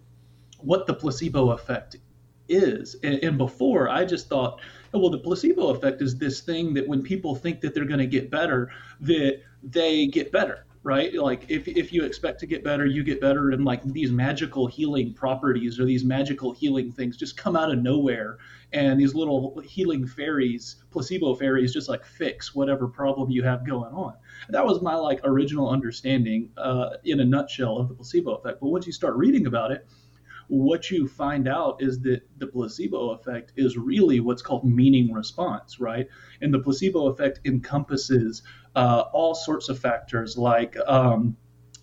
what 0.59 0.87
the 0.87 0.93
placebo 0.93 1.51
effect 1.51 1.97
is. 2.47 2.95
And, 3.03 3.19
and, 3.23 3.37
before, 3.37 3.89
I 3.89 4.05
just 4.05 4.27
thought, 4.27 4.61
oh, 4.93 4.99
well, 4.99 5.11
the 5.11 5.19
placebo 5.19 5.69
effect 5.69 6.01
is 6.01 6.17
this 6.17 6.41
thing 6.41 6.73
that 6.73 6.87
when 6.87 7.03
people 7.03 7.35
think 7.35 7.61
that 7.61 7.75
they're 7.75 7.85
going 7.85 7.99
to 7.99 8.07
get 8.07 8.31
better, 8.31 8.71
that 9.01 9.41
they 9.61 10.07
get 10.07 10.31
better 10.31 10.65
right? 10.83 11.13
Like 11.13 11.45
if, 11.49 11.67
if 11.67 11.91
you 11.91 12.03
expect 12.05 12.39
to 12.39 12.45
get 12.45 12.63
better, 12.63 12.85
you 12.85 13.03
get 13.03 13.19
better, 13.19 13.51
and 13.51 13.65
like 13.65 13.83
these 13.83 14.11
magical 14.11 14.67
healing 14.67 15.13
properties 15.13 15.79
or 15.79 15.85
these 15.85 16.05
magical 16.05 16.53
healing 16.53 16.91
things 16.91 17.17
just 17.17 17.35
come 17.35 17.55
out 17.55 17.71
of 17.71 17.79
nowhere, 17.79 18.37
and 18.71 18.99
these 18.99 19.13
little 19.13 19.59
healing 19.59 20.07
fairies, 20.07 20.83
placebo 20.91 21.35
fairies, 21.35 21.73
just 21.73 21.89
like 21.89 22.05
fix 22.05 22.55
whatever 22.55 22.87
problem 22.87 23.29
you 23.29 23.43
have 23.43 23.65
going 23.65 23.93
on. 23.93 24.13
That 24.49 24.65
was 24.65 24.81
my 24.81 24.95
like 24.95 25.19
original 25.23 25.69
understanding 25.69 26.49
uh, 26.57 26.91
in 27.03 27.19
a 27.19 27.25
nutshell 27.25 27.77
of 27.77 27.89
the 27.89 27.95
placebo 27.95 28.35
effect. 28.35 28.59
But 28.61 28.67
once 28.67 28.85
you 28.87 28.93
start 28.93 29.15
reading 29.15 29.47
about 29.47 29.71
it, 29.71 29.85
what 30.49 30.89
you 30.89 31.07
find 31.07 31.47
out 31.47 31.77
is 31.79 32.01
that 32.01 32.21
the 32.39 32.47
placebo 32.47 33.11
effect 33.11 33.53
is 33.55 33.77
really 33.77 34.19
what's 34.19 34.41
called 34.41 34.65
meaning 34.65 35.13
response, 35.13 35.79
right? 35.79 36.07
And 36.41 36.53
the 36.53 36.59
placebo 36.59 37.07
effect 37.07 37.39
encompasses 37.45 38.41
uh, 38.75 39.05
all 39.13 39.35
sorts 39.35 39.69
of 39.69 39.77
factors 39.77 40.37
like 40.37 40.75
um, 40.87 41.37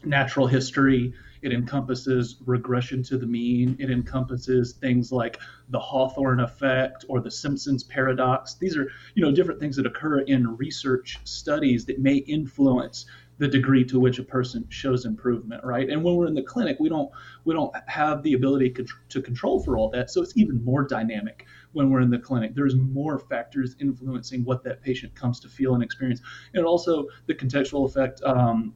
natural 0.05 0.49
history. 0.49 1.15
It 1.43 1.53
encompasses 1.53 2.37
regression 2.45 3.05
to 3.05 3.19
the 3.19 3.27
mean. 3.27 3.77
It 3.79 3.89
encompasses 3.89 4.73
things 4.73 5.13
like 5.13 5.39
the 5.69 5.79
Hawthorne 5.79 6.41
effect 6.41 7.05
or 7.09 7.21
the 7.21 7.31
Simpsons 7.31 7.85
paradox. 7.85 8.55
These 8.55 8.77
are, 8.77 8.89
you 9.15 9.23
know, 9.23 9.31
different 9.31 9.61
things 9.61 9.77
that 9.77 9.87
occur 9.87 10.21
in 10.21 10.57
research 10.57 11.21
studies 11.23 11.85
that 11.87 12.01
may 12.01 12.17
influence 12.17 13.07
the 13.39 13.49
degree 13.49 13.85
to 13.85 14.01
which 14.01 14.19
a 14.19 14.23
person 14.23 14.65
shows 14.69 15.05
improvement, 15.05 15.63
right? 15.65 15.91
And 15.91 16.03
when 16.03 16.17
we're 16.17 16.27
in 16.27 16.35
the 16.35 16.43
clinic, 16.43 16.79
we 16.81 16.89
don't 16.89 17.11
we 17.45 17.55
don't 17.55 17.75
have 17.87 18.23
the 18.23 18.33
ability 18.35 18.75
to 19.09 19.23
control 19.23 19.63
for 19.63 19.77
all 19.77 19.91
that, 19.91 20.11
so 20.11 20.23
it's 20.23 20.37
even 20.37 20.65
more 20.65 20.85
dynamic 20.85 21.47
when 21.73 21.91
we're 21.91 22.01
in 22.01 22.11
the 22.11 22.19
clinic. 22.19 22.55
There's 22.55 22.75
more 22.75 23.19
factors 23.19 23.77
influencing 23.81 24.45
what 24.45 24.65
that 24.65 24.81
patient 24.83 25.15
comes 25.15 25.41
to 25.41 25.49
feel 25.49 25.75
and 25.75 25.83
experience, 25.83 26.21
and 26.55 26.65
also 26.65 27.07
the 27.27 27.35
contextual 27.35 27.89
effect. 27.89 28.23
Um, 28.23 28.75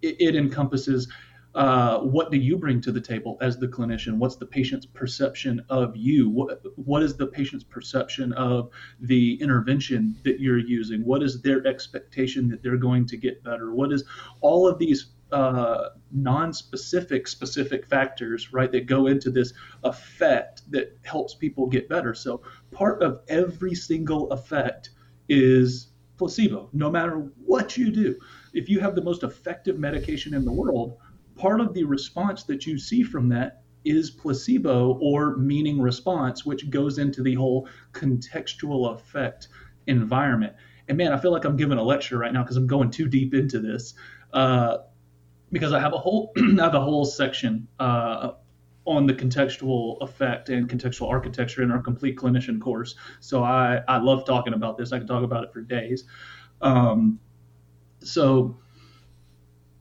it, 0.00 0.16
it 0.20 0.36
encompasses 0.36 1.08
uh, 1.54 1.98
what 1.98 2.30
do 2.30 2.38
you 2.38 2.56
bring 2.56 2.80
to 2.80 2.92
the 2.92 3.00
table 3.00 3.36
as 3.40 3.58
the 3.58 3.68
clinician? 3.68 4.16
What's 4.16 4.36
the 4.36 4.46
patient's 4.46 4.86
perception 4.86 5.62
of 5.68 5.94
you? 5.96 6.30
What, 6.30 6.62
what 6.76 7.02
is 7.02 7.16
the 7.16 7.26
patient's 7.26 7.64
perception 7.64 8.32
of 8.32 8.70
the 9.00 9.34
intervention 9.34 10.16
that 10.24 10.40
you're 10.40 10.58
using? 10.58 11.04
What 11.04 11.22
is 11.22 11.42
their 11.42 11.66
expectation 11.66 12.48
that 12.48 12.62
they're 12.62 12.78
going 12.78 13.06
to 13.06 13.16
get 13.16 13.44
better? 13.44 13.74
What 13.74 13.92
is 13.92 14.04
all 14.40 14.66
of 14.66 14.78
these 14.78 15.08
uh, 15.32 15.90
non-specific 16.10 17.26
specific 17.26 17.86
factors 17.86 18.52
right 18.52 18.70
that 18.70 18.84
go 18.86 19.06
into 19.06 19.30
this 19.30 19.54
effect 19.82 20.70
that 20.70 20.98
helps 21.04 21.34
people 21.34 21.66
get 21.66 21.88
better 21.88 22.12
so 22.12 22.42
part 22.70 23.02
of 23.02 23.20
every 23.28 23.74
single 23.74 24.30
effect 24.30 24.90
is 25.30 25.88
placebo 26.18 26.68
no 26.74 26.90
matter 26.90 27.30
what 27.46 27.78
you 27.78 27.90
do 27.90 28.14
if 28.52 28.68
you 28.68 28.78
have 28.78 28.94
the 28.94 29.00
most 29.00 29.22
effective 29.22 29.78
medication 29.78 30.34
in 30.34 30.44
the 30.44 30.52
world 30.52 30.98
part 31.36 31.60
of 31.60 31.74
the 31.74 31.84
response 31.84 32.44
that 32.44 32.66
you 32.66 32.78
see 32.78 33.02
from 33.02 33.28
that 33.30 33.62
is 33.84 34.10
placebo 34.10 34.98
or 35.00 35.36
meaning 35.36 35.80
response, 35.80 36.46
which 36.46 36.70
goes 36.70 36.98
into 36.98 37.22
the 37.22 37.34
whole 37.34 37.68
contextual 37.92 38.94
effect 38.94 39.48
environment. 39.86 40.54
And 40.88 40.98
man, 40.98 41.12
I 41.12 41.18
feel 41.18 41.32
like 41.32 41.44
I'm 41.44 41.56
giving 41.56 41.78
a 41.78 41.82
lecture 41.82 42.18
right 42.18 42.32
now 42.32 42.42
because 42.42 42.56
I'm 42.56 42.66
going 42.66 42.90
too 42.90 43.08
deep 43.08 43.34
into 43.34 43.60
this. 43.60 43.94
Uh, 44.32 44.78
because 45.50 45.72
I 45.72 45.80
have 45.80 45.92
a 45.92 45.98
whole 45.98 46.32
I 46.36 46.62
have 46.62 46.74
a 46.74 46.80
whole 46.80 47.04
section 47.04 47.68
uh, 47.78 48.32
on 48.84 49.06
the 49.06 49.14
contextual 49.14 50.00
effect 50.00 50.48
and 50.48 50.68
contextual 50.68 51.08
architecture 51.08 51.62
in 51.62 51.70
our 51.70 51.80
complete 51.80 52.16
clinician 52.16 52.60
course. 52.60 52.94
So 53.20 53.44
I 53.44 53.80
I 53.86 53.98
love 53.98 54.24
talking 54.24 54.54
about 54.54 54.78
this. 54.78 54.92
I 54.92 54.98
can 54.98 55.06
talk 55.06 55.22
about 55.22 55.44
it 55.44 55.52
for 55.52 55.60
days. 55.60 56.04
Um, 56.60 57.20
so 58.00 58.58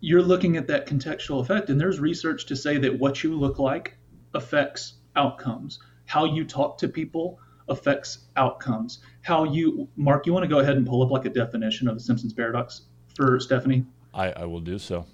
you're 0.01 0.21
looking 0.21 0.57
at 0.57 0.67
that 0.67 0.87
contextual 0.87 1.41
effect, 1.41 1.69
and 1.69 1.79
there's 1.79 1.99
research 1.99 2.47
to 2.47 2.55
say 2.55 2.77
that 2.79 2.99
what 2.99 3.23
you 3.23 3.37
look 3.39 3.59
like 3.59 3.95
affects 4.33 4.95
outcomes. 5.15 5.79
How 6.05 6.25
you 6.25 6.43
talk 6.43 6.79
to 6.79 6.89
people 6.89 7.39
affects 7.69 8.27
outcomes. 8.35 8.99
How 9.21 9.45
you, 9.45 9.87
Mark, 9.95 10.25
you 10.25 10.33
want 10.33 10.43
to 10.43 10.49
go 10.49 10.59
ahead 10.59 10.75
and 10.75 10.85
pull 10.85 11.03
up 11.03 11.11
like 11.11 11.25
a 11.25 11.29
definition 11.29 11.87
of 11.87 11.95
the 11.95 12.01
Simpsons 12.01 12.33
paradox 12.33 12.81
for 13.15 13.39
Stephanie? 13.39 13.85
I, 14.13 14.31
I 14.31 14.45
will 14.45 14.59
do 14.59 14.79
so. 14.79 15.05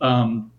Um, 0.00 0.50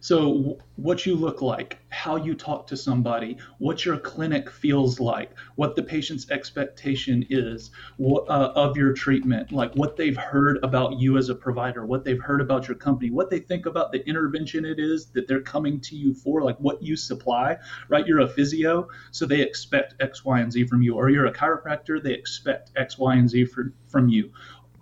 so, 0.00 0.58
what 0.76 1.04
you 1.04 1.16
look 1.16 1.42
like, 1.42 1.78
how 1.88 2.14
you 2.14 2.34
talk 2.34 2.68
to 2.68 2.76
somebody, 2.76 3.36
what 3.58 3.84
your 3.84 3.98
clinic 3.98 4.48
feels 4.48 5.00
like, 5.00 5.32
what 5.56 5.74
the 5.74 5.82
patient's 5.82 6.30
expectation 6.30 7.26
is 7.30 7.72
what, 7.96 8.28
uh, 8.28 8.52
of 8.54 8.76
your 8.76 8.92
treatment, 8.92 9.50
like 9.50 9.74
what 9.74 9.96
they've 9.96 10.16
heard 10.16 10.58
about 10.62 11.00
you 11.00 11.18
as 11.18 11.30
a 11.30 11.34
provider, 11.34 11.84
what 11.84 12.04
they've 12.04 12.22
heard 12.22 12.40
about 12.40 12.68
your 12.68 12.76
company, 12.76 13.10
what 13.10 13.28
they 13.28 13.40
think 13.40 13.66
about 13.66 13.90
the 13.90 14.06
intervention 14.08 14.64
it 14.64 14.78
is 14.78 15.06
that 15.06 15.26
they're 15.26 15.40
coming 15.40 15.80
to 15.80 15.96
you 15.96 16.14
for, 16.14 16.42
like 16.42 16.58
what 16.58 16.80
you 16.80 16.94
supply, 16.94 17.56
right? 17.88 18.06
You're 18.06 18.20
a 18.20 18.28
physio, 18.28 18.88
so 19.10 19.26
they 19.26 19.40
expect 19.40 19.94
X, 20.00 20.24
Y, 20.24 20.38
and 20.38 20.52
Z 20.52 20.66
from 20.68 20.80
you. 20.80 20.94
Or 20.94 21.10
you're 21.10 21.26
a 21.26 21.32
chiropractor, 21.32 22.00
they 22.00 22.14
expect 22.14 22.70
X, 22.76 22.98
Y, 22.98 23.16
and 23.16 23.28
Z 23.28 23.46
for, 23.46 23.72
from 23.88 24.08
you 24.08 24.30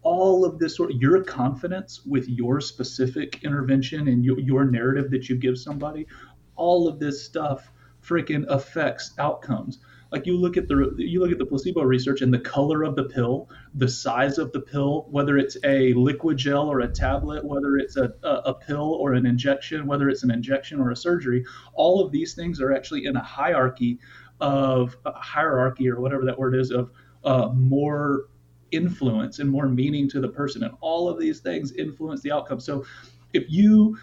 all 0.07 0.45
of 0.45 0.61
this 0.61 0.77
sort 0.77 0.92
of 0.92 1.03
your 1.03 1.21
confidence 1.25 2.03
with 2.07 2.29
your 2.29 2.61
specific 2.61 3.42
intervention 3.42 4.07
and 4.07 4.25
your, 4.25 4.38
your 4.38 4.64
narrative 4.64 5.11
that 5.11 5.29
you 5.29 5.37
give 5.37 5.59
somebody, 5.59 6.07
all 6.55 6.87
of 6.87 7.01
this 7.01 7.25
stuff 7.25 7.73
freaking 8.05 8.45
affects 8.49 9.14
outcomes. 9.19 9.81
Like 10.12 10.25
you 10.25 10.37
look 10.37 10.57
at 10.57 10.69
the 10.69 10.95
you 10.97 11.19
look 11.19 11.33
at 11.33 11.38
the 11.38 11.45
placebo 11.45 11.83
research 11.83 12.23
and 12.23 12.33
the 12.33 12.38
color 12.38 12.85
of 12.85 12.95
the 12.95 13.03
pill, 13.03 13.51
the 13.75 13.88
size 13.88 14.38
of 14.38 14.53
the 14.53 14.61
pill, 14.61 15.09
whether 15.11 15.37
it's 15.38 15.57
a 15.64 15.92
liquid 15.95 16.37
gel 16.37 16.69
or 16.69 16.83
a 16.83 16.88
tablet, 16.88 17.45
whether 17.45 17.77
it's 17.77 17.97
a, 17.97 18.12
a, 18.23 18.53
a 18.53 18.55
pill 18.55 18.95
or 19.01 19.14
an 19.14 19.27
injection, 19.27 19.88
whether 19.88 20.09
it's 20.09 20.23
an 20.23 20.31
injection 20.31 20.79
or 20.79 20.92
a 20.92 20.97
surgery, 20.97 21.45
all 21.75 22.01
of 22.01 22.12
these 22.12 22.33
things 22.33 22.61
are 22.61 22.73
actually 22.73 23.07
in 23.07 23.16
a 23.16 23.25
hierarchy 23.25 23.99
of 24.40 24.97
a 25.05 25.11
hierarchy 25.11 25.90
or 25.90 26.01
whatever 26.01 26.25
that 26.25 26.38
word 26.38 26.55
is 26.55 26.71
of 26.71 26.92
uh, 27.25 27.49
more 27.53 28.27
influence 28.73 29.39
and 29.39 29.51
more 29.51 29.69
meaning 29.69 30.09
to 30.11 30.21
the 30.21 30.29
person. 30.29 30.63
And 30.65 30.75
all 30.81 31.09
of 31.09 31.19
these 31.19 31.41
things 31.41 31.73
influence 31.73 32.23
the 32.23 32.33
outcome. 32.33 32.61
So 32.61 32.85
if 33.33 33.45
you 33.49 33.99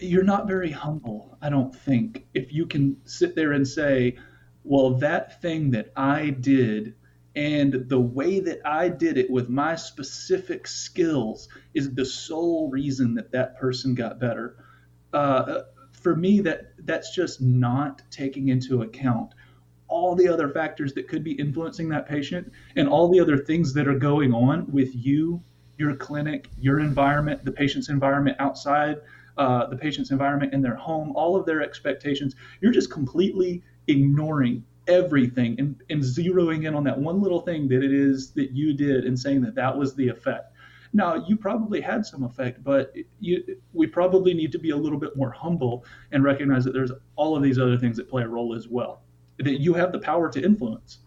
you're 0.00 0.24
not 0.24 0.46
very 0.46 0.70
humble, 0.70 1.36
I 1.42 1.50
don't 1.50 1.74
think, 1.74 2.26
if 2.32 2.52
you 2.52 2.66
can 2.66 2.96
sit 3.04 3.34
there 3.34 3.52
and 3.52 3.66
say, 3.66 4.16
well, 4.62 4.90
that 4.94 5.42
thing 5.42 5.70
that 5.72 5.92
I 5.96 6.30
did 6.30 6.94
and 7.36 7.88
the 7.88 8.00
way 8.00 8.40
that 8.40 8.60
I 8.64 8.88
did 8.88 9.18
it 9.18 9.30
with 9.30 9.48
my 9.48 9.74
specific 9.74 10.66
skills 10.66 11.48
is 11.74 11.92
the 11.92 12.04
sole 12.04 12.70
reason 12.70 13.14
that 13.14 13.32
that 13.32 13.58
person 13.58 13.94
got 13.94 14.20
better. 14.20 14.56
Uh, 15.12 15.62
for 15.92 16.14
me, 16.14 16.40
that 16.42 16.74
that's 16.86 17.14
just 17.14 17.40
not 17.40 18.02
taking 18.10 18.48
into 18.48 18.82
account 18.82 19.34
all 19.88 20.14
the 20.14 20.28
other 20.28 20.48
factors 20.48 20.92
that 20.94 21.08
could 21.08 21.22
be 21.22 21.32
influencing 21.32 21.88
that 21.88 22.06
patient 22.06 22.50
and 22.76 22.88
all 22.88 23.08
the 23.08 23.20
other 23.20 23.38
things 23.38 23.72
that 23.74 23.86
are 23.86 23.98
going 23.98 24.32
on 24.32 24.70
with 24.70 24.94
you, 24.94 25.40
your 25.78 25.94
clinic, 25.96 26.48
your 26.58 26.80
environment, 26.80 27.44
the 27.44 27.52
patient's 27.52 27.88
environment 27.88 28.36
outside, 28.40 28.96
uh, 29.36 29.66
the 29.66 29.76
patient's 29.76 30.10
environment 30.10 30.52
in 30.52 30.62
their 30.62 30.74
home, 30.74 31.12
all 31.16 31.36
of 31.36 31.44
their 31.46 31.62
expectations. 31.62 32.34
You're 32.60 32.72
just 32.72 32.90
completely 32.90 33.62
ignoring 33.88 34.64
everything 34.86 35.56
and, 35.58 35.82
and 35.90 36.02
zeroing 36.02 36.66
in 36.66 36.74
on 36.74 36.84
that 36.84 36.98
one 36.98 37.20
little 37.20 37.40
thing 37.40 37.68
that 37.68 37.82
it 37.82 37.92
is 37.92 38.32
that 38.32 38.52
you 38.52 38.74
did 38.74 39.04
and 39.04 39.18
saying 39.18 39.40
that 39.42 39.54
that 39.54 39.76
was 39.76 39.94
the 39.94 40.08
effect. 40.08 40.52
Now, 40.92 41.24
you 41.26 41.36
probably 41.36 41.80
had 41.80 42.06
some 42.06 42.22
effect, 42.22 42.62
but 42.62 42.94
you, 43.18 43.42
we 43.72 43.88
probably 43.88 44.32
need 44.32 44.52
to 44.52 44.58
be 44.60 44.70
a 44.70 44.76
little 44.76 44.98
bit 44.98 45.16
more 45.16 45.30
humble 45.30 45.84
and 46.12 46.22
recognize 46.22 46.64
that 46.64 46.72
there's 46.72 46.92
all 47.16 47.36
of 47.36 47.42
these 47.42 47.58
other 47.58 47.76
things 47.76 47.96
that 47.96 48.08
play 48.08 48.22
a 48.22 48.28
role 48.28 48.54
as 48.54 48.68
well 48.68 49.03
that 49.38 49.60
you 49.60 49.74
have 49.74 49.92
the 49.92 49.98
power 49.98 50.30
to 50.30 50.42
influence. 50.42 50.98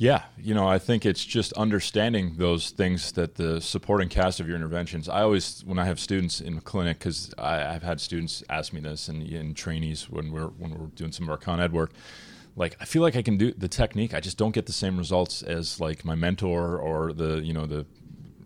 Yeah, 0.00 0.22
you 0.40 0.54
know, 0.54 0.68
I 0.68 0.78
think 0.78 1.04
it's 1.04 1.24
just 1.24 1.52
understanding 1.54 2.36
those 2.36 2.70
things 2.70 3.10
that 3.12 3.34
the 3.34 3.60
supporting 3.60 4.08
cast 4.08 4.38
of 4.38 4.46
your 4.46 4.54
interventions. 4.54 5.08
I 5.08 5.22
always, 5.22 5.64
when 5.64 5.76
I 5.76 5.86
have 5.86 5.98
students 5.98 6.40
in 6.40 6.54
the 6.54 6.60
clinic, 6.60 7.00
because 7.00 7.34
I've 7.36 7.82
had 7.82 8.00
students 8.00 8.44
ask 8.48 8.72
me 8.72 8.80
this, 8.80 9.08
and 9.08 9.24
in 9.24 9.54
trainees 9.54 10.08
when 10.08 10.30
we're 10.30 10.46
when 10.46 10.78
we're 10.78 10.86
doing 10.86 11.10
some 11.10 11.24
of 11.26 11.30
our 11.30 11.36
Con 11.36 11.60
Ed 11.60 11.72
work, 11.72 11.90
like 12.54 12.76
I 12.80 12.84
feel 12.84 13.02
like 13.02 13.16
I 13.16 13.22
can 13.22 13.36
do 13.36 13.52
the 13.52 13.66
technique. 13.66 14.14
I 14.14 14.20
just 14.20 14.38
don't 14.38 14.52
get 14.52 14.66
the 14.66 14.72
same 14.72 14.98
results 14.98 15.42
as 15.42 15.80
like 15.80 16.04
my 16.04 16.14
mentor 16.14 16.78
or 16.78 17.12
the 17.12 17.40
you 17.40 17.52
know 17.52 17.66
the 17.66 17.84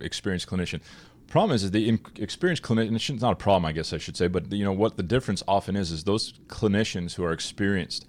experienced 0.01 0.49
clinician. 0.49 0.81
Problem 1.27 1.55
is, 1.55 1.65
is 1.65 1.71
the 1.71 1.99
experienced 2.17 2.63
clinician. 2.63 2.95
It's 2.95 3.23
not 3.23 3.33
a 3.33 3.37
problem, 3.37 3.67
I 3.67 3.73
guess 3.73 3.93
I 3.93 3.99
should 3.99 4.17
say, 4.17 4.27
but 4.27 4.51
you 4.51 4.65
know 4.65 4.73
what 4.73 4.97
the 4.97 5.03
difference 5.03 5.43
often 5.47 5.77
is 5.77 5.91
is 5.91 6.05
those 6.05 6.33
clinicians 6.47 7.15
who 7.17 7.25
are 7.25 7.33
experienced 7.33 8.07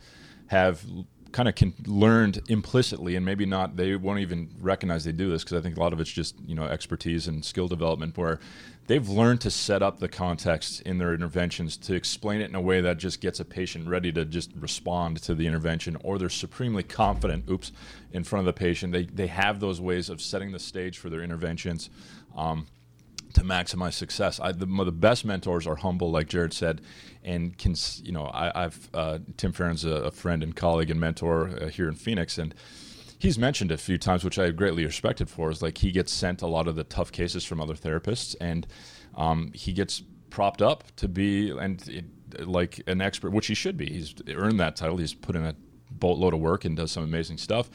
have 0.48 0.84
kind 1.32 1.50
of 1.50 1.88
learned 1.88 2.42
implicitly 2.48 3.16
and 3.16 3.26
maybe 3.26 3.46
not 3.46 3.76
they 3.76 3.96
won't 3.96 4.20
even 4.20 4.50
recognize 4.60 5.04
they 5.04 5.12
do 5.12 5.32
this 5.32 5.44
because 5.44 5.58
i 5.58 5.62
think 5.62 5.76
a 5.76 5.80
lot 5.80 5.92
of 5.92 6.00
it's 6.00 6.12
just 6.12 6.36
you 6.46 6.54
know 6.54 6.66
expertise 6.66 7.28
and 7.28 7.44
skill 7.44 7.68
development 7.68 8.16
where 8.16 8.40
they've 8.88 9.10
learned 9.10 9.42
to 9.42 9.50
set 9.50 9.82
up 9.82 10.00
the 10.00 10.08
context 10.08 10.82
in 10.82 10.98
their 10.98 11.14
interventions 11.14 11.78
to 11.78 11.94
explain 11.94 12.42
it 12.42 12.50
in 12.50 12.56
a 12.56 12.62
way 12.62 12.82
that 12.82 12.98
just 12.98 13.22
gets 13.22 13.40
a 13.40 13.46
patient 13.46 13.88
ready 13.88 14.12
to 14.12 14.26
just 14.26 14.52
respond 14.56 15.18
to 15.18 15.34
the 15.34 15.48
intervention 15.48 15.98
or 16.04 16.18
they're 16.18 16.30
supremely 16.30 16.84
confident 16.84 17.50
oops 17.50 17.72
in 18.12 18.24
front 18.24 18.48
of 18.48 18.54
the 18.54 18.58
patient. 18.58 18.94
They, 18.94 19.06
they 19.06 19.28
have 19.28 19.60
those 19.60 19.80
ways 19.80 20.10
of 20.10 20.22
setting 20.22 20.52
the 20.52 20.60
stage 20.60 20.98
for 20.98 21.10
their 21.10 21.22
interventions. 21.22 21.90
Um, 22.36 22.68
to 23.34 23.42
maximize 23.42 23.94
success. 23.94 24.40
I, 24.40 24.52
the, 24.52 24.66
the, 24.66 24.92
best 24.92 25.26
mentors 25.26 25.66
are 25.68 25.76
humble, 25.76 26.12
like 26.12 26.30
Jarod 26.30 26.54
said, 26.54 26.82
and 27.24 27.58
can 27.58 27.76
you 28.04 28.12
know 28.12 28.30
I, 28.34 28.64
have 28.64 28.90
uh, 28.94 29.20
Tim 29.38 29.52
Farron's 29.52 29.86
a, 29.86 29.92
a, 29.92 30.12
friend 30.12 30.44
and 30.44 30.56
colleague 30.56 30.92
and 30.92 31.00
mentor 31.00 31.50
uh, 31.50 31.68
here 31.68 31.88
in 31.88 31.96
Phoenix, 31.96 32.38
and 32.38 32.54
he's 33.20 33.40
mentioned 33.40 33.72
a 33.72 33.78
few 33.78 33.98
times, 33.98 34.24
which 34.24 34.38
I 34.38 34.52
greatly 34.52 34.86
respected 34.86 35.30
for, 35.30 35.50
is 35.50 35.62
like 35.62 35.80
he 35.80 35.92
gets 35.92 36.12
sent 36.12 36.42
a 36.42 36.48
lot 36.48 36.68
of 36.68 36.76
the 36.76 36.84
tough 36.84 37.12
cases 37.12 37.44
from 37.44 37.60
other 37.60 37.76
therapists, 37.76 38.36
and 38.40 38.68
um, 39.16 39.52
he 39.54 39.74
gets 39.74 40.04
propped 40.30 40.62
up 40.62 40.84
to 40.96 41.08
be 41.08 41.52
and 41.52 41.88
it, 41.88 42.48
like 42.48 42.82
an 42.88 43.02
expert, 43.02 43.32
which 43.32 43.48
he 43.48 43.54
should 43.54 43.78
be. 43.78 43.88
He's 43.88 44.16
earned 44.34 44.60
that 44.60 44.76
title. 44.76 44.98
He's 44.98 45.14
put 45.14 45.36
in 45.36 45.46
a 45.46 45.56
boatload 45.92 46.34
of 46.34 46.40
work 46.40 46.66
and 46.66 46.76
does 46.76 46.92
some 46.92 47.04
amazing 47.04 47.38
stuff. 47.38 47.70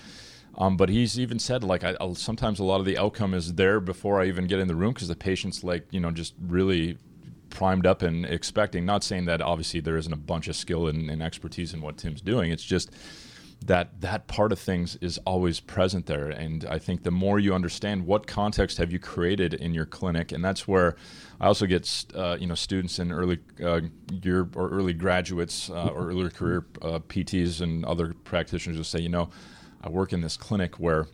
Um, 0.57 0.77
but 0.77 0.89
he's 0.89 1.19
even 1.19 1.39
said 1.39 1.63
like 1.63 1.85
I, 1.85 1.97
I'll, 2.01 2.15
sometimes 2.15 2.59
a 2.59 2.65
lot 2.65 2.81
of 2.81 2.87
the 2.87 2.99
outcome 2.99 3.35
is 3.35 3.55
there 3.55 3.81
before 3.81 4.21
I 4.21 4.27
even 4.27 4.47
get 4.47 4.59
in 4.59 4.69
the 4.69 4.75
room 4.75 4.93
because 4.93 5.09
the 5.09 5.17
patient's 5.17 5.63
like 5.63 5.87
you 5.91 6.01
know 6.01 6.11
just 6.11 6.35
really 6.41 6.99
primed 7.51 7.87
up 7.87 8.03
and 8.03 8.27
expecting. 8.27 8.85
Not 8.85 9.05
saying 9.05 9.27
that 9.27 9.41
obviously 9.41 9.81
there 9.81 9.97
isn't 9.97 10.13
a 10.13 10.17
bunch 10.17 10.49
of 10.49 10.57
skill 10.57 10.89
and, 10.89 11.11
and 11.11 11.23
expertise 11.23 11.73
in 11.73 11.81
what 11.81 11.97
Tim's 11.97 12.21
doing. 12.21 12.51
It's 12.51 12.65
just 12.65 12.91
that 13.67 14.01
that 14.01 14.27
part 14.29 14.53
of 14.53 14.59
things 14.59 14.97
is 15.01 15.19
always 15.27 15.59
present 15.61 16.07
there 16.07 16.29
and 16.29 16.65
i 16.67 16.79
think 16.79 17.03
the 17.03 17.11
more 17.11 17.39
you 17.39 17.53
understand 17.53 18.07
what 18.07 18.27
context 18.27 18.79
have 18.79 18.93
you 18.93 18.99
created 18.99 19.53
in 19.53 19.75
your 19.75 19.85
clinic 19.85 20.31
and 20.31 20.45
that's 20.45 20.69
where 20.69 20.95
i 21.41 21.47
also 21.47 21.67
get 21.67 22.05
uh, 22.15 22.37
you 22.39 22.47
know 22.47 22.55
students 22.55 22.99
in 22.99 23.11
early 23.11 23.39
uh, 23.63 23.81
year 24.23 24.49
or 24.55 24.69
early 24.71 24.93
graduates 24.93 25.71
uh, 25.71 25.91
or 25.93 26.09
early 26.11 26.31
career 26.31 26.67
uh, 26.83 27.01
pts 27.09 27.61
and 27.61 27.85
other 27.85 28.15
practitioners 28.25 28.77
will 28.77 28.85
say 28.85 29.01
you 29.01 29.09
know 29.09 29.29
i 29.83 29.89
work 29.89 30.13
in 30.13 30.21
this 30.21 30.37
clinic 30.37 30.79
where 30.79 31.09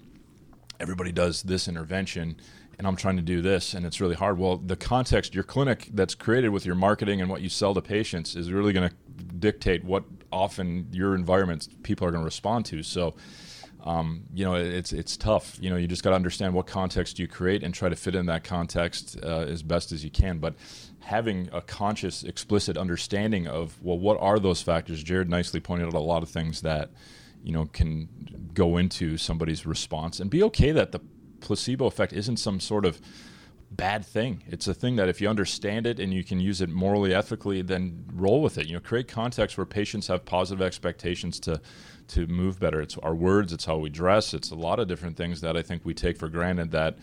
everybody 0.81 1.13
does 1.13 1.43
this 1.43 1.69
intervention 1.69 2.37
and 2.79 2.87
I'm 2.87 2.97
trying 2.97 3.17
to 3.17 3.23
do 3.23 3.41
this 3.43 3.75
and 3.75 3.87
it's 3.87 4.01
really 4.01 4.15
hard. 4.15 4.39
Well, 4.39 4.57
the 4.57 4.77
context, 4.77 5.35
your 5.35 5.45
clinic 5.45 5.89
that's 5.93 6.15
created 6.15 6.49
with 6.49 6.67
your 6.67 6.75
marketing 6.75 7.21
and 7.21 7.31
what 7.31 7.41
you 7.41 7.49
sell 7.49 7.75
to 7.75 7.81
patients 7.81 8.37
is 8.37 8.51
really 8.51 8.73
going 8.73 8.89
to 8.89 8.95
dictate 9.39 9.85
what 9.85 10.05
often 10.33 10.89
your 10.93 11.15
environment 11.15 11.69
people 11.83 12.07
are 12.07 12.11
going 12.11 12.23
to 12.23 12.25
respond 12.25 12.67
to. 12.67 12.83
So, 12.83 13.15
um, 13.85 14.25
you 14.33 14.45
know, 14.45 14.55
it's 14.55 14.93
it's 14.93 15.17
tough. 15.17 15.59
You 15.61 15.71
know, 15.71 15.77
you 15.77 15.87
just 15.87 16.03
got 16.03 16.11
to 16.11 16.17
understand 16.17 16.55
what 16.55 16.67
context 16.67 17.19
you 17.19 17.29
create 17.29 17.63
and 17.63 17.75
try 17.75 17.89
to 17.89 17.97
fit 17.97 18.15
in 18.15 18.27
that 18.27 18.43
context 18.43 19.19
uh, 19.23 19.41
as 19.41 19.63
best 19.63 19.93
as 19.93 20.03
you 20.03 20.11
can. 20.11 20.39
But 20.39 20.55
having 21.01 21.51
a 21.53 21.61
conscious, 21.61 22.25
explicit 22.25 22.79
understanding 22.79 23.47
of 23.47 23.81
well, 23.83 23.99
what 23.99 24.19
are 24.21 24.39
those 24.39 24.63
factors? 24.63 25.05
Jarod 25.05 25.29
nicely 25.29 25.61
pointed 25.61 25.87
out 25.87 25.95
a 25.95 25.99
lot 25.99 26.23
of 26.23 26.31
things 26.31 26.63
that 26.63 26.91
you 27.45 27.53
know 27.53 27.67
can 27.67 28.09
go 28.55 28.77
into 28.77 29.17
somebody's 29.17 29.65
response, 29.67 30.19
and 30.19 30.31
be 30.31 30.43
okay 30.43 30.73
that 30.73 30.91
the 30.93 31.01
placebo 31.41 31.87
effect 31.87 32.13
isn't 32.13 32.39
some 32.39 32.59
sort 32.59 32.85
of 32.85 33.01
bad 33.71 34.05
thing. 34.05 34.43
It's 34.47 34.69
a 34.69 34.75
thing 34.75 34.97
that 34.97 35.09
if 35.09 35.21
you 35.21 35.29
understand 35.29 35.87
it 35.87 35.99
and 35.99 36.13
you 36.15 36.25
can 36.25 36.41
use 36.41 36.61
it 36.61 36.69
morally, 36.69 37.13
ethically, 37.13 37.63
then 37.63 38.05
roll 38.13 38.41
with 38.41 38.57
it. 38.59 38.67
You 38.67 38.75
know, 38.75 38.81
create 38.81 39.09
context 39.09 39.59
where 39.59 39.67
patients 39.67 40.07
have 40.09 40.25
positive 40.25 40.63
expectations 40.63 41.39
to 41.41 41.61
to 42.09 42.27
move 42.27 42.61
better. 42.61 42.81
It's 42.81 42.97
our 42.99 43.15
words, 43.15 43.53
it's 43.53 43.65
how 43.65 43.79
we 43.79 43.91
dress, 43.91 44.35
it's 44.35 44.51
a 44.51 44.55
lot 44.55 44.79
of 44.79 44.89
different 44.89 45.17
things 45.17 45.41
that 45.41 45.57
I 45.57 45.63
think 45.63 45.85
we 45.85 45.95
take 45.95 46.17
for 46.19 46.29
granted. 46.29 46.71
That 46.71 46.99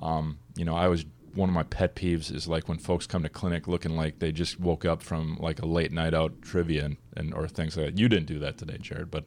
um, 0.00 0.38
you 0.56 0.64
know, 0.64 0.76
I 0.76 0.88
was 0.88 1.04
one 1.34 1.48
of 1.48 1.54
my 1.54 1.62
pet 1.64 1.96
peeves 1.96 2.32
is 2.32 2.46
like 2.46 2.68
when 2.68 2.78
folks 2.78 3.06
come 3.06 3.22
to 3.22 3.28
clinic 3.28 3.66
looking 3.66 3.96
like 3.96 4.18
they 4.18 4.32
just 4.32 4.60
woke 4.60 4.84
up 4.84 5.02
from 5.02 5.36
like 5.40 5.60
a 5.60 5.66
late 5.66 5.92
night 5.92 6.14
out 6.14 6.40
trivia 6.42 6.84
and, 6.84 6.96
and 7.16 7.34
or 7.34 7.48
things 7.48 7.76
like 7.76 7.86
that. 7.86 7.98
You 7.98 8.08
didn't 8.08 8.26
do 8.26 8.38
that 8.40 8.58
today, 8.58 8.78
Jarod, 8.78 9.10
but 9.10 9.24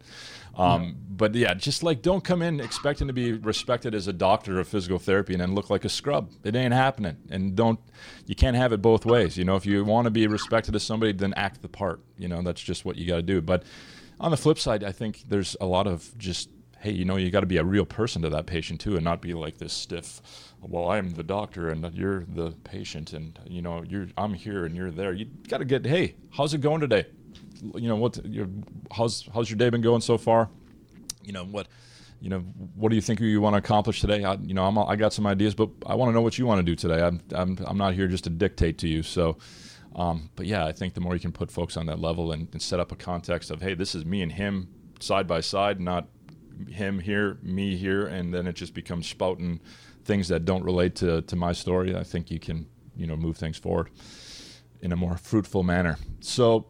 um, 0.55 0.95
but 1.09 1.35
yeah, 1.35 1.53
just 1.53 1.83
like 1.83 2.01
don't 2.01 2.23
come 2.23 2.41
in 2.41 2.59
expecting 2.59 3.07
to 3.07 3.13
be 3.13 3.33
respected 3.33 3.93
as 3.93 4.07
a 4.07 4.13
doctor 4.13 4.59
of 4.59 4.67
physical 4.67 4.99
therapy 4.99 5.33
and 5.33 5.41
then 5.41 5.53
look 5.53 5.69
like 5.69 5.85
a 5.85 5.89
scrub. 5.89 6.31
It 6.43 6.55
ain't 6.55 6.73
happening. 6.73 7.17
And 7.29 7.55
don't 7.55 7.79
you 8.25 8.35
can't 8.35 8.55
have 8.55 8.73
it 8.73 8.81
both 8.81 9.05
ways. 9.05 9.37
You 9.37 9.45
know, 9.45 9.55
if 9.55 9.65
you 9.65 9.83
want 9.83 10.05
to 10.05 10.11
be 10.11 10.27
respected 10.27 10.75
as 10.75 10.83
somebody, 10.83 11.13
then 11.13 11.33
act 11.35 11.61
the 11.61 11.69
part. 11.69 12.01
You 12.17 12.27
know, 12.27 12.41
that's 12.41 12.61
just 12.61 12.85
what 12.85 12.95
you 12.95 13.07
got 13.07 13.17
to 13.17 13.21
do. 13.21 13.41
But 13.41 13.63
on 14.19 14.31
the 14.31 14.37
flip 14.37 14.57
side, 14.57 14.83
I 14.83 14.91
think 14.91 15.23
there's 15.27 15.55
a 15.61 15.65
lot 15.65 15.87
of 15.87 16.17
just 16.17 16.49
hey, 16.79 16.91
you 16.91 17.05
know, 17.05 17.15
you 17.15 17.29
got 17.31 17.41
to 17.41 17.47
be 17.47 17.57
a 17.57 17.63
real 17.63 17.85
person 17.85 18.21
to 18.21 18.29
that 18.29 18.45
patient 18.45 18.79
too, 18.79 18.95
and 18.95 19.03
not 19.03 19.21
be 19.21 19.33
like 19.33 19.57
this 19.57 19.73
stiff. 19.73 20.21
Well, 20.61 20.89
I'm 20.89 21.11
the 21.11 21.23
doctor 21.23 21.69
and 21.69 21.93
you're 21.93 22.25
the 22.25 22.51
patient, 22.63 23.13
and 23.13 23.39
you 23.45 23.61
know, 23.61 23.83
you're 23.83 24.07
I'm 24.17 24.33
here 24.33 24.65
and 24.65 24.75
you're 24.75 24.91
there. 24.91 25.13
You 25.13 25.25
got 25.47 25.59
to 25.59 25.65
get, 25.65 25.85
hey, 25.85 26.15
how's 26.31 26.53
it 26.53 26.61
going 26.61 26.81
today? 26.81 27.05
You 27.75 27.87
know, 27.87 27.95
what? 27.95 28.23
You 28.25 28.63
how's 28.91 29.27
how's 29.33 29.49
your 29.49 29.57
day 29.57 29.69
been 29.69 29.81
going 29.81 30.01
so 30.01 30.17
far? 30.17 30.49
You 31.23 31.33
know 31.33 31.45
what? 31.45 31.67
You 32.19 32.29
know, 32.29 32.39
what 32.75 32.89
do 32.89 32.95
you 32.95 33.01
think 33.01 33.19
you 33.19 33.39
want 33.41 33.53
to 33.53 33.59
accomplish 33.59 34.01
today? 34.01 34.23
I, 34.23 34.33
you 34.35 34.55
know, 34.55 34.65
I'm, 34.65 34.77
I 34.77 34.95
got 34.95 35.13
some 35.13 35.27
ideas, 35.27 35.53
but 35.53 35.69
I 35.85 35.93
want 35.93 36.09
to 36.09 36.13
know 36.13 36.21
what 36.21 36.39
you 36.39 36.47
want 36.47 36.59
to 36.59 36.63
do 36.63 36.75
today. 36.75 36.99
I'm, 36.99 37.21
I'm, 37.31 37.59
I'm 37.67 37.77
not 37.77 37.93
here 37.93 38.07
just 38.07 38.23
to 38.23 38.31
dictate 38.31 38.79
to 38.79 38.87
you. 38.87 39.03
So, 39.03 39.37
um, 39.95 40.31
but 40.35 40.47
yeah, 40.47 40.65
I 40.65 40.71
think 40.71 40.95
the 40.95 40.99
more 40.99 41.13
you 41.13 41.19
can 41.19 41.31
put 41.31 41.51
folks 41.51 41.77
on 41.77 41.85
that 41.85 41.99
level 41.99 42.31
and, 42.31 42.47
and 42.53 42.61
set 42.61 42.79
up 42.79 42.91
a 42.91 42.95
context 42.95 43.51
of, 43.51 43.61
hey, 43.61 43.75
this 43.75 43.93
is 43.93 44.03
me 44.03 44.23
and 44.23 44.31
him 44.31 44.67
side 44.99 45.27
by 45.27 45.41
side, 45.41 45.79
not 45.79 46.07
him 46.67 46.97
here, 46.99 47.37
me 47.43 47.77
here, 47.77 48.07
and 48.07 48.33
then 48.33 48.47
it 48.47 48.55
just 48.55 48.73
becomes 48.73 49.07
spouting 49.07 49.59
things 50.07 50.27
that 50.29 50.45
don't 50.45 50.63
relate 50.63 50.95
to, 50.95 51.21
to 51.21 51.35
my 51.35 51.51
story. 51.51 51.95
I 51.95 52.03
think 52.03 52.31
you 52.31 52.39
can, 52.39 52.67
you 52.95 53.05
know, 53.05 53.15
move 53.15 53.37
things 53.37 53.57
forward 53.57 53.89
in 54.81 54.91
a 54.91 54.95
more 54.95 55.17
fruitful 55.17 55.63
manner. 55.63 55.97
So 56.21 56.65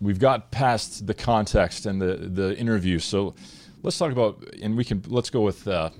we've 0.00 0.18
got 0.18 0.50
past 0.50 1.06
the 1.06 1.14
context 1.14 1.86
and 1.86 2.00
the 2.00 2.16
the 2.16 2.56
interview. 2.58 2.98
So 2.98 3.34
let's 3.82 3.98
talk 3.98 4.12
about, 4.12 4.44
and 4.62 4.76
we 4.76 4.84
can 4.84 5.02
let's 5.06 5.30
go 5.30 5.42
with 5.42 5.66
uh, 5.66 5.90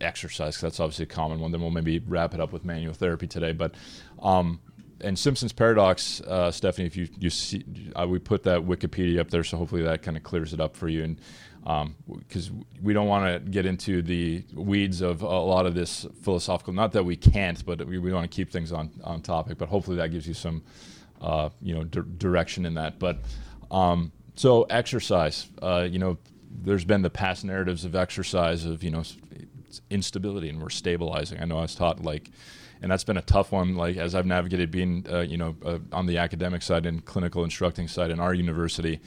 exercise 0.00 0.60
that's 0.60 0.80
obviously 0.80 1.04
a 1.04 1.06
common 1.06 1.40
one. 1.40 1.52
Then 1.52 1.60
we'll 1.60 1.70
maybe 1.70 1.98
wrap 2.00 2.34
it 2.34 2.40
up 2.40 2.52
with 2.52 2.64
manual 2.64 2.94
therapy 2.94 3.26
today. 3.26 3.52
But 3.52 3.74
um, 4.20 4.60
and 5.00 5.18
Simpson's 5.18 5.52
paradox, 5.52 6.20
uh, 6.22 6.50
Stephanie, 6.50 6.86
if 6.86 6.96
you 6.96 7.08
you 7.18 7.30
see, 7.30 7.64
uh, 7.94 8.06
we 8.08 8.18
put 8.18 8.42
that 8.44 8.60
Wikipedia 8.60 9.20
up 9.20 9.30
there, 9.30 9.44
so 9.44 9.56
hopefully 9.56 9.82
that 9.82 10.02
kind 10.02 10.16
of 10.16 10.22
clears 10.22 10.52
it 10.52 10.60
up 10.60 10.76
for 10.76 10.88
you. 10.88 11.04
And 11.04 11.20
because 11.66 12.50
um, 12.50 12.64
we 12.80 12.92
don't 12.92 13.08
want 13.08 13.44
to 13.44 13.50
get 13.50 13.66
into 13.66 14.00
the 14.00 14.44
weeds 14.54 15.00
of 15.00 15.22
a 15.22 15.26
lot 15.26 15.66
of 15.66 15.74
this 15.74 16.06
philosophical. 16.22 16.72
Not 16.72 16.92
that 16.92 17.04
we 17.04 17.16
can't, 17.16 17.64
but 17.66 17.84
we, 17.84 17.98
we 17.98 18.12
want 18.12 18.30
to 18.30 18.34
keep 18.34 18.52
things 18.52 18.70
on, 18.70 18.90
on 19.02 19.20
topic. 19.20 19.58
But 19.58 19.68
hopefully 19.68 19.96
that 19.96 20.12
gives 20.12 20.28
you 20.28 20.34
some, 20.34 20.62
uh, 21.20 21.48
you 21.60 21.74
know, 21.74 21.82
di- 21.82 22.02
direction 22.18 22.66
in 22.66 22.74
that. 22.74 23.00
But 23.00 23.18
um, 23.72 24.12
so 24.36 24.62
exercise, 24.64 25.48
uh, 25.60 25.88
you 25.90 25.98
know, 25.98 26.18
there's 26.48 26.84
been 26.84 27.02
the 27.02 27.10
past 27.10 27.44
narratives 27.44 27.84
of 27.84 27.96
exercise 27.96 28.64
of 28.64 28.84
you 28.84 28.92
know 28.92 29.02
instability, 29.90 30.48
and 30.48 30.62
we're 30.62 30.70
stabilizing. 30.70 31.40
I 31.40 31.46
know 31.46 31.58
I 31.58 31.62
was 31.62 31.74
taught 31.74 32.02
like. 32.02 32.30
And 32.82 32.92
that's 32.92 33.04
been 33.04 33.16
a 33.16 33.22
tough 33.22 33.52
one. 33.52 33.74
Like 33.74 33.96
as 33.96 34.14
I've 34.14 34.26
navigated 34.26 34.70
being, 34.70 35.06
uh, 35.10 35.20
you 35.20 35.38
know, 35.38 35.56
uh, 35.64 35.78
on 35.92 36.04
the 36.04 36.18
academic 36.18 36.60
side 36.60 36.84
and 36.84 37.02
clinical 37.02 37.42
instructing 37.42 37.88
side 37.88 38.10
in 38.10 38.20
our 38.20 38.34
university, 38.34 39.00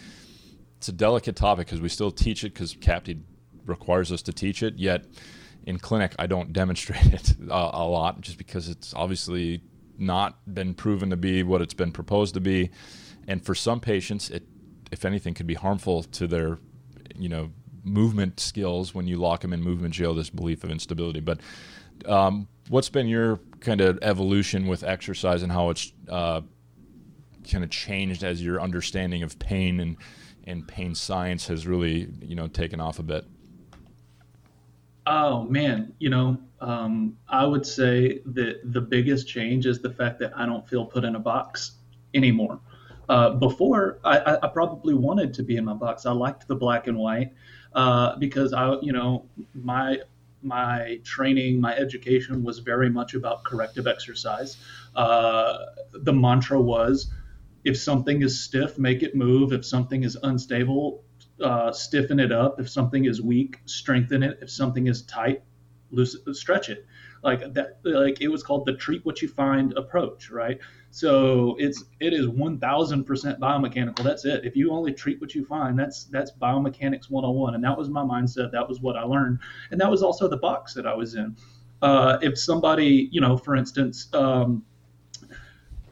it's 0.80 0.88
a 0.88 0.94
delicate 0.94 1.36
topic 1.36 1.68
because 1.68 1.82
we 1.82 1.89
still 1.89 2.10
teach 2.10 2.46
it 2.46 2.54
because 2.54 2.74
CAPTE 2.80 3.18
requires 3.65 4.13
us 4.13 4.22
to 4.22 4.32
teach 4.32 4.63
it. 4.63 4.76
Yet 4.78 5.04
in 5.65 5.78
clinic, 5.78 6.15
I 6.18 6.26
don't 6.26 6.54
demonstrate 6.62 7.06
it 7.08 7.36
a, 7.50 7.70
a 7.74 7.86
lot 7.86 8.22
just 8.22 8.38
because 8.38 8.70
it's 8.70 8.94
obviously 8.94 9.62
not 9.98 10.38
been 10.54 10.74
proven 10.74 11.10
to 11.10 11.18
be 11.18 11.44
what 11.44 11.62
it's 11.62 11.74
been 11.74 11.92
proposed 11.92 12.34
to 12.36 12.39
be. 12.39 12.70
And 13.28 13.46
for 13.46 13.54
some 13.54 13.82
patients, 13.82 14.30
it, 14.30 14.44
if 14.89 15.04
anything, 15.04 15.34
could 15.34 15.48
be 15.48 15.56
harmful 15.56 16.04
to 16.04 16.28
their, 16.28 16.60
you 17.13 17.28
know, 17.28 17.52
movement 17.84 18.39
skills 18.39 18.96
when 18.96 19.06
you 19.06 19.18
lock 19.18 19.42
them 19.42 19.52
in 19.52 19.62
movement 19.62 19.94
jail. 19.94 20.13
This 20.13 20.30
belief 20.30 20.63
of 20.63 20.72
instability, 20.72 21.20
but 21.20 21.42
um, 22.06 22.48
what's 22.70 22.88
been 22.88 23.08
your 23.10 23.42
kind 23.60 23.82
of 23.82 24.00
evolution 24.02 24.65
with 24.65 24.86
exercise 24.86 25.44
and 25.44 25.52
how 25.52 25.72
it's 25.72 25.92
uh, 26.08 26.39
kind 27.52 27.65
of 27.65 27.70
changed 27.70 28.24
as 28.24 28.42
your 28.42 28.62
understanding 28.62 29.24
of 29.24 29.38
pain 29.39 29.82
and 29.82 29.98
and 30.45 30.67
pain 30.67 30.95
science 30.95 31.47
has 31.47 31.67
really 31.67 32.10
you 32.21 32.36
know 32.36 32.47
taken 32.47 32.80
off 32.80 32.99
a 32.99 33.04
bit? 33.04 33.25
Oh 35.06 35.43
man, 35.43 35.93
you 35.99 36.10
know, 36.10 36.38
um, 36.62 37.17
I 37.28 37.45
would 37.45 37.65
say 37.65 38.21
that 38.25 38.62
the 38.73 38.82
biggest 38.82 39.28
change 39.28 39.65
is 39.65 39.80
the 39.82 39.89
fact 39.89 40.19
that 40.19 40.32
I 40.36 40.45
don't 40.45 40.67
feel 40.67 40.86
put 40.86 41.04
in 41.04 41.15
a 41.15 41.19
box 41.19 41.73
anymore. 42.13 42.60
Uh, 43.08 43.32
before, 43.32 43.99
I, 44.04 44.38
I, 44.43 44.47
probably 44.49 44.93
wanted 44.93 45.34
to 45.34 45.41
be 45.41 45.58
in 45.58 45.65
my 45.65 45.73
box. 45.73 46.06
I 46.06 46.12
liked 46.12 46.47
the 46.47 46.56
black 46.56 46.86
and 46.86 46.95
white 46.95 47.32
uh, 47.73 48.15
because 48.17 48.54
I, 48.54 48.75
you 48.82 48.93
know, 48.93 49.25
my 49.56 49.97
my 50.43 50.99
training, 51.04 51.60
my 51.60 51.75
education 51.75 52.43
was 52.43 52.60
very 52.60 52.89
much 52.89 53.13
about 53.13 53.43
corrective 53.43 53.88
exercise. 53.88 54.58
Uh, 54.95 55.58
the 55.91 56.13
mantra 56.13 56.62
was 56.62 57.12
if 57.63 57.78
something 57.78 58.22
is 58.22 58.41
stiff, 58.41 58.78
make 58.78 59.04
it 59.04 59.15
move. 59.15 59.54
If 59.54 59.65
something 59.65 60.04
is 60.04 60.17
unstable, 60.24 61.04
uh, 61.41 61.72
stiffen 61.72 62.19
it 62.19 62.32
up. 62.32 62.60
If 62.60 62.69
something 62.69 63.06
is 63.06 63.22
weak, 63.22 63.60
strengthen 63.65 64.24
it. 64.24 64.39
If 64.41 64.50
something 64.50 64.88
is 64.88 65.04
tight, 65.04 65.43
stretch 66.34 66.69
it. 66.69 66.86
Like 67.24 67.54
that, 67.54 67.80
like 67.84 68.22
it 68.22 68.30
was 68.30 68.43
called 68.43 68.65
the 68.65 68.74
treat 68.74 69.06
what 69.06 69.22
you 69.22 69.28
find 69.28 69.74
approach, 69.78 70.30
right? 70.30 70.58
So 70.91 71.56
it's 71.60 71.84
it 72.00 72.13
is 72.13 72.28
1000% 72.28 73.39
biomechanical. 73.39 74.04
That's 74.04 74.24
it. 74.24 74.45
If 74.45 74.56
you 74.56 74.72
only 74.72 74.93
treat 74.93 75.19
what 75.19 75.36
you 75.36 75.43
find, 75.43 75.78
that's 75.78 76.06
that's 76.06 76.32
biomechanics 76.32 77.10
101. 77.10 77.56
And 77.56 77.63
that 77.63 77.78
was 77.78 77.89
my 77.89 78.04
mindset. 78.04 78.52
That 78.52 78.67
was 78.67 78.80
what 78.80 78.95
I 78.95 79.04
learned. 79.04 79.39
And 79.72 79.82
that 79.82 79.91
was 79.91 80.02
also 80.02 80.30
the 80.30 80.38
box 80.38 80.74
that 80.76 80.88
I 80.88 80.93
was 80.93 81.15
in. 81.15 81.36
Uh, 81.82 82.17
if 82.22 82.38
somebody, 82.38 83.10
you 83.12 83.19
know, 83.22 83.38
for 83.38 83.56
instance, 83.56 84.08
um, 84.13 84.63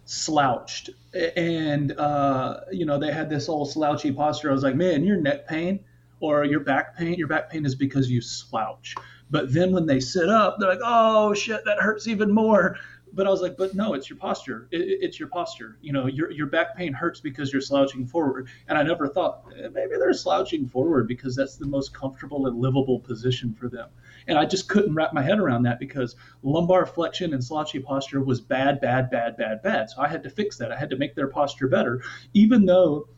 slouched 0.06 0.90
and 1.36 1.92
uh, 1.94 2.62
you 2.72 2.86
know 2.86 2.98
they 2.98 3.12
had 3.12 3.30
this 3.30 3.50
old 3.50 3.72
slouchy 3.72 4.12
posture, 4.12 4.50
I 4.50 4.54
was 4.54 4.64
like, 4.64 4.76
man, 4.76 5.04
your 5.04 5.18
neck 5.18 5.48
pain 5.48 5.80
or 6.20 6.44
your 6.46 6.62
back 6.62 6.98
pain, 6.98 7.14
your 7.16 7.28
back 7.28 7.50
pain 7.50 7.66
is 7.66 7.76
because 7.76 8.10
you 8.10 8.22
slouch. 8.22 8.96
But 9.30 9.54
then 9.54 9.72
when 9.72 9.86
they 9.86 10.00
sit 10.00 10.30
up, 10.30 10.58
they're 10.58 10.70
like, 10.70 10.80
oh 10.84 11.34
shit, 11.34 11.64
that 11.66 11.80
hurts 11.80 12.08
even 12.08 12.32
more 12.32 12.78
but 13.14 13.26
I 13.26 13.30
was 13.30 13.42
like, 13.42 13.58
but 13.58 13.74
no, 13.74 13.94
it's 13.94 14.10
your 14.10 14.18
posture. 14.18 14.68
It, 14.72 14.82
it's 15.02 15.20
your 15.20 15.30
posture. 15.30 15.78
You 15.82 15.94
know, 15.94 16.08
your 16.08 16.32
your 16.32 16.48
back 16.48 16.76
pain 16.76 16.94
hurts 16.94 17.20
because 17.20 17.52
you're 17.52 17.62
slouching 17.62 18.06
forward. 18.06 18.48
And 18.68 18.78
I 18.78 18.84
never 18.84 19.08
thought 19.08 19.44
eh, 19.58 19.70
maybe 19.74 19.96
they're 19.98 20.14
slouching 20.14 20.68
forward 20.68 21.08
because 21.08 21.36
that's 21.36 21.56
the 21.56 21.66
most 21.66 21.94
comfortable 21.94 22.48
and 22.48 22.60
livable 22.60 23.00
position 23.00 23.54
for 23.54 23.70
them. 23.70 23.90
And 24.28 24.38
I 24.38 24.46
just 24.46 24.68
couldn't 24.70 24.96
wrap 24.96 25.14
my 25.14 25.22
head 25.22 25.40
around 25.40 25.64
that 25.64 25.80
because 25.80 26.16
lumbar 26.44 26.86
flexion 26.86 27.34
and 27.34 27.44
slouchy 27.44 27.80
posture 27.80 28.22
was 28.22 28.42
bad, 28.42 28.82
bad, 28.82 29.10
bad, 29.10 29.38
bad, 29.38 29.62
bad. 29.62 29.90
So 29.90 30.02
I 30.02 30.08
had 30.08 30.24
to 30.24 30.30
fix 30.30 30.58
that. 30.58 30.72
I 30.72 30.78
had 30.78 30.90
to 30.90 30.98
make 30.98 31.16
their 31.16 31.28
posture 31.28 31.68
better, 31.68 32.02
even 32.34 32.66
though 32.66 33.10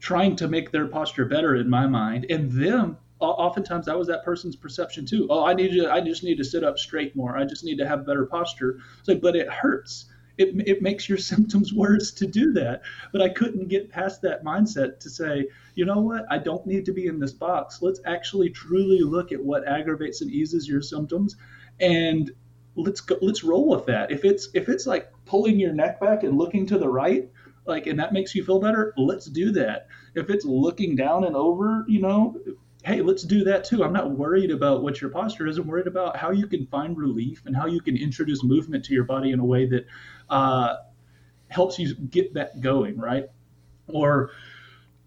trying 0.00 0.36
to 0.36 0.48
make 0.48 0.72
their 0.72 0.86
posture 0.86 1.24
better 1.24 1.54
in 1.56 1.70
my 1.70 1.86
mind 1.86 2.26
and 2.28 2.50
them 2.50 2.98
oftentimes 3.20 3.86
that 3.86 3.96
was 3.96 4.08
that 4.08 4.24
person's 4.24 4.56
perception 4.56 5.06
too. 5.06 5.26
Oh, 5.30 5.44
I 5.44 5.54
need 5.54 5.72
to, 5.72 5.90
I 5.90 6.00
just 6.00 6.24
need 6.24 6.38
to 6.38 6.44
sit 6.44 6.64
up 6.64 6.78
straight 6.78 7.14
more. 7.14 7.36
I 7.36 7.44
just 7.44 7.64
need 7.64 7.78
to 7.78 7.86
have 7.86 8.06
better 8.06 8.26
posture. 8.26 8.78
Like, 9.06 9.20
but 9.20 9.36
it 9.36 9.48
hurts. 9.48 10.06
It, 10.38 10.68
it 10.68 10.82
makes 10.82 11.08
your 11.08 11.18
symptoms 11.32 11.72
worse 11.72 12.10
to 12.12 12.26
do 12.26 12.52
that. 12.54 12.82
But 13.12 13.22
I 13.22 13.28
couldn't 13.28 13.68
get 13.68 13.90
past 13.90 14.22
that 14.22 14.44
mindset 14.44 15.00
to 15.00 15.10
say, 15.10 15.48
you 15.74 15.84
know 15.84 16.00
what? 16.00 16.24
I 16.30 16.38
don't 16.38 16.66
need 16.66 16.84
to 16.86 16.92
be 16.92 17.06
in 17.06 17.18
this 17.18 17.32
box. 17.32 17.80
Let's 17.82 18.00
actually 18.04 18.50
truly 18.50 19.00
look 19.00 19.32
at 19.32 19.42
what 19.42 19.66
aggravates 19.66 20.20
and 20.20 20.30
eases 20.30 20.68
your 20.68 20.82
symptoms, 20.82 21.36
and 21.80 22.30
let's 22.76 23.00
go, 23.00 23.16
let's 23.20 23.44
roll 23.44 23.68
with 23.68 23.86
that. 23.86 24.10
If 24.10 24.24
it's 24.24 24.48
if 24.54 24.68
it's 24.68 24.86
like 24.86 25.10
pulling 25.24 25.58
your 25.58 25.72
neck 25.72 26.00
back 26.00 26.22
and 26.22 26.38
looking 26.38 26.66
to 26.66 26.78
the 26.78 26.88
right, 26.88 27.30
like 27.66 27.86
and 27.86 27.98
that 27.98 28.12
makes 28.12 28.34
you 28.34 28.44
feel 28.44 28.60
better, 28.60 28.92
let's 28.96 29.26
do 29.26 29.50
that. 29.52 29.88
If 30.14 30.30
it's 30.30 30.44
looking 30.44 30.96
down 30.96 31.24
and 31.24 31.36
over, 31.36 31.84
you 31.88 32.00
know, 32.00 32.36
hey, 32.84 33.00
let's 33.00 33.22
do 33.22 33.44
that 33.44 33.64
too. 33.64 33.84
I'm 33.84 33.92
not 33.92 34.10
worried 34.10 34.50
about 34.50 34.82
what 34.82 35.00
your 35.00 35.10
posture 35.10 35.46
is. 35.46 35.58
I'm 35.58 35.66
worried 35.66 35.86
about 35.86 36.16
how 36.16 36.30
you 36.30 36.46
can 36.46 36.66
find 36.66 36.96
relief 36.96 37.42
and 37.46 37.56
how 37.56 37.66
you 37.66 37.80
can 37.80 37.96
introduce 37.96 38.42
movement 38.42 38.84
to 38.86 38.94
your 38.94 39.04
body 39.04 39.30
in 39.30 39.38
a 39.38 39.44
way 39.44 39.66
that 39.66 39.86
uh, 40.32 40.76
helps 41.48 41.78
you 41.78 41.94
get 41.94 42.34
that 42.34 42.60
going, 42.60 42.98
right? 42.98 43.26
Or, 43.86 44.30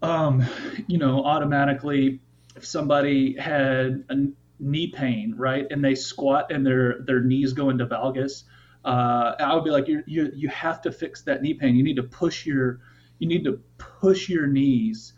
um, 0.00 0.46
you 0.86 0.98
know, 0.98 1.24
automatically, 1.24 2.20
if 2.54 2.64
somebody 2.64 3.36
had 3.36 4.04
a 4.08 4.28
knee 4.60 4.86
pain, 4.86 5.34
right, 5.36 5.66
and 5.70 5.84
they 5.84 5.96
squat 5.96 6.52
and 6.52 6.64
their 6.64 7.02
their 7.02 7.20
knees 7.20 7.52
go 7.52 7.70
into 7.70 7.86
valgus, 7.86 8.44
uh, 8.84 9.34
I 9.40 9.54
would 9.54 9.64
be 9.64 9.70
like, 9.70 9.88
you 9.88 10.04
you 10.06 10.30
you 10.34 10.48
have 10.48 10.80
to 10.82 10.92
fix 10.92 11.22
that 11.22 11.42
knee 11.42 11.54
pain. 11.54 11.74
You 11.74 11.82
need 11.82 11.96
to 11.96 12.04
push 12.04 12.46
your 12.46 12.80
you 13.18 13.26
need 13.26 13.44
to 13.44 13.60
push 13.78 14.28
your 14.28 14.46
knees 14.46 15.12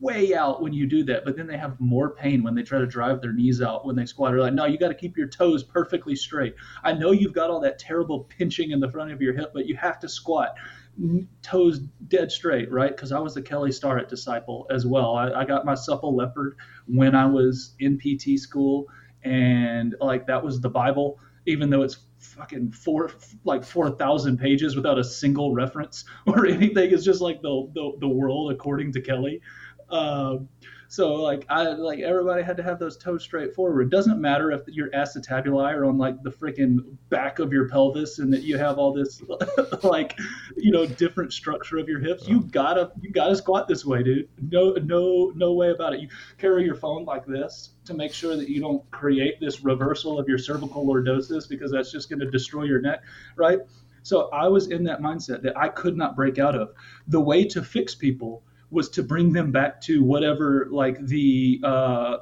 way 0.00 0.34
out 0.34 0.60
when 0.60 0.72
you 0.72 0.86
do 0.86 1.04
that, 1.04 1.24
but 1.24 1.36
then 1.36 1.46
they 1.46 1.56
have 1.56 1.78
more 1.78 2.10
pain 2.10 2.42
when 2.42 2.54
they 2.54 2.62
try 2.62 2.78
to 2.78 2.86
drive 2.86 3.20
their 3.20 3.32
knees 3.32 3.62
out 3.62 3.86
when 3.86 3.94
they 3.94 4.06
squat. 4.06 4.32
They're 4.32 4.40
like, 4.40 4.54
no, 4.54 4.64
you 4.64 4.78
got 4.78 4.88
to 4.88 4.94
keep 4.94 5.16
your 5.16 5.28
toes 5.28 5.62
perfectly 5.62 6.16
straight. 6.16 6.54
I 6.82 6.92
know 6.92 7.12
you've 7.12 7.32
got 7.32 7.50
all 7.50 7.60
that 7.60 7.78
terrible 7.78 8.24
pinching 8.24 8.72
in 8.72 8.80
the 8.80 8.90
front 8.90 9.12
of 9.12 9.22
your 9.22 9.34
hip, 9.34 9.52
but 9.54 9.66
you 9.66 9.76
have 9.76 10.00
to 10.00 10.08
squat 10.08 10.54
toes 11.42 11.80
dead 12.08 12.30
straight, 12.32 12.70
right? 12.72 12.94
Because 12.94 13.12
I 13.12 13.18
was 13.18 13.34
the 13.34 13.42
Kelly 13.42 13.72
Starrett 13.72 14.08
disciple 14.08 14.66
as 14.70 14.86
well. 14.86 15.14
I, 15.14 15.30
I 15.32 15.44
got 15.44 15.64
my 15.64 15.74
supple 15.74 16.16
leopard 16.16 16.56
when 16.86 17.14
I 17.14 17.26
was 17.26 17.74
in 17.78 17.98
PT 17.98 18.38
school, 18.38 18.86
and 19.22 19.94
like 20.00 20.26
that 20.26 20.42
was 20.42 20.60
the 20.60 20.70
Bible, 20.70 21.20
even 21.46 21.70
though 21.70 21.82
it's 21.82 21.98
fucking 22.18 22.72
four 22.72 23.12
like 23.44 23.64
four 23.64 23.90
thousand 23.90 24.38
pages 24.38 24.74
without 24.74 24.98
a 24.98 25.04
single 25.04 25.54
reference 25.54 26.04
or 26.26 26.46
anything. 26.46 26.90
It's 26.90 27.04
just 27.04 27.20
like 27.20 27.42
the 27.42 27.70
the, 27.74 27.92
the 28.00 28.08
world 28.08 28.50
according 28.52 28.92
to 28.92 29.00
Kelly. 29.00 29.40
Um, 29.90 30.48
so 30.90 31.14
like 31.14 31.44
I 31.50 31.64
like 31.64 32.00
everybody 32.00 32.42
had 32.42 32.56
to 32.56 32.62
have 32.62 32.78
those 32.78 32.96
toes 32.96 33.22
straight 33.22 33.54
forward. 33.54 33.90
Doesn't 33.90 34.18
matter 34.18 34.50
if 34.50 34.62
your 34.68 34.88
acetabuli 34.90 35.74
are 35.74 35.84
on 35.84 35.98
like 35.98 36.22
the 36.22 36.30
freaking 36.30 36.78
back 37.10 37.40
of 37.40 37.52
your 37.52 37.68
pelvis 37.68 38.20
and 38.20 38.32
that 38.32 38.42
you 38.42 38.56
have 38.56 38.78
all 38.78 38.94
this 38.94 39.22
like 39.82 40.18
you 40.56 40.70
know 40.70 40.86
different 40.86 41.34
structure 41.34 41.76
of 41.76 41.88
your 41.90 42.00
hips. 42.00 42.26
You 42.26 42.40
gotta 42.40 42.90
you 43.02 43.10
gotta 43.10 43.36
squat 43.36 43.68
this 43.68 43.84
way, 43.84 44.02
dude. 44.02 44.30
No 44.50 44.72
no 44.82 45.30
no 45.36 45.52
way 45.52 45.72
about 45.72 45.92
it. 45.92 46.00
You 46.00 46.08
carry 46.38 46.64
your 46.64 46.74
phone 46.74 47.04
like 47.04 47.26
this 47.26 47.74
to 47.84 47.92
make 47.92 48.14
sure 48.14 48.36
that 48.36 48.48
you 48.48 48.60
don't 48.60 48.90
create 48.90 49.40
this 49.40 49.62
reversal 49.62 50.18
of 50.18 50.26
your 50.26 50.38
cervical 50.38 50.86
lordosis 50.86 51.46
because 51.46 51.70
that's 51.70 51.92
just 51.92 52.08
going 52.08 52.20
to 52.20 52.30
destroy 52.30 52.64
your 52.64 52.80
neck, 52.80 53.02
right? 53.36 53.58
So 54.02 54.30
I 54.30 54.48
was 54.48 54.70
in 54.70 54.84
that 54.84 55.00
mindset 55.00 55.42
that 55.42 55.56
I 55.56 55.68
could 55.68 55.96
not 55.96 56.16
break 56.16 56.38
out 56.38 56.54
of. 56.54 56.72
The 57.08 57.20
way 57.20 57.44
to 57.44 57.62
fix 57.62 57.94
people 57.94 58.42
was 58.70 58.88
to 58.90 59.02
bring 59.02 59.32
them 59.32 59.50
back 59.50 59.80
to 59.82 60.02
whatever 60.02 60.68
like 60.70 61.04
the 61.06 61.60
uh, 61.64 62.18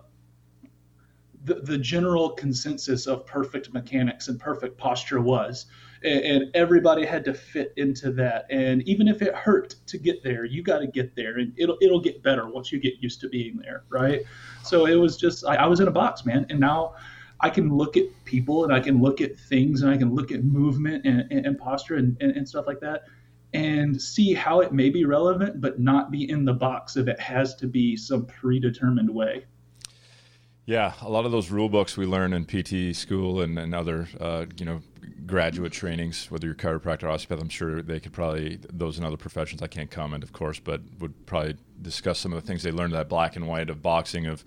the, 1.45 1.55
the 1.55 1.79
general 1.79 2.31
consensus 2.31 3.07
of 3.07 3.25
perfect 3.25 3.73
mechanics 3.73 4.29
and 4.29 4.39
perfect 4.39 4.77
posture 4.77 5.21
was 5.21 5.67
and, 6.03 6.45
everybody 6.55 7.05
had 7.05 7.25
to 7.25 7.35
fit 7.35 7.73
into 7.77 8.13
that. 8.13 8.47
And 8.51 8.83
even 8.83 9.09
if 9.09 9.23
it 9.23 9.35
hurt 9.35 9.77
to 9.87 9.99
get 9.99 10.23
there 10.23 10.45
you 10.45 10.63
got 10.63 10.79
to 10.79 10.87
get 10.87 11.15
there 11.17 11.39
and 11.39 11.53
it'll 11.57 11.79
it'll 11.81 12.01
get 12.01 12.23
better 12.23 12.49
once 12.49 12.71
you 12.73 12.79
get 12.79 12.95
used 13.01 13.21
to 13.21 13.29
being 13.29 13.57
there 13.57 13.85
right? 13.89 14.23
So 14.63 14.87
it 14.87 14.97
was 14.97 15.17
just 15.17 15.45
I, 15.47 15.57
I 15.57 15.67
was 15.67 15.81
in 15.81 15.89
a 15.89 15.93
box 15.93 16.25
man 16.25 16.47
and 16.51 16.61
now 16.61 16.95
I 17.41 17.51
can 17.51 17.77
look 17.77 17.97
at 17.97 18.05
people 18.25 18.65
and 18.65 18.73
I 18.73 18.81
can 18.81 19.01
look 19.01 19.21
at 19.21 19.39
things 19.39 19.83
and 19.83 19.91
I 19.91 19.97
can 19.97 20.15
look 20.15 20.33
at 20.33 20.43
movement 20.43 21.05
and, 21.05 21.31
and, 21.31 21.47
and 21.47 21.59
posture 21.59 21.97
and, 21.97 22.17
and, 22.21 22.33
and 22.37 22.49
stuff 22.49 22.67
like 22.67 22.81
that 22.81 23.05
and 23.57 24.01
see 24.01 24.35
how 24.35 24.61
it 24.61 24.73
may 24.73 24.90
be 24.90 25.07
relevant, 25.07 25.61
but 25.61 25.81
not 25.81 26.11
be 26.11 26.29
in 26.29 26.45
the 26.45 26.53
box 26.53 26.97
if 26.97 27.09
it 27.09 27.19
has 27.19 27.55
to 27.57 27.66
be 27.66 27.97
some 27.97 28.27
predetermined 28.27 29.09
way. 29.09 29.47
Yeah, 30.66 30.92
a 31.01 31.09
lot 31.09 31.25
of 31.25 31.33
those 31.33 31.51
rule 31.51 31.69
books 31.69 31.97
we 31.97 32.07
learn 32.07 32.33
in 32.33 32.45
PT 32.45 32.95
school 32.95 33.40
and, 33.40 33.59
and 33.59 33.75
other, 33.75 34.09
uh, 34.21 34.47
you 34.59 34.66
know, 34.66 34.83
graduate 35.25 35.73
trainings, 35.73 36.31
whether 36.31 36.47
you're 36.47 36.57
chiropractor 36.57 37.05
or 37.05 37.11
osteopath, 37.11 37.40
I'm 37.40 37.49
sure 37.49 37.83
they 37.83 38.01
could 38.01 38.12
probably, 38.12 38.59
those 38.73 38.99
in 38.99 39.05
other 39.05 39.16
professions, 39.16 39.62
I 39.62 39.69
can't 39.69 39.90
comment, 39.90 40.23
of 40.23 40.33
course, 40.33 40.59
but 40.59 40.83
would 40.99 41.25
probably 41.25 41.57
discuss 41.81 42.19
some 42.19 42.33
of 42.33 42.42
the 42.42 42.47
things 42.47 42.62
they 42.62 42.73
learned 42.73 42.92
that 42.95 43.09
black 43.09 43.37
and 43.37 43.47
white 43.47 43.71
of 43.71 43.81
boxing 43.81 44.27
of, 44.27 44.45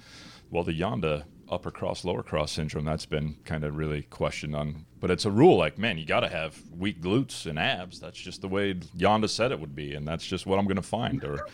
well, 0.52 0.64
the 0.64 0.78
Janda 0.78 1.24
upper 1.50 1.72
cross 1.72 2.06
lower 2.06 2.24
cross 2.24 2.52
syndrome 2.52 2.86
that's 2.86 3.06
been 3.06 3.36
kind 3.46 3.64
of 3.64 3.76
really 3.76 4.04
questioned 4.04 4.56
on 4.56 4.86
but 5.00 5.10
it's 5.10 5.26
a 5.26 5.32
rule 5.32 5.58
like 5.58 5.78
man 5.78 5.98
you 5.98 6.06
got 6.06 6.22
to 6.22 6.30
have 6.30 6.62
weak 6.78 7.02
glutes 7.02 7.46
and 7.46 7.58
abs 7.58 8.00
that's 8.00 8.20
just 8.20 8.42
the 8.42 8.48
way 8.48 8.74
Janda 8.74 9.30
said 9.30 9.52
it 9.52 9.60
would 9.60 9.76
be 9.76 9.94
and 9.94 10.08
that's 10.08 10.26
just 10.26 10.46
what 10.46 10.60
I'm 10.60 10.66
going 10.66 10.76
to 10.76 10.82
find 10.82 11.24
or 11.24 11.48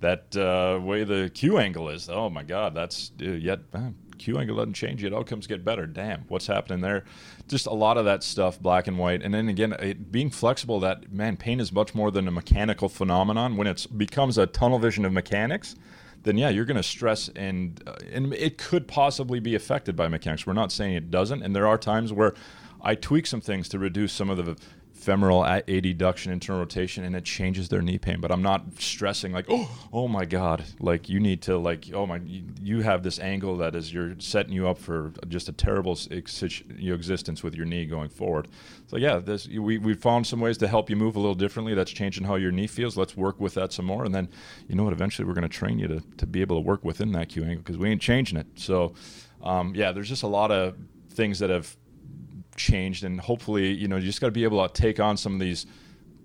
that 0.00 0.36
uh, 0.36 0.80
way 0.80 1.04
the 1.04 1.30
Q 1.32 1.58
angle 1.58 1.88
is 1.88 2.08
oh 2.08 2.30
my 2.30 2.42
god 2.42 2.74
that's 2.74 3.12
uh, 3.20 3.26
yet 3.26 3.60
uh, 3.72 3.90
Q 4.18 4.38
angle 4.38 4.56
doesn't 4.56 4.74
change 4.74 5.02
yet 5.02 5.12
outcomes 5.12 5.46
get 5.46 5.64
better 5.64 5.86
damn 5.86 6.22
what's 6.28 6.46
happening 6.46 6.80
there? 6.80 7.04
Just 7.48 7.66
a 7.66 7.72
lot 7.72 7.96
of 7.98 8.04
that 8.04 8.22
stuff 8.22 8.60
black 8.60 8.86
and 8.86 8.98
white 8.98 9.22
and 9.22 9.32
then 9.34 9.48
again 9.48 9.72
it, 9.74 10.12
being 10.12 10.30
flexible 10.30 10.80
that 10.80 11.12
man 11.12 11.36
pain 11.36 11.60
is 11.60 11.72
much 11.72 11.94
more 11.94 12.10
than 12.10 12.28
a 12.28 12.30
mechanical 12.32 12.88
phenomenon. 12.88 13.56
When 13.56 13.66
it 13.66 13.86
becomes 13.96 14.38
a 14.38 14.46
tunnel 14.46 14.78
vision 14.78 15.04
of 15.04 15.12
mechanics 15.12 15.76
then 16.24 16.36
yeah, 16.38 16.48
you're 16.48 16.64
going 16.64 16.76
to 16.76 16.82
stress 16.82 17.28
and 17.34 17.82
uh, 17.86 17.94
and 18.12 18.32
it 18.34 18.58
could 18.58 18.86
possibly 18.86 19.40
be 19.40 19.54
affected 19.54 19.96
by 19.96 20.08
mechanics. 20.08 20.46
We're 20.46 20.52
not 20.52 20.72
saying 20.72 20.94
it 20.94 21.10
doesn't, 21.10 21.42
and 21.42 21.54
there 21.54 21.66
are 21.66 21.78
times 21.78 22.12
where 22.12 22.34
I 22.80 22.94
tweak 22.94 23.26
some 23.26 23.40
things 23.40 23.68
to 23.70 23.78
reduce 23.78 24.12
some 24.12 24.30
of 24.30 24.36
the 24.36 24.56
femoral 25.02 25.42
adduction, 25.42 26.30
internal 26.30 26.60
rotation, 26.60 27.02
and 27.02 27.16
it 27.16 27.24
changes 27.24 27.68
their 27.68 27.82
knee 27.82 27.98
pain. 27.98 28.20
But 28.20 28.30
I'm 28.30 28.42
not 28.42 28.80
stressing 28.80 29.32
like, 29.32 29.46
oh, 29.48 29.68
oh 29.92 30.06
my 30.06 30.24
God, 30.24 30.64
like 30.78 31.08
you 31.08 31.18
need 31.18 31.42
to 31.42 31.58
like, 31.58 31.90
oh 31.92 32.06
my, 32.06 32.20
you 32.62 32.82
have 32.82 33.02
this 33.02 33.18
angle 33.18 33.56
that 33.56 33.74
is 33.74 33.92
you're 33.92 34.14
setting 34.18 34.52
you 34.52 34.68
up 34.68 34.78
for 34.78 35.12
just 35.28 35.48
a 35.48 35.52
terrible 35.52 35.98
existence 36.10 37.42
with 37.42 37.56
your 37.56 37.66
knee 37.66 37.84
going 37.84 38.08
forward. 38.08 38.46
So 38.86 38.96
yeah, 38.96 39.18
this 39.18 39.48
we 39.48 39.78
we 39.78 39.94
found 39.94 40.26
some 40.26 40.40
ways 40.40 40.56
to 40.58 40.68
help 40.68 40.88
you 40.88 40.96
move 40.96 41.16
a 41.16 41.20
little 41.20 41.34
differently. 41.34 41.74
That's 41.74 41.90
changing 41.90 42.24
how 42.24 42.36
your 42.36 42.52
knee 42.52 42.68
feels. 42.68 42.96
Let's 42.96 43.16
work 43.16 43.40
with 43.40 43.54
that 43.54 43.72
some 43.72 43.86
more, 43.86 44.04
and 44.04 44.14
then 44.14 44.28
you 44.68 44.76
know 44.76 44.84
what? 44.84 44.92
Eventually, 44.92 45.26
we're 45.26 45.34
going 45.34 45.42
to 45.42 45.48
train 45.48 45.78
you 45.78 45.88
to 45.88 46.00
to 46.18 46.26
be 46.26 46.40
able 46.42 46.56
to 46.56 46.66
work 46.66 46.84
within 46.84 47.10
that 47.12 47.28
Q 47.28 47.42
angle 47.42 47.58
because 47.58 47.78
we 47.78 47.90
ain't 47.90 48.02
changing 48.02 48.38
it. 48.38 48.46
So 48.54 48.94
um, 49.42 49.74
yeah, 49.74 49.90
there's 49.90 50.08
just 50.08 50.22
a 50.22 50.28
lot 50.28 50.52
of 50.52 50.76
things 51.10 51.40
that 51.40 51.50
have 51.50 51.76
changed 52.56 53.04
and 53.04 53.20
hopefully 53.20 53.72
you 53.72 53.88
know 53.88 53.96
you 53.96 54.06
just 54.06 54.20
got 54.20 54.28
to 54.28 54.32
be 54.32 54.44
able 54.44 54.66
to 54.66 54.72
take 54.72 55.00
on 55.00 55.16
some 55.16 55.34
of 55.34 55.40
these 55.40 55.66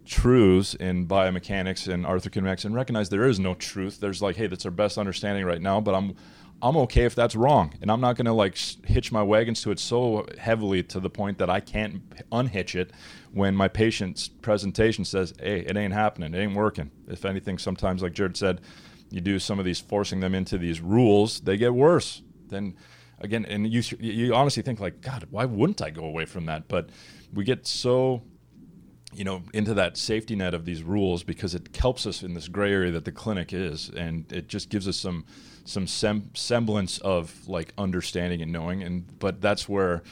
truths 0.08 0.74
in 0.76 1.06
biomechanics 1.06 1.92
and 1.92 2.06
arthrokinematics 2.06 2.66
and 2.66 2.74
recognize 2.74 3.10
there 3.10 3.28
is 3.28 3.40
no 3.40 3.54
truth. 3.54 4.00
There's 4.00 4.22
like, 4.22 4.38
hey, 4.38 4.48
that's 4.48 4.66
our 4.66 4.72
best 4.72 4.98
understanding 4.98 5.46
right 5.46 5.62
now, 5.62 5.82
but 5.82 5.94
I'm 5.94 6.16
I'm 6.60 6.76
okay 6.78 7.04
if 7.04 7.14
that's 7.14 7.36
wrong, 7.36 7.76
and 7.84 7.92
I'm 7.92 8.02
not 8.02 8.16
going 8.16 8.26
to 8.26 8.34
like 8.34 8.58
hitch 8.84 9.12
my 9.12 9.22
wagons 9.22 9.62
to 9.62 9.70
it 9.70 9.80
so 9.80 10.26
heavily 10.40 10.82
to 10.84 11.00
the 11.00 11.10
point 11.10 11.38
that 11.38 11.52
I 11.52 11.60
can't 11.60 12.02
unhitch 12.32 12.74
it 12.74 12.92
when 13.32 13.56
my 13.56 13.68
patient's 13.68 14.28
presentation 14.28 15.06
says, 15.06 15.36
"Hey, 15.40 15.60
it 15.60 15.78
ain't 15.78 15.94
happening, 15.94 16.34
it 16.34 16.40
ain't 16.40 16.56
working." 16.56 16.90
If 17.08 17.26
anything, 17.26 17.60
sometimes, 17.60 18.02
like 18.02 18.14
Jarod 18.14 18.36
said, 18.36 18.62
you 19.12 19.22
do 19.22 19.38
some 19.38 19.60
of 19.60 19.66
these 19.66 19.80
forcing 19.80 20.20
them 20.20 20.34
into 20.34 20.58
these 20.58 20.82
rules, 20.82 21.42
they 21.42 21.58
get 21.58 21.76
worse. 21.76 22.24
Then 22.50 22.76
again, 23.20 23.46
and 23.46 23.72
you 23.72 23.82
you 24.00 24.34
honestly 24.34 24.64
think 24.64 24.80
like, 24.80 25.02
God, 25.02 25.28
why 25.30 25.46
wouldn't 25.46 25.82
I 25.82 25.90
go 25.90 26.04
away 26.04 26.26
from 26.26 26.46
that? 26.46 26.68
But 26.68 26.90
we 27.34 27.44
get 27.44 27.68
so 27.68 28.24
you 29.14 29.24
know 29.24 29.44
into 29.54 29.74
that 29.74 29.98
safety 29.98 30.36
net 30.36 30.54
of 30.54 30.66
these 30.66 30.84
rules 30.84 31.24
because 31.24 31.56
it 31.56 31.76
helps 31.76 32.06
us 32.06 32.24
in 32.24 32.34
this 32.34 32.48
gray 32.48 32.72
area 32.72 32.92
that 32.92 33.06
the 33.06 33.12
clinic 33.12 33.54
is 33.54 33.90
and 33.96 34.32
it 34.32 34.48
just 34.48 34.70
gives 34.70 34.88
us 34.88 34.98
some 34.98 35.26
some 35.64 35.88
sem- 35.88 36.30
semblance 36.34 36.98
of 37.00 37.48
like 37.48 37.74
understanding 37.78 38.42
and 38.42 38.52
knowing 38.52 38.84
and 38.84 39.18
but 39.18 39.40
that's 39.42 39.68
where 39.70 40.04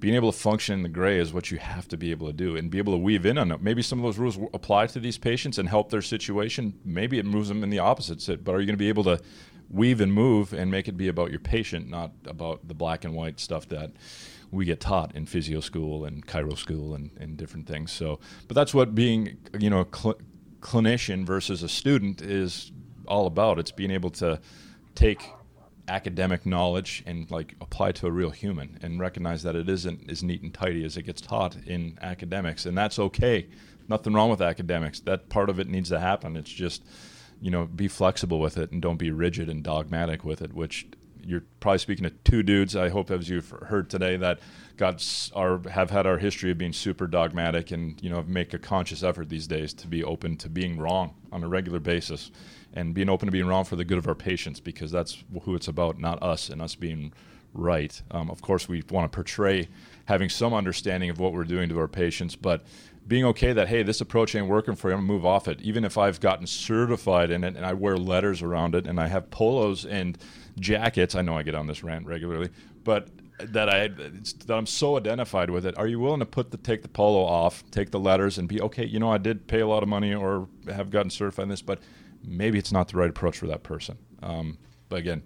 being 0.00 0.14
able 0.14 0.32
to 0.32 0.38
function 0.38 0.74
in 0.74 0.82
the 0.82 0.88
gray 0.88 1.18
is 1.18 1.32
what 1.32 1.50
you 1.50 1.58
have 1.58 1.86
to 1.86 1.96
be 1.96 2.10
able 2.10 2.26
to 2.26 2.32
do 2.32 2.56
and 2.56 2.70
be 2.70 2.78
able 2.78 2.94
to 2.94 2.98
weave 2.98 3.26
in 3.26 3.36
on 3.36 3.52
it. 3.52 3.60
Maybe 3.60 3.82
some 3.82 3.98
of 3.98 4.02
those 4.02 4.18
rules 4.18 4.38
apply 4.54 4.86
to 4.88 4.98
these 4.98 5.18
patients 5.18 5.58
and 5.58 5.68
help 5.68 5.90
their 5.90 6.00
situation. 6.00 6.80
Maybe 6.86 7.18
it 7.18 7.26
moves 7.26 7.48
them 7.48 7.62
in 7.62 7.68
the 7.68 7.80
opposite. 7.80 8.42
But 8.42 8.54
are 8.54 8.60
you 8.60 8.66
going 8.66 8.78
to 8.78 8.78
be 8.78 8.88
able 8.88 9.04
to 9.04 9.20
weave 9.70 10.00
and 10.00 10.12
move 10.12 10.52
and 10.52 10.70
make 10.70 10.88
it 10.88 10.96
be 10.96 11.08
about 11.08 11.30
your 11.30 11.40
patient, 11.40 11.88
not 11.88 12.12
about 12.26 12.66
the 12.66 12.74
black 12.74 13.04
and 13.04 13.14
white 13.14 13.38
stuff 13.38 13.68
that 13.68 13.92
we 14.50 14.64
get 14.64 14.80
taught 14.80 15.14
in 15.14 15.26
physio 15.26 15.60
school 15.60 16.04
and 16.04 16.26
chiro 16.26 16.56
school 16.58 16.94
and, 16.94 17.10
and 17.20 17.36
different 17.36 17.66
things. 17.66 17.92
So, 17.92 18.18
but 18.48 18.54
that's 18.54 18.74
what 18.74 18.94
being, 18.94 19.38
you 19.58 19.70
know, 19.70 19.80
a 19.80 19.96
cl- 19.96 20.18
clinician 20.60 21.24
versus 21.24 21.62
a 21.62 21.68
student 21.68 22.20
is 22.20 22.72
all 23.06 23.26
about. 23.26 23.58
It's 23.58 23.70
being 23.70 23.92
able 23.92 24.10
to 24.10 24.40
take 24.94 25.22
academic 25.90 26.46
knowledge 26.46 27.02
and 27.06 27.30
like 27.30 27.54
apply 27.60 27.92
to 27.92 28.06
a 28.06 28.10
real 28.10 28.30
human 28.30 28.78
and 28.82 29.00
recognize 29.00 29.42
that 29.42 29.56
it 29.56 29.68
isn't 29.68 30.08
as 30.10 30.22
neat 30.22 30.42
and 30.42 30.54
tidy 30.54 30.84
as 30.84 30.96
it 30.96 31.02
gets 31.02 31.20
taught 31.20 31.56
in 31.66 31.98
academics 32.00 32.64
and 32.64 32.78
that's 32.78 32.96
okay 32.98 33.48
nothing 33.88 34.12
wrong 34.12 34.30
with 34.30 34.40
academics 34.40 35.00
that 35.00 35.28
part 35.28 35.50
of 35.50 35.58
it 35.58 35.66
needs 35.66 35.88
to 35.88 35.98
happen 35.98 36.36
it's 36.36 36.50
just 36.50 36.84
you 37.40 37.50
know 37.50 37.66
be 37.66 37.88
flexible 37.88 38.40
with 38.40 38.56
it 38.58 38.70
and 38.70 38.82
don't 38.82 38.98
be 38.98 39.10
rigid 39.10 39.48
and 39.48 39.62
dogmatic 39.62 40.24
with 40.24 40.42
it 40.42 40.52
which 40.52 40.86
you're 41.24 41.44
probably 41.60 41.78
speaking 41.78 42.04
to 42.04 42.10
two 42.10 42.42
dudes. 42.42 42.76
I 42.76 42.88
hope, 42.88 43.10
as 43.10 43.28
you've 43.28 43.50
heard 43.50 43.90
today, 43.90 44.16
that 44.16 44.40
got 44.76 45.04
our 45.34 45.60
have 45.70 45.90
had 45.90 46.06
our 46.06 46.18
history 46.18 46.50
of 46.50 46.58
being 46.58 46.72
super 46.72 47.06
dogmatic, 47.06 47.70
and 47.70 48.00
you 48.02 48.10
know 48.10 48.22
make 48.22 48.54
a 48.54 48.58
conscious 48.58 49.02
effort 49.02 49.28
these 49.28 49.46
days 49.46 49.72
to 49.74 49.86
be 49.86 50.02
open 50.04 50.36
to 50.38 50.48
being 50.48 50.78
wrong 50.78 51.14
on 51.32 51.42
a 51.42 51.48
regular 51.48 51.80
basis, 51.80 52.30
and 52.72 52.94
being 52.94 53.08
open 53.08 53.26
to 53.26 53.32
being 53.32 53.46
wrong 53.46 53.64
for 53.64 53.76
the 53.76 53.84
good 53.84 53.98
of 53.98 54.08
our 54.08 54.14
patients, 54.14 54.60
because 54.60 54.90
that's 54.90 55.22
who 55.42 55.54
it's 55.54 55.68
about, 55.68 55.98
not 55.98 56.22
us 56.22 56.48
and 56.48 56.60
us 56.62 56.74
being 56.74 57.12
right. 57.52 58.00
Um, 58.10 58.30
of 58.30 58.42
course, 58.42 58.68
we 58.68 58.82
want 58.90 59.10
to 59.10 59.14
portray 59.14 59.68
having 60.06 60.28
some 60.28 60.54
understanding 60.54 61.10
of 61.10 61.18
what 61.18 61.32
we're 61.32 61.44
doing 61.44 61.68
to 61.68 61.78
our 61.78 61.88
patients, 61.88 62.36
but 62.36 62.64
being 63.10 63.24
okay 63.24 63.52
that 63.52 63.66
hey, 63.66 63.82
this 63.82 64.00
approach 64.00 64.36
ain't 64.36 64.46
working 64.46 64.76
for 64.76 64.88
you, 64.88 64.94
I'm 64.94 65.00
gonna 65.00 65.12
move 65.12 65.26
off 65.26 65.48
it. 65.48 65.60
Even 65.62 65.84
if 65.84 65.98
I've 65.98 66.20
gotten 66.20 66.46
certified 66.46 67.32
in 67.32 67.42
it 67.42 67.56
and 67.56 67.66
I 67.66 67.72
wear 67.72 67.96
letters 67.96 68.40
around 68.40 68.76
it 68.76 68.86
and 68.86 69.00
I 69.00 69.08
have 69.08 69.32
polos 69.32 69.84
and 69.84 70.16
jackets. 70.60 71.16
I 71.16 71.22
know 71.22 71.36
I 71.36 71.42
get 71.42 71.56
on 71.56 71.66
this 71.66 71.82
rant 71.82 72.06
regularly, 72.06 72.50
but 72.84 73.08
that 73.40 73.68
I 73.68 73.88
that 73.88 74.54
I'm 74.56 74.64
so 74.64 74.96
identified 74.96 75.50
with 75.50 75.66
it. 75.66 75.76
Are 75.76 75.88
you 75.88 75.98
willing 75.98 76.20
to 76.20 76.26
put 76.26 76.52
the 76.52 76.56
take 76.56 76.82
the 76.82 76.88
polo 76.88 77.24
off, 77.24 77.68
take 77.72 77.90
the 77.90 77.98
letters, 77.98 78.38
and 78.38 78.48
be 78.48 78.60
okay? 78.62 78.86
You 78.86 79.00
know, 79.00 79.10
I 79.10 79.18
did 79.18 79.48
pay 79.48 79.58
a 79.58 79.66
lot 79.66 79.82
of 79.82 79.88
money 79.88 80.14
or 80.14 80.48
have 80.72 80.90
gotten 80.90 81.10
certified 81.10 81.42
in 81.44 81.48
this, 81.48 81.62
but 81.62 81.80
maybe 82.24 82.60
it's 82.60 82.70
not 82.70 82.86
the 82.86 82.96
right 82.96 83.10
approach 83.10 83.38
for 83.38 83.48
that 83.48 83.64
person. 83.64 83.98
Um, 84.22 84.56
but 84.88 85.00
again, 85.00 85.24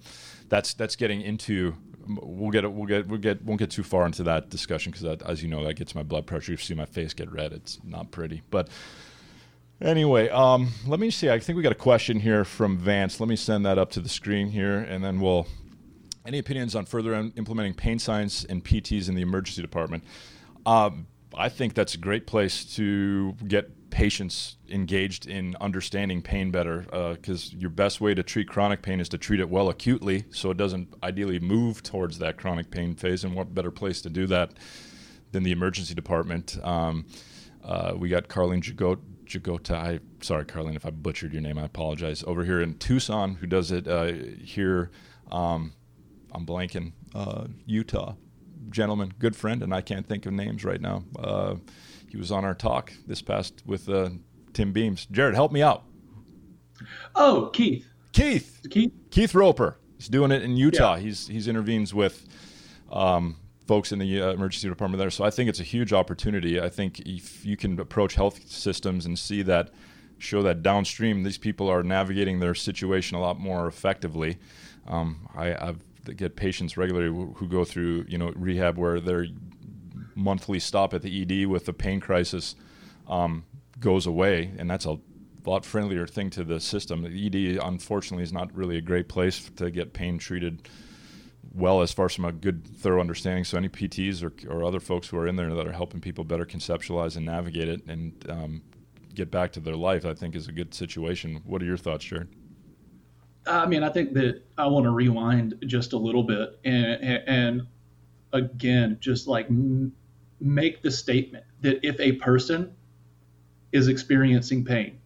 that's 0.48 0.72
that's 0.72 0.96
getting 0.96 1.20
into. 1.20 1.74
We'll 2.06 2.50
get 2.50 2.64
it 2.64 2.72
we'll 2.72 2.86
get 2.86 3.06
we'll 3.06 3.20
get 3.20 3.42
won't 3.44 3.58
get 3.58 3.70
too 3.70 3.82
far 3.82 4.06
into 4.06 4.22
that 4.24 4.50
discussion 4.50 4.92
because 4.92 5.20
as 5.22 5.42
you 5.42 5.48
know 5.48 5.64
that 5.64 5.74
gets 5.74 5.94
my 5.94 6.02
blood 6.02 6.26
pressure. 6.26 6.52
You 6.52 6.58
see 6.58 6.74
my 6.74 6.86
face 6.86 7.14
get 7.14 7.30
red. 7.30 7.52
It's 7.52 7.78
not 7.84 8.10
pretty, 8.10 8.42
but. 8.50 8.68
Anyway, 9.80 10.28
um, 10.28 10.68
let 10.86 11.00
me 11.00 11.10
see. 11.10 11.28
I 11.28 11.38
think 11.40 11.56
we 11.56 11.62
got 11.62 11.72
a 11.72 11.74
question 11.74 12.20
here 12.20 12.44
from 12.44 12.78
Vance. 12.78 13.18
Let 13.18 13.28
me 13.28 13.34
send 13.34 13.66
that 13.66 13.76
up 13.76 13.90
to 13.90 14.00
the 14.00 14.08
screen 14.08 14.48
here, 14.48 14.78
and 14.78 15.04
then 15.04 15.20
we'll. 15.20 15.46
Any 16.24 16.38
opinions 16.38 16.74
on 16.74 16.86
further 16.86 17.12
implementing 17.14 17.74
pain 17.74 17.98
science 17.98 18.44
and 18.44 18.64
PTs 18.64 19.10
in 19.10 19.14
the 19.14 19.20
emergency 19.20 19.60
department? 19.60 20.04
Um, 20.64 21.06
I 21.36 21.48
think 21.48 21.74
that's 21.74 21.94
a 21.94 21.98
great 21.98 22.26
place 22.26 22.64
to 22.76 23.32
get 23.46 23.83
patients 23.94 24.56
engaged 24.68 25.24
in 25.24 25.54
understanding 25.60 26.20
pain 26.20 26.50
better 26.50 26.80
because 27.12 27.54
uh, 27.54 27.56
your 27.56 27.70
best 27.70 28.00
way 28.00 28.12
to 28.12 28.24
treat 28.24 28.48
chronic 28.48 28.82
pain 28.82 28.98
is 28.98 29.08
to 29.08 29.16
treat 29.16 29.38
it 29.38 29.48
well 29.48 29.68
acutely 29.68 30.24
so 30.30 30.50
it 30.50 30.56
doesn't 30.56 30.92
ideally 31.04 31.38
move 31.38 31.80
towards 31.80 32.18
that 32.18 32.36
chronic 32.36 32.72
pain 32.72 32.96
phase. 32.96 33.22
And 33.22 33.36
what 33.36 33.54
better 33.54 33.70
place 33.70 34.02
to 34.02 34.10
do 34.10 34.26
that 34.26 34.54
than 35.30 35.44
the 35.44 35.52
emergency 35.52 35.94
department? 35.94 36.58
Um, 36.64 37.06
uh, 37.62 37.92
we 37.96 38.08
got 38.08 38.26
Carlene 38.26 38.60
Jagot 38.60 38.98
Jagota. 39.26 39.76
I 39.76 40.00
sorry, 40.20 40.44
Carlene, 40.44 40.74
if 40.74 40.84
I 40.84 40.90
butchered 40.90 41.32
your 41.32 41.42
name, 41.42 41.56
I 41.56 41.64
apologize. 41.64 42.24
Over 42.26 42.44
here 42.44 42.60
in 42.60 42.74
Tucson, 42.78 43.36
who 43.36 43.46
does 43.46 43.70
it 43.70 43.86
uh, 43.86 44.12
here? 44.42 44.90
Um, 45.30 45.72
I'm 46.32 46.44
blanking. 46.44 46.94
Uh, 47.14 47.46
Utah 47.64 48.14
gentleman, 48.70 49.12
good 49.18 49.36
friend, 49.36 49.62
and 49.62 49.72
I 49.74 49.82
can't 49.82 50.06
think 50.06 50.26
of 50.26 50.32
names 50.32 50.64
right 50.64 50.80
now. 50.80 51.04
He 52.14 52.18
was 52.20 52.30
on 52.30 52.44
our 52.44 52.54
talk 52.54 52.92
this 53.08 53.20
past 53.20 53.60
with 53.66 53.88
uh, 53.88 54.10
Tim 54.52 54.70
Beams. 54.70 55.08
Jarod, 55.10 55.34
help 55.34 55.50
me 55.50 55.62
out. 55.62 55.82
Oh, 57.16 57.50
Keith. 57.52 57.88
Keith. 58.12 58.64
Keith. 58.70 58.92
Keith 59.10 59.34
Roper. 59.34 59.78
He's 59.98 60.06
doing 60.06 60.30
it 60.30 60.44
in 60.44 60.56
Utah. 60.56 60.94
Yeah. 60.94 61.00
He's 61.00 61.26
he's 61.26 61.48
intervenes 61.48 61.92
with 61.92 62.24
um, 62.92 63.34
folks 63.66 63.90
in 63.90 63.98
the 63.98 64.22
uh, 64.22 64.30
emergency 64.30 64.68
department 64.68 65.00
there. 65.00 65.10
So 65.10 65.24
I 65.24 65.30
think 65.30 65.48
it's 65.48 65.58
a 65.58 65.64
huge 65.64 65.92
opportunity. 65.92 66.60
I 66.60 66.68
think 66.68 67.00
if 67.00 67.44
you 67.44 67.56
can 67.56 67.80
approach 67.80 68.14
health 68.14 68.48
systems 68.48 69.06
and 69.06 69.18
see 69.18 69.42
that, 69.42 69.70
show 70.18 70.40
that 70.44 70.62
downstream, 70.62 71.24
these 71.24 71.38
people 71.38 71.68
are 71.68 71.82
navigating 71.82 72.38
their 72.38 72.54
situation 72.54 73.16
a 73.16 73.20
lot 73.20 73.40
more 73.40 73.66
effectively. 73.66 74.38
Um, 74.86 75.28
I 75.34 75.52
I've, 75.52 75.82
get 76.16 76.36
patients 76.36 76.76
regularly 76.76 77.08
who, 77.08 77.48
go 77.48 77.64
through 77.64 78.04
you 78.06 78.18
know 78.18 78.32
rehab 78.36 78.78
where 78.78 79.00
their 79.00 79.26
monthly 80.14 80.58
stop 80.58 80.94
at 80.94 81.02
the 81.02 81.22
ED 81.22 81.46
with 81.46 81.66
the 81.66 81.72
pain 81.72 82.00
crisis 82.00 82.54
um, 83.08 83.44
goes 83.80 84.06
away, 84.06 84.52
and 84.58 84.70
that's 84.70 84.84
a 84.84 84.98
lot 85.44 85.64
friendlier 85.64 86.06
thing 86.06 86.30
to 86.30 86.44
the 86.44 86.60
system. 86.60 87.02
The 87.02 87.26
ED, 87.26 87.60
unfortunately, 87.62 88.24
is 88.24 88.32
not 88.32 88.54
really 88.54 88.76
a 88.76 88.80
great 88.80 89.08
place 89.08 89.50
to 89.56 89.70
get 89.70 89.92
pain 89.92 90.18
treated 90.18 90.68
well 91.52 91.82
as 91.82 91.92
far 91.92 92.06
as 92.06 92.14
from 92.14 92.24
a 92.24 92.32
good, 92.32 92.66
thorough 92.66 93.00
understanding. 93.00 93.44
So 93.44 93.56
any 93.56 93.68
PTs 93.68 94.22
or, 94.22 94.32
or 94.52 94.64
other 94.64 94.80
folks 94.80 95.08
who 95.08 95.16
are 95.18 95.26
in 95.26 95.36
there 95.36 95.54
that 95.54 95.66
are 95.66 95.72
helping 95.72 96.00
people 96.00 96.24
better 96.24 96.44
conceptualize 96.44 97.16
and 97.16 97.26
navigate 97.26 97.68
it 97.68 97.86
and 97.86 98.12
um, 98.28 98.62
get 99.14 99.30
back 99.30 99.52
to 99.52 99.60
their 99.60 99.76
life, 99.76 100.04
I 100.04 100.14
think 100.14 100.34
is 100.34 100.48
a 100.48 100.52
good 100.52 100.74
situation. 100.74 101.40
What 101.44 101.62
are 101.62 101.66
your 101.66 101.76
thoughts, 101.76 102.04
Jarod? 102.04 102.28
I 103.46 103.66
mean, 103.66 103.82
I 103.82 103.90
think 103.90 104.14
that 104.14 104.42
I 104.56 104.66
want 104.66 104.84
to 104.84 104.90
rewind 104.90 105.54
just 105.66 105.92
a 105.92 105.98
little 105.98 106.22
bit 106.22 106.58
and, 106.64 107.02
and 107.28 107.62
again, 108.32 108.96
just 109.00 109.28
like 109.28 109.48
make 110.40 110.82
the 110.82 110.90
statement 110.90 111.44
that 111.60 111.84
if 111.86 111.98
a 112.00 112.12
person 112.12 112.72
is 113.72 113.88
experiencing 113.88 114.64
pain, 114.64 114.98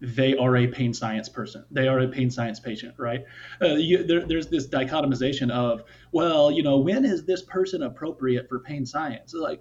they 0.00 0.36
are 0.36 0.56
a 0.56 0.66
pain 0.66 0.94
science 0.94 1.28
person. 1.28 1.64
They 1.70 1.86
are 1.86 2.00
a 2.00 2.08
pain 2.08 2.30
science 2.30 2.58
patient, 2.58 2.94
right? 2.96 3.24
Uh, 3.60 3.74
you, 3.74 4.02
there, 4.02 4.24
there's 4.26 4.46
this 4.46 4.66
dichotomization 4.66 5.50
of, 5.50 5.84
well, 6.12 6.50
you 6.50 6.62
know, 6.62 6.78
when 6.78 7.04
is 7.04 7.24
this 7.24 7.42
person 7.42 7.82
appropriate 7.82 8.48
for 8.48 8.60
pain 8.60 8.86
science? 8.86 9.34
Like, 9.34 9.60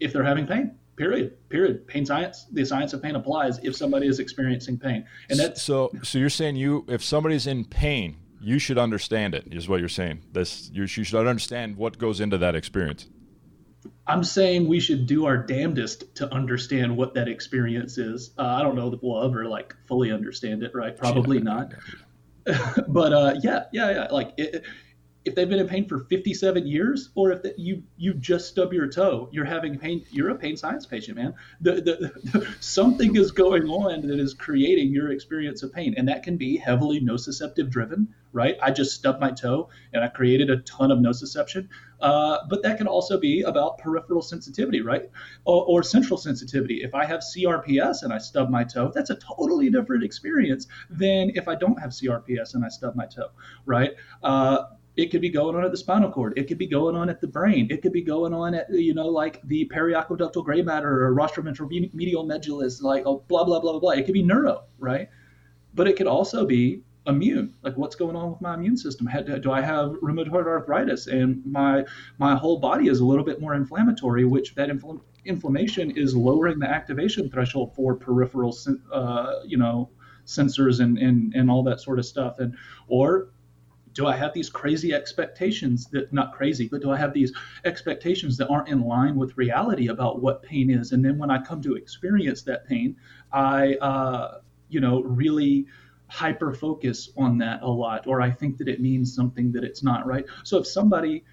if 0.00 0.12
they're 0.12 0.24
having 0.24 0.46
pain, 0.46 0.76
period, 0.96 1.36
period. 1.50 1.86
Pain 1.86 2.06
science, 2.06 2.46
the 2.52 2.64
science 2.64 2.92
of 2.92 3.02
pain 3.02 3.16
applies 3.16 3.58
if 3.58 3.76
somebody 3.76 4.06
is 4.06 4.18
experiencing 4.18 4.78
pain, 4.78 5.06
and 5.28 5.38
that's 5.38 5.62
so. 5.62 5.90
So 6.02 6.18
you're 6.18 6.30
saying 6.30 6.56
you, 6.56 6.84
if 6.88 7.04
somebody's 7.04 7.46
in 7.46 7.64
pain, 7.64 8.16
you 8.40 8.58
should 8.58 8.78
understand 8.78 9.34
it. 9.34 9.52
Is 9.52 9.68
what 9.68 9.80
you're 9.80 9.88
saying. 9.88 10.22
This 10.32 10.70
you, 10.72 10.82
you 10.82 11.04
should 11.04 11.26
understand 11.26 11.76
what 11.76 11.98
goes 11.98 12.20
into 12.20 12.38
that 12.38 12.54
experience. 12.54 13.08
I'm 14.08 14.22
saying 14.22 14.68
we 14.68 14.78
should 14.80 15.06
do 15.06 15.26
our 15.26 15.36
damnedest 15.36 16.14
to 16.16 16.32
understand 16.32 16.96
what 16.96 17.14
that 17.14 17.28
experience 17.28 17.98
is. 17.98 18.30
Uh, 18.38 18.42
I 18.44 18.62
don't 18.62 18.76
know 18.76 18.90
that 18.90 19.02
we'll 19.02 19.22
ever 19.24 19.46
like 19.46 19.74
fully 19.86 20.12
understand 20.12 20.62
it, 20.62 20.72
right? 20.74 20.96
Probably 20.96 21.40
not. 21.40 21.72
but 22.88 23.12
uh, 23.12 23.34
yeah, 23.42 23.64
yeah, 23.72 23.90
yeah. 23.90 24.06
Like 24.10 24.32
it, 24.36 24.64
if 25.26 25.34
they've 25.34 25.48
been 25.48 25.58
in 25.58 25.66
pain 25.66 25.86
for 25.86 25.98
57 25.98 26.66
years 26.66 27.10
or 27.16 27.32
if 27.32 27.42
the, 27.42 27.52
you 27.58 27.82
you 27.98 28.14
just 28.14 28.48
stub 28.48 28.72
your 28.72 28.86
toe 28.86 29.28
you're 29.32 29.44
having 29.44 29.76
pain 29.76 30.04
you're 30.10 30.30
a 30.30 30.34
pain 30.36 30.56
science 30.56 30.86
patient 30.86 31.16
man. 31.16 31.34
The, 31.60 31.72
the, 31.72 32.12
the, 32.30 32.54
something 32.60 33.16
is 33.16 33.32
going 33.32 33.68
on 33.68 34.06
that 34.06 34.20
is 34.20 34.34
creating 34.34 34.92
your 34.92 35.10
experience 35.10 35.64
of 35.64 35.72
pain 35.72 35.94
and 35.96 36.08
that 36.08 36.22
can 36.22 36.36
be 36.36 36.56
heavily 36.56 37.00
nociceptive 37.00 37.70
driven 37.70 38.14
right? 38.32 38.56
I 38.62 38.70
just 38.70 38.94
stubbed 38.94 39.20
my 39.20 39.30
toe 39.30 39.68
and 39.92 40.04
i 40.04 40.08
created 40.08 40.50
a 40.50 40.58
ton 40.58 40.90
of 40.90 40.98
nociception. 40.98 41.68
Uh, 42.00 42.38
but 42.50 42.62
that 42.62 42.76
can 42.76 42.86
also 42.86 43.18
be 43.18 43.40
about 43.40 43.78
peripheral 43.78 44.20
sensitivity 44.20 44.82
right? 44.82 45.10
Or, 45.46 45.64
or 45.64 45.82
central 45.82 46.18
sensitivity. 46.18 46.82
If 46.84 46.94
i 46.94 47.04
have 47.04 47.20
crps 47.20 48.04
and 48.04 48.12
i 48.12 48.18
stub 48.18 48.48
my 48.48 48.62
toe 48.62 48.92
that's 48.94 49.10
a 49.10 49.16
totally 49.16 49.70
different 49.70 50.04
experience 50.04 50.68
than 50.88 51.32
if 51.34 51.48
i 51.48 51.56
don't 51.56 51.80
have 51.80 51.90
crps 51.90 52.54
and 52.54 52.64
i 52.64 52.68
stub 52.68 52.94
my 52.94 53.06
toe 53.06 53.30
right? 53.64 53.92
Uh, 54.22 54.66
it 54.96 55.10
could 55.10 55.20
be 55.20 55.28
going 55.28 55.54
on 55.54 55.64
at 55.64 55.70
the 55.70 55.76
spinal 55.76 56.10
cord. 56.10 56.32
It 56.36 56.48
could 56.48 56.58
be 56.58 56.66
going 56.66 56.96
on 56.96 57.10
at 57.10 57.20
the 57.20 57.26
brain. 57.26 57.68
It 57.70 57.82
could 57.82 57.92
be 57.92 58.02
going 58.02 58.32
on 58.32 58.54
at, 58.54 58.66
you 58.70 58.94
know, 58.94 59.06
like 59.06 59.42
the 59.42 59.70
periaqueductal 59.74 60.44
gray 60.44 60.62
matter 60.62 61.04
or 61.04 61.14
rostroventral 61.14 61.68
medial 61.92 62.24
medullus, 62.24 62.82
like 62.82 63.02
oh, 63.04 63.22
blah, 63.28 63.44
blah, 63.44 63.60
blah, 63.60 63.78
blah. 63.78 63.90
It 63.90 64.06
could 64.06 64.14
be 64.14 64.22
neuro, 64.22 64.64
right? 64.78 65.08
But 65.74 65.86
it 65.86 65.96
could 65.96 66.06
also 66.06 66.46
be 66.46 66.82
immune. 67.06 67.54
Like 67.62 67.76
what's 67.76 67.94
going 67.94 68.16
on 68.16 68.30
with 68.30 68.40
my 68.40 68.54
immune 68.54 68.76
system? 68.76 69.08
Do 69.40 69.52
I 69.52 69.60
have 69.60 69.90
rheumatoid 70.02 70.46
arthritis 70.46 71.06
and 71.06 71.44
my 71.44 71.84
my 72.18 72.34
whole 72.34 72.58
body 72.58 72.88
is 72.88 73.00
a 73.00 73.04
little 73.04 73.24
bit 73.24 73.40
more 73.40 73.54
inflammatory, 73.54 74.24
which 74.24 74.54
that 74.54 74.70
infl- 74.70 75.02
inflammation 75.24 75.90
is 75.90 76.16
lowering 76.16 76.58
the 76.58 76.68
activation 76.68 77.30
threshold 77.30 77.74
for 77.74 77.94
peripheral, 77.94 78.56
uh, 78.92 79.40
you 79.44 79.56
know, 79.56 79.90
sensors 80.24 80.80
and, 80.80 80.98
and 80.98 81.34
and 81.34 81.50
all 81.50 81.62
that 81.62 81.80
sort 81.80 81.98
of 81.98 82.06
stuff. 82.06 82.38
And 82.38 82.56
or 82.88 83.28
do 83.96 84.06
I 84.06 84.14
have 84.14 84.34
these 84.34 84.50
crazy 84.50 84.92
expectations 84.92 85.86
that 85.86 86.12
not 86.12 86.34
crazy, 86.34 86.68
but 86.68 86.82
do 86.82 86.90
I 86.90 86.98
have 86.98 87.14
these 87.14 87.32
expectations 87.64 88.36
that 88.36 88.48
aren't 88.48 88.68
in 88.68 88.82
line 88.82 89.16
with 89.16 89.36
reality 89.38 89.88
about 89.88 90.20
what 90.20 90.42
pain 90.42 90.70
is? 90.70 90.92
And 90.92 91.02
then 91.02 91.16
when 91.16 91.30
I 91.30 91.42
come 91.42 91.62
to 91.62 91.76
experience 91.76 92.42
that 92.42 92.68
pain, 92.68 92.96
I, 93.32 93.74
uh, 93.76 94.40
you 94.68 94.80
know, 94.80 95.00
really 95.02 95.66
hyper 96.08 96.52
focus 96.52 97.10
on 97.16 97.38
that 97.38 97.62
a 97.62 97.68
lot, 97.68 98.06
or 98.06 98.20
I 98.20 98.30
think 98.30 98.58
that 98.58 98.68
it 98.68 98.82
means 98.82 99.14
something 99.14 99.50
that 99.52 99.64
it's 99.64 99.82
not, 99.82 100.06
right? 100.06 100.26
So 100.44 100.58
if 100.58 100.66
somebody 100.66 101.24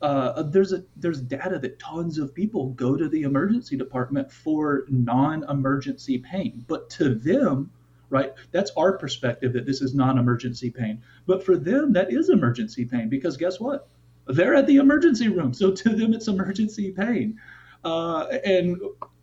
uh, 0.00 0.42
there's 0.42 0.72
a 0.72 0.84
there's 0.96 1.20
data 1.20 1.58
that 1.60 1.78
tons 1.78 2.18
of 2.18 2.34
people 2.34 2.70
go 2.70 2.96
to 2.96 3.08
the 3.08 3.22
emergency 3.22 3.76
department 3.76 4.30
for 4.30 4.84
non-emergency 4.88 6.18
pain, 6.18 6.64
but 6.66 6.90
to 6.90 7.14
them, 7.14 7.70
right? 8.12 8.32
That's 8.52 8.70
our 8.76 8.96
perspective 8.98 9.54
that 9.54 9.66
this 9.66 9.80
is 9.80 9.94
non 9.94 10.18
emergency 10.18 10.70
pain. 10.70 11.02
But 11.26 11.44
for 11.44 11.56
them, 11.56 11.94
that 11.94 12.12
is 12.12 12.28
emergency 12.28 12.84
pain 12.84 13.08
because 13.08 13.36
guess 13.36 13.58
what? 13.58 13.88
They're 14.26 14.54
at 14.54 14.66
the 14.68 14.76
emergency 14.76 15.28
room. 15.28 15.52
So 15.54 15.72
to 15.72 15.88
them, 15.88 16.12
it's 16.12 16.28
emergency 16.28 16.92
pain. 16.92 17.40
Uh, 17.82 18.26
and 18.44 18.78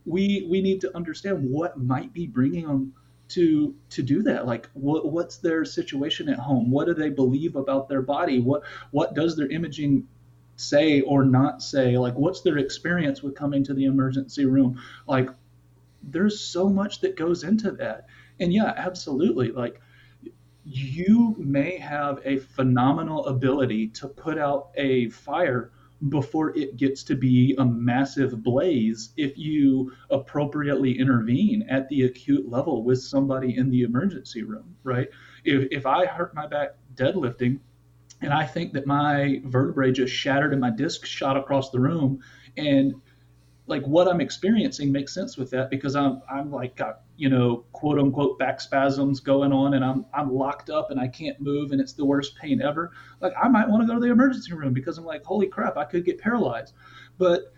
we, 0.05 0.45
we 0.49 0.59
need 0.59 0.81
to 0.81 0.93
understand 0.97 1.49
what 1.49 1.77
might 1.77 2.11
be 2.11 2.27
bringing 2.27 2.67
them 2.67 2.93
to 3.29 3.75
to 3.91 4.01
do 4.01 4.23
that 4.23 4.47
like 4.47 4.67
what, 4.73 5.11
what's 5.11 5.37
their 5.37 5.63
situation 5.63 6.27
at 6.29 6.39
home 6.39 6.71
what 6.71 6.87
do 6.87 6.95
they 6.95 7.11
believe 7.11 7.55
about 7.55 7.87
their 7.87 8.01
body 8.01 8.39
what 8.39 8.63
what 8.89 9.13
does 9.13 9.37
their 9.37 9.47
imaging 9.49 10.07
say 10.55 11.01
or 11.01 11.23
not 11.23 11.61
say 11.61 11.95
like 11.95 12.15
what's 12.15 12.41
their 12.41 12.57
experience 12.57 13.21
with 13.21 13.35
coming 13.35 13.63
to 13.63 13.75
the 13.75 13.85
emergency 13.85 14.45
room 14.45 14.81
like 15.05 15.29
there's 16.01 16.39
so 16.39 16.67
much 16.67 17.01
that 17.01 17.15
goes 17.15 17.43
into 17.43 17.71
that 17.71 18.07
and 18.39 18.53
yeah, 18.53 18.73
absolutely. 18.75 19.51
Like 19.51 19.81
you 20.63 21.35
may 21.39 21.77
have 21.77 22.19
a 22.25 22.37
phenomenal 22.37 23.25
ability 23.25 23.87
to 23.87 24.07
put 24.07 24.37
out 24.37 24.69
a 24.75 25.09
fire 25.09 25.71
before 26.07 26.57
it 26.57 26.77
gets 26.77 27.03
to 27.03 27.15
be 27.15 27.55
a 27.57 27.65
massive 27.65 28.41
blaze 28.41 29.09
if 29.17 29.37
you 29.37 29.91
appropriately 30.09 30.97
intervene 30.97 31.65
at 31.69 31.89
the 31.89 32.03
acute 32.03 32.47
level 32.47 32.83
with 32.83 33.01
somebody 33.01 33.57
in 33.57 33.69
the 33.69 33.81
emergency 33.81 34.43
room, 34.43 34.75
right? 34.83 35.09
If, 35.43 35.67
if 35.71 35.85
I 35.85 36.05
hurt 36.05 36.33
my 36.33 36.47
back 36.47 36.75
deadlifting 36.95 37.59
and 38.21 38.33
I 38.33 38.45
think 38.45 38.73
that 38.73 38.85
my 38.85 39.41
vertebrae 39.45 39.91
just 39.91 40.13
shattered 40.13 40.51
and 40.51 40.61
my 40.61 40.69
disc 40.69 41.05
shot 41.05 41.35
across 41.35 41.69
the 41.71 41.79
room 41.79 42.21
and 42.55 42.95
like 43.67 43.83
what 43.85 44.07
I'm 44.07 44.21
experiencing 44.21 44.91
makes 44.91 45.13
sense 45.13 45.37
with 45.37 45.51
that 45.51 45.69
because 45.69 45.95
I'm 45.95 46.21
I'm 46.29 46.51
like 46.51 46.75
got 46.75 47.01
you 47.19 47.27
know 47.27 47.65
quote 47.73 47.99
unquote 47.99 48.39
back 48.39 48.61
spasms 48.61 49.19
going 49.19 49.51
on 49.51 49.73
and 49.73 49.83
I'm 49.83 50.05
I'm 50.13 50.33
locked 50.33 50.69
up 50.69 50.89
and 50.89 50.97
I 50.97 51.09
can't 51.09 51.39
move 51.41 51.73
and 51.73 51.81
it's 51.81 51.91
the 51.91 52.05
worst 52.05 52.37
pain 52.37 52.61
ever. 52.61 52.91
Like 53.19 53.33
I 53.41 53.49
might 53.49 53.67
want 53.67 53.83
to 53.83 53.87
go 53.87 53.95
to 53.95 53.99
the 53.99 54.09
emergency 54.09 54.53
room 54.53 54.73
because 54.73 54.97
I'm 54.97 55.03
like 55.05 55.25
holy 55.25 55.47
crap 55.47 55.75
I 55.75 55.83
could 55.83 56.05
get 56.05 56.17
paralyzed. 56.17 56.73
But 57.17 57.53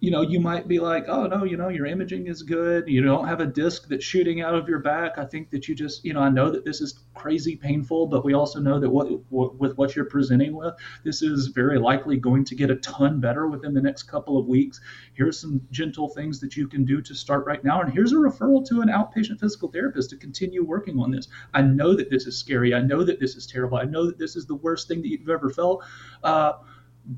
you 0.00 0.12
know, 0.12 0.22
you 0.22 0.38
might 0.38 0.68
be 0.68 0.78
like, 0.78 1.06
oh 1.08 1.26
no, 1.26 1.42
you 1.42 1.56
know, 1.56 1.68
your 1.68 1.86
imaging 1.86 2.28
is 2.28 2.42
good. 2.42 2.86
You 2.86 3.02
don't 3.02 3.26
have 3.26 3.40
a 3.40 3.46
disc 3.46 3.88
that's 3.88 4.04
shooting 4.04 4.40
out 4.40 4.54
of 4.54 4.68
your 4.68 4.78
back. 4.78 5.18
I 5.18 5.24
think 5.24 5.50
that 5.50 5.66
you 5.66 5.74
just, 5.74 6.04
you 6.04 6.12
know, 6.12 6.20
I 6.20 6.28
know 6.28 6.50
that 6.50 6.64
this 6.64 6.80
is 6.80 7.00
crazy 7.14 7.56
painful, 7.56 8.06
but 8.06 8.24
we 8.24 8.32
also 8.32 8.60
know 8.60 8.78
that 8.78 8.88
what, 8.88 9.08
what 9.28 9.58
with 9.58 9.76
what 9.76 9.96
you're 9.96 10.04
presenting 10.04 10.54
with, 10.54 10.74
this 11.02 11.20
is 11.20 11.48
very 11.48 11.80
likely 11.80 12.16
going 12.16 12.44
to 12.44 12.54
get 12.54 12.70
a 12.70 12.76
ton 12.76 13.18
better 13.18 13.48
within 13.48 13.74
the 13.74 13.80
next 13.80 14.04
couple 14.04 14.38
of 14.38 14.46
weeks. 14.46 14.80
Here's 15.14 15.40
some 15.40 15.60
gentle 15.72 16.08
things 16.08 16.38
that 16.40 16.56
you 16.56 16.68
can 16.68 16.84
do 16.84 17.02
to 17.02 17.14
start 17.14 17.44
right 17.44 17.64
now, 17.64 17.80
and 17.80 17.92
here's 17.92 18.12
a 18.12 18.16
referral 18.16 18.64
to 18.68 18.82
an 18.82 18.88
outpatient 18.88 19.40
physical 19.40 19.68
therapist 19.68 20.10
to 20.10 20.16
continue 20.16 20.64
working 20.64 21.00
on 21.00 21.10
this. 21.10 21.26
I 21.54 21.62
know 21.62 21.96
that 21.96 22.08
this 22.08 22.26
is 22.26 22.38
scary. 22.38 22.72
I 22.72 22.82
know 22.82 23.02
that 23.02 23.18
this 23.18 23.34
is 23.34 23.48
terrible. 23.48 23.78
I 23.78 23.84
know 23.84 24.06
that 24.06 24.18
this 24.18 24.36
is 24.36 24.46
the 24.46 24.54
worst 24.54 24.86
thing 24.86 25.02
that 25.02 25.08
you've 25.08 25.28
ever 25.28 25.50
felt. 25.50 25.82
Uh, 26.22 26.52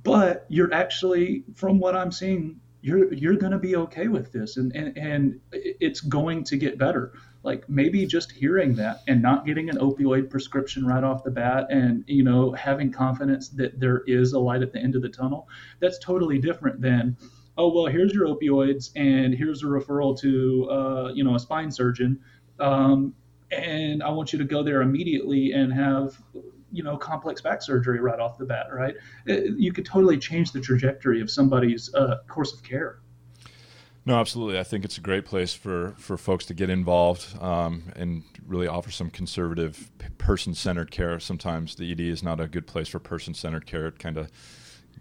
but 0.03 0.47
you're 0.49 0.73
actually, 0.73 1.45
from 1.57 1.81
what 1.81 1.97
I'm 1.97 2.13
seeing, 2.13 2.61
you're 2.83 3.13
you're 3.13 3.37
going 3.37 3.53
to 3.53 3.59
be 3.59 3.77
okay 3.77 4.09
with 4.09 4.33
this. 4.33 4.57
And, 4.57 4.75
and 4.75 4.97
and 4.97 5.41
it's 5.53 6.01
going 6.01 6.45
to 6.45 6.57
get 6.57 6.79
better. 6.79 7.13
Like 7.43 7.69
maybe 7.69 8.05
just 8.07 8.33
hearing 8.33 8.75
that 8.75 9.01
and 9.09 9.23
not 9.23 9.47
getting 9.47 9.71
an 9.71 9.79
opioid 9.79 10.29
prescription 10.29 10.87
right 10.87 11.03
off 11.03 11.25
the 11.25 11.31
bat 11.31 11.67
and 11.71 12.05
you 12.07 12.23
know 12.23 12.53
having 12.53 12.93
confidence 12.93 13.49
that 13.51 13.81
there 13.81 14.03
is 14.07 14.33
a 14.33 14.39
light 14.39 14.63
at 14.63 14.73
the 14.73 14.79
end 14.79 14.95
of 14.95 15.01
the 15.01 15.09
tunnel 15.09 15.49
that's 15.79 15.99
totally 15.99 16.39
different 16.39 16.83
than 16.83 17.17
oh 17.57 17.73
well 17.73 17.87
here's 17.87 18.13
your 18.13 18.27
opioids 18.27 18.91
and 18.95 19.35
here's 19.35 19.63
a 19.63 19.67
referral 19.67 20.19
to 20.21 20.69
uh, 20.71 21.13
you 21.15 21.25
know 21.25 21.35
a 21.35 21.39
spine 21.39 21.71
surgeon 21.71 22.21
um, 22.59 23.15
and 23.51 24.03
i 24.03 24.11
want 24.11 24.35
you 24.35 24.39
to 24.39 24.45
go 24.45 24.63
there 24.63 24.83
immediately 24.83 25.53
and 25.53 25.73
have 25.73 26.21
you 26.73 26.83
know 26.83 26.97
complex 26.97 27.41
back 27.41 27.63
surgery 27.63 28.01
right 28.01 28.21
off 28.21 28.39
the 28.39 28.45
bat, 28.45 28.67
right? 28.73 28.95
It, 29.27 29.59
you 29.59 29.73
could 29.73 29.85
totally 29.85 30.19
change 30.19 30.53
the 30.53 30.61
trajectory 30.61 31.21
of 31.21 31.31
somebody's 31.31 31.93
uh, 31.95 32.19
course 32.29 32.53
of 32.53 32.63
care. 32.63 33.01
No, 34.07 34.19
absolutely. 34.19 34.59
I 34.59 34.65
think 34.65 34.85
it's 34.85 34.97
a 34.97 35.03
great 35.03 35.27
place 35.27 35.53
for, 35.53 35.95
for 35.99 36.17
folks 36.17 36.47
to 36.47 36.55
get 36.55 36.71
involved 36.71 37.27
um, 37.41 37.93
and 37.95 38.23
really 38.47 38.67
offer 38.67 38.91
some 38.91 39.11
conservative, 39.11 39.91
person 40.17 40.55
centered 40.55 40.91
care. 40.91 41.21
Sometimes 41.21 41.75
the 41.75 41.91
ED 41.93 42.01
is 42.01 42.23
not 42.23 42.41
a 42.41 42.49
good 42.49 42.67
place 42.67 42.89
for 42.89 42.99
person 42.99 43.35
centered 43.35 43.67
care. 43.67 43.87
It 43.89 43.99
kind 43.99 44.17
of 44.17 44.31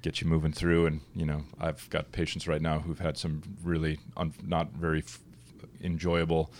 gets 0.01 0.21
you 0.21 0.27
moving 0.27 0.51
through. 0.51 0.85
And, 0.85 1.01
you 1.15 1.25
know, 1.25 1.43
I've 1.59 1.89
got 1.89 2.11
patients 2.11 2.47
right 2.47 2.61
now 2.61 2.79
who've 2.79 2.99
had 2.99 3.17
some 3.17 3.41
really 3.63 3.99
un- 4.17 4.33
not 4.43 4.73
very 4.73 4.99
f- 4.99 5.19
enjoyable 5.81 6.51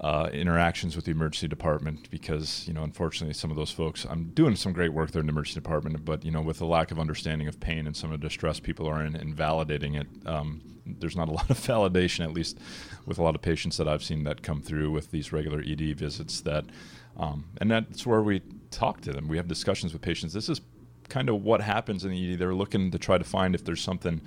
uh, 0.00 0.30
interactions 0.32 0.96
with 0.96 1.04
the 1.04 1.10
emergency 1.10 1.46
department 1.46 2.10
because 2.10 2.66
you 2.66 2.72
know 2.72 2.82
unfortunately 2.82 3.34
some 3.34 3.50
of 3.50 3.56
those 3.56 3.70
folks 3.70 4.06
I'm 4.08 4.30
doing 4.30 4.56
some 4.56 4.72
great 4.72 4.94
work 4.94 5.10
there 5.10 5.20
in 5.20 5.26
the 5.26 5.32
emergency 5.32 5.60
department 5.60 6.04
but 6.04 6.24
you 6.24 6.30
know 6.30 6.40
with 6.40 6.58
the 6.58 6.64
lack 6.64 6.90
of 6.90 6.98
understanding 6.98 7.48
of 7.48 7.60
pain 7.60 7.86
and 7.86 7.94
some 7.94 8.10
of 8.10 8.18
the 8.18 8.26
distress 8.26 8.60
people 8.60 8.88
are 8.88 9.04
in 9.04 9.14
and 9.14 9.36
validating 9.36 10.00
it 10.00 10.06
um, 10.26 10.62
there's 10.86 11.16
not 11.16 11.28
a 11.28 11.32
lot 11.40 11.50
of 11.50 11.58
validation 11.58 12.24
at 12.24 12.32
least 12.32 12.58
with 13.04 13.18
a 13.18 13.22
lot 13.22 13.34
of 13.34 13.42
patients 13.42 13.76
that 13.76 13.86
I've 13.86 14.02
seen 14.02 14.24
that 14.24 14.42
come 14.42 14.62
through 14.62 14.90
with 14.90 15.10
these 15.10 15.32
regular 15.32 15.60
ED 15.60 15.98
visits 15.98 16.40
that 16.42 16.64
um, 17.18 17.44
and 17.60 17.70
that's 17.70 18.06
where 18.06 18.22
we 18.22 18.40
talk 18.70 19.00
to 19.02 19.12
them. 19.12 19.28
We 19.28 19.36
have 19.36 19.48
discussions 19.48 19.92
with 19.92 20.00
patients. 20.00 20.32
This 20.32 20.48
is 20.48 20.60
kind 21.08 21.28
of 21.28 21.42
what 21.42 21.60
happens 21.60 22.04
in 22.04 22.12
the 22.12 22.32
ED 22.32 22.38
they're 22.38 22.54
looking 22.54 22.90
to 22.92 22.98
try 22.98 23.18
to 23.18 23.24
find 23.24 23.54
if 23.54 23.64
there's 23.64 23.82
something 23.82 24.20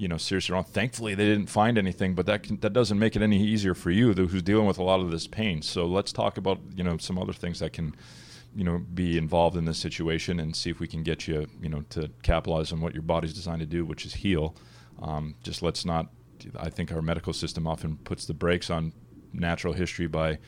you 0.00 0.08
know 0.08 0.16
seriously 0.16 0.54
wrong. 0.54 0.64
Thankfully, 0.64 1.14
they 1.14 1.26
didn't 1.26 1.48
find 1.48 1.76
anything, 1.76 2.14
but 2.14 2.24
that 2.24 2.42
can, 2.42 2.56
that 2.60 2.72
doesn't 2.72 2.98
make 2.98 3.16
it 3.16 3.22
any 3.22 3.38
easier 3.38 3.74
for 3.74 3.90
you, 3.90 4.14
who's 4.14 4.42
dealing 4.42 4.66
with 4.66 4.78
a 4.78 4.82
lot 4.82 5.00
of 5.00 5.10
this 5.10 5.26
pain. 5.26 5.60
So 5.60 5.84
let's 5.84 6.10
talk 6.10 6.38
about 6.38 6.58
you 6.74 6.82
know 6.82 6.96
some 6.96 7.18
other 7.18 7.34
things 7.34 7.58
that 7.58 7.74
can 7.74 7.94
you 8.56 8.64
know 8.64 8.78
be 8.78 9.18
involved 9.18 9.58
in 9.58 9.66
this 9.66 9.76
situation 9.76 10.40
and 10.40 10.56
see 10.56 10.70
if 10.70 10.80
we 10.80 10.88
can 10.88 11.02
get 11.02 11.28
you 11.28 11.46
you 11.60 11.68
know 11.68 11.82
to 11.90 12.10
capitalize 12.22 12.72
on 12.72 12.80
what 12.80 12.94
your 12.94 13.02
body's 13.02 13.34
designed 13.34 13.60
to 13.60 13.66
do, 13.66 13.84
which 13.84 14.06
is 14.06 14.14
heal. 14.14 14.56
Um, 15.02 15.34
just 15.42 15.60
let's 15.62 15.84
not. 15.84 16.08
I 16.58 16.70
think 16.70 16.90
our 16.90 17.02
medical 17.02 17.34
system 17.34 17.66
often 17.66 17.98
puts 17.98 18.24
the 18.24 18.32
brakes 18.32 18.70
on 18.70 18.94
natural 19.34 19.74
history 19.74 20.06
by 20.06 20.38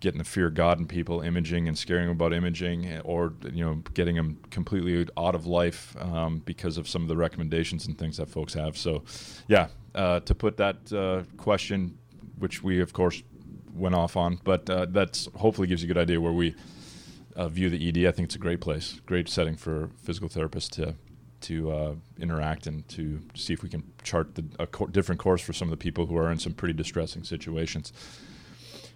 getting 0.00 0.18
the 0.18 0.24
fear 0.24 0.46
of 0.46 0.54
God 0.54 0.78
in 0.78 0.86
people, 0.86 1.20
imaging 1.20 1.68
and 1.68 1.76
scaring 1.76 2.06
them 2.06 2.16
about 2.16 2.32
imaging, 2.32 3.00
or 3.00 3.34
you 3.52 3.64
know, 3.64 3.74
getting 3.94 4.16
them 4.16 4.38
completely 4.50 5.06
out 5.16 5.34
of 5.34 5.46
life 5.46 5.94
um, 6.00 6.38
because 6.44 6.78
of 6.78 6.88
some 6.88 7.02
of 7.02 7.08
the 7.08 7.16
recommendations 7.16 7.86
and 7.86 7.96
things 7.98 8.16
that 8.16 8.28
folks 8.28 8.54
have. 8.54 8.76
So, 8.76 9.02
yeah, 9.46 9.68
uh, 9.94 10.20
to 10.20 10.34
put 10.34 10.56
that 10.56 10.92
uh, 10.92 11.22
question, 11.36 11.98
which 12.38 12.62
we 12.62 12.80
of 12.80 12.92
course 12.92 13.22
went 13.74 13.94
off 13.94 14.16
on, 14.16 14.40
but 14.42 14.68
uh, 14.68 14.86
that's 14.88 15.28
hopefully 15.36 15.68
gives 15.68 15.82
you 15.82 15.86
a 15.86 15.92
good 15.92 16.00
idea 16.00 16.20
where 16.20 16.32
we 16.32 16.54
uh, 17.36 17.48
view 17.48 17.70
the 17.70 17.88
ED. 17.88 18.08
I 18.08 18.12
think 18.12 18.26
it's 18.26 18.34
a 18.34 18.38
great 18.40 18.60
place, 18.60 19.00
great 19.06 19.28
setting 19.28 19.56
for 19.56 19.90
physical 20.02 20.28
therapists 20.28 20.70
to 20.70 20.94
to 21.42 21.70
uh, 21.70 21.94
interact 22.18 22.66
and 22.66 22.86
to 22.88 23.18
see 23.34 23.54
if 23.54 23.62
we 23.62 23.68
can 23.68 23.82
chart 24.02 24.34
the, 24.34 24.44
a 24.58 24.66
co- 24.66 24.86
different 24.86 25.18
course 25.18 25.40
for 25.40 25.54
some 25.54 25.68
of 25.68 25.70
the 25.70 25.76
people 25.76 26.06
who 26.06 26.16
are 26.16 26.30
in 26.30 26.38
some 26.38 26.52
pretty 26.52 26.74
distressing 26.74 27.24
situations. 27.24 27.94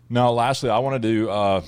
Now, 0.09 0.31
lastly, 0.31 0.71
I 0.71 0.79
wanted 0.79 1.03
to 1.03 1.31
uh, 1.31 1.63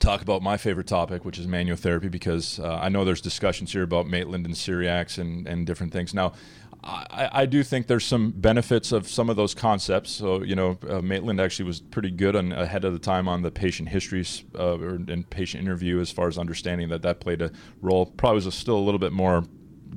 talk 0.00 0.22
about 0.22 0.42
my 0.42 0.56
favorite 0.56 0.86
topic, 0.86 1.24
which 1.24 1.38
is 1.38 1.46
manual 1.46 1.76
therapy, 1.76 2.08
because 2.08 2.58
uh, 2.58 2.78
I 2.80 2.88
know 2.88 3.04
there's 3.04 3.20
discussions 3.20 3.72
here 3.72 3.82
about 3.82 4.06
Maitland 4.06 4.44
and 4.46 4.54
Cyriax 4.54 5.18
and, 5.18 5.46
and 5.46 5.66
different 5.66 5.92
things. 5.92 6.12
Now, 6.12 6.32
I, 6.84 7.30
I, 7.32 7.46
do 7.46 7.64
think 7.64 7.88
there's 7.88 8.04
some 8.04 8.30
benefits 8.30 8.92
of 8.92 9.08
some 9.08 9.28
of 9.28 9.36
those 9.36 9.54
concepts. 9.54 10.10
So, 10.10 10.42
you 10.42 10.54
know, 10.54 10.78
uh, 10.88 11.00
Maitland 11.00 11.40
actually 11.40 11.64
was 11.64 11.80
pretty 11.80 12.10
good 12.10 12.36
on 12.36 12.52
ahead 12.52 12.84
of 12.84 12.92
the 12.92 12.98
time 12.98 13.26
on 13.26 13.42
the 13.42 13.50
patient 13.50 13.88
histories 13.88 14.44
uh, 14.54 14.78
or, 14.78 14.94
and 14.94 15.28
patient 15.28 15.64
interview 15.64 15.98
as 16.00 16.12
far 16.12 16.28
as 16.28 16.38
understanding 16.38 16.88
that 16.90 17.02
that 17.02 17.18
played 17.18 17.42
a 17.42 17.50
role. 17.80 18.06
Probably 18.06 18.36
was 18.36 18.46
a, 18.46 18.52
still 18.52 18.76
a 18.76 18.84
little 18.84 19.00
bit 19.00 19.12
more 19.12 19.44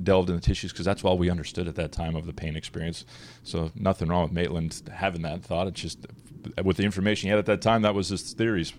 delved 0.02 0.30
in 0.30 0.34
the 0.34 0.42
tissues 0.42 0.72
because 0.72 0.86
that's 0.86 1.04
all 1.04 1.18
we 1.18 1.30
understood 1.30 1.68
at 1.68 1.76
that 1.76 1.92
time 1.92 2.16
of 2.16 2.26
the 2.26 2.32
pain 2.32 2.56
experience. 2.56 3.04
So, 3.44 3.70
nothing 3.76 4.08
wrong 4.08 4.22
with 4.22 4.32
Maitland 4.32 4.82
having 4.92 5.22
that 5.22 5.44
thought. 5.44 5.68
It's 5.68 5.80
just 5.80 6.06
with 6.64 6.76
the 6.76 6.84
information 6.84 7.28
he 7.28 7.30
had 7.30 7.38
at 7.38 7.46
that 7.46 7.62
time, 7.62 7.82
that 7.82 7.94
was 7.94 8.08
his 8.08 8.32
theories. 8.32 8.72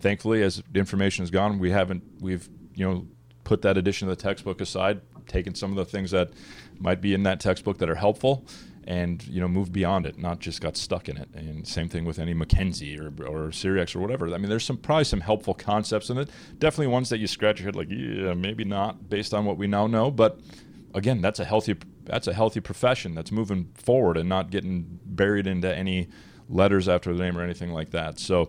Thankfully, 0.00 0.42
as 0.42 0.62
the 0.70 0.78
information 0.78 1.22
has 1.22 1.30
gone, 1.30 1.58
we 1.58 1.70
haven't, 1.70 2.02
we've, 2.20 2.48
you 2.74 2.86
know, 2.86 3.06
put 3.44 3.62
that 3.62 3.76
edition 3.78 4.08
of 4.08 4.16
the 4.16 4.22
textbook 4.22 4.60
aside, 4.60 5.00
taken 5.26 5.54
some 5.54 5.70
of 5.70 5.76
the 5.76 5.84
things 5.84 6.10
that 6.10 6.30
might 6.78 7.00
be 7.00 7.14
in 7.14 7.22
that 7.22 7.40
textbook 7.40 7.78
that 7.78 7.88
are 7.88 7.94
helpful 7.94 8.46
and 8.86 9.26
you 9.26 9.40
know 9.40 9.48
move 9.48 9.72
beyond 9.72 10.06
it 10.06 10.16
not 10.16 10.38
just 10.38 10.60
got 10.60 10.76
stuck 10.76 11.08
in 11.08 11.16
it. 11.16 11.28
And 11.34 11.66
same 11.66 11.88
thing 11.88 12.04
with 12.04 12.18
any 12.18 12.34
McKenzie 12.34 12.98
or, 13.00 13.08
or 13.26 13.48
Cyriax 13.48 13.96
or 13.96 14.00
whatever. 14.00 14.32
I 14.32 14.38
mean 14.38 14.48
there's 14.48 14.64
some 14.64 14.76
probably 14.76 15.04
some 15.04 15.20
helpful 15.20 15.54
concepts 15.54 16.08
in 16.10 16.18
it. 16.18 16.30
Definitely 16.58 16.88
ones 16.88 17.08
that 17.08 17.18
you 17.18 17.26
scratch 17.26 17.58
your 17.58 17.66
head 17.66 17.76
like 17.76 17.88
yeah 17.90 18.34
maybe 18.34 18.64
not 18.64 19.08
based 19.08 19.34
on 19.34 19.44
what 19.44 19.56
we 19.56 19.66
now 19.66 19.86
know. 19.86 20.10
But 20.10 20.40
again 20.94 21.20
that's 21.20 21.40
a 21.40 21.44
healthy 21.44 21.76
that's 22.04 22.28
a 22.28 22.32
healthy 22.32 22.60
profession 22.60 23.14
that's 23.14 23.32
moving 23.32 23.70
forward 23.74 24.16
and 24.16 24.28
not 24.28 24.50
getting 24.50 25.00
buried 25.04 25.48
into 25.48 25.74
any 25.74 26.08
letters 26.48 26.88
after 26.88 27.12
the 27.14 27.22
name 27.22 27.36
or 27.36 27.42
anything 27.42 27.72
like 27.72 27.90
that 27.90 28.18
so 28.18 28.48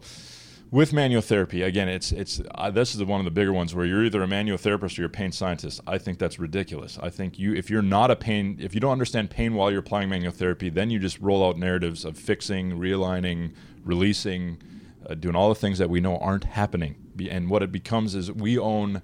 with 0.70 0.92
manual 0.92 1.22
therapy, 1.22 1.62
again, 1.62 1.88
it's 1.88 2.12
it's 2.12 2.42
uh, 2.56 2.70
this 2.70 2.94
is 2.94 3.04
one 3.04 3.22
of 3.22 3.26
the 3.26 3.32
bigger 3.32 3.54
ones 3.54 3.74
where 3.74 3.86
you're 3.86 4.04
either 4.04 4.22
a 4.22 4.28
manual 4.28 4.58
therapist 4.58 4.98
or 4.98 5.04
you're 5.04 5.08
a 5.08 5.10
pain 5.10 5.32
scientist. 5.32 5.80
I 5.88 5.98
think 5.98 6.20
that's 6.20 6.40
ridiculous. 6.40 7.00
I 7.02 7.10
think 7.10 7.40
you 7.40 7.54
if 7.54 7.70
you're 7.70 7.82
not 7.82 8.12
a 8.12 8.16
pain 8.16 8.58
if 8.60 8.74
you 8.74 8.82
don't 8.82 8.92
understand 8.92 9.30
pain 9.30 9.54
while 9.54 9.72
you're 9.72 9.80
applying 9.80 10.10
manual 10.10 10.34
therapy, 10.34 10.70
then 10.70 10.90
you 10.90 11.00
just 11.00 11.20
roll 11.20 11.48
out 11.48 11.58
narratives 11.58 12.04
of 12.04 12.18
fixing, 12.18 12.72
realigning, 12.74 13.54
releasing, 13.86 14.62
uh, 15.10 15.14
doing 15.14 15.36
all 15.36 15.50
the 15.50 15.56
things 15.56 15.78
that 15.78 15.90
we 15.90 16.02
know 16.02 16.18
aren't 16.18 16.44
happening. 16.44 16.96
And 17.30 17.50
what 17.50 17.64
it 17.64 17.72
becomes 17.72 18.14
is 18.14 18.32
we 18.32 18.60
own 18.60 19.02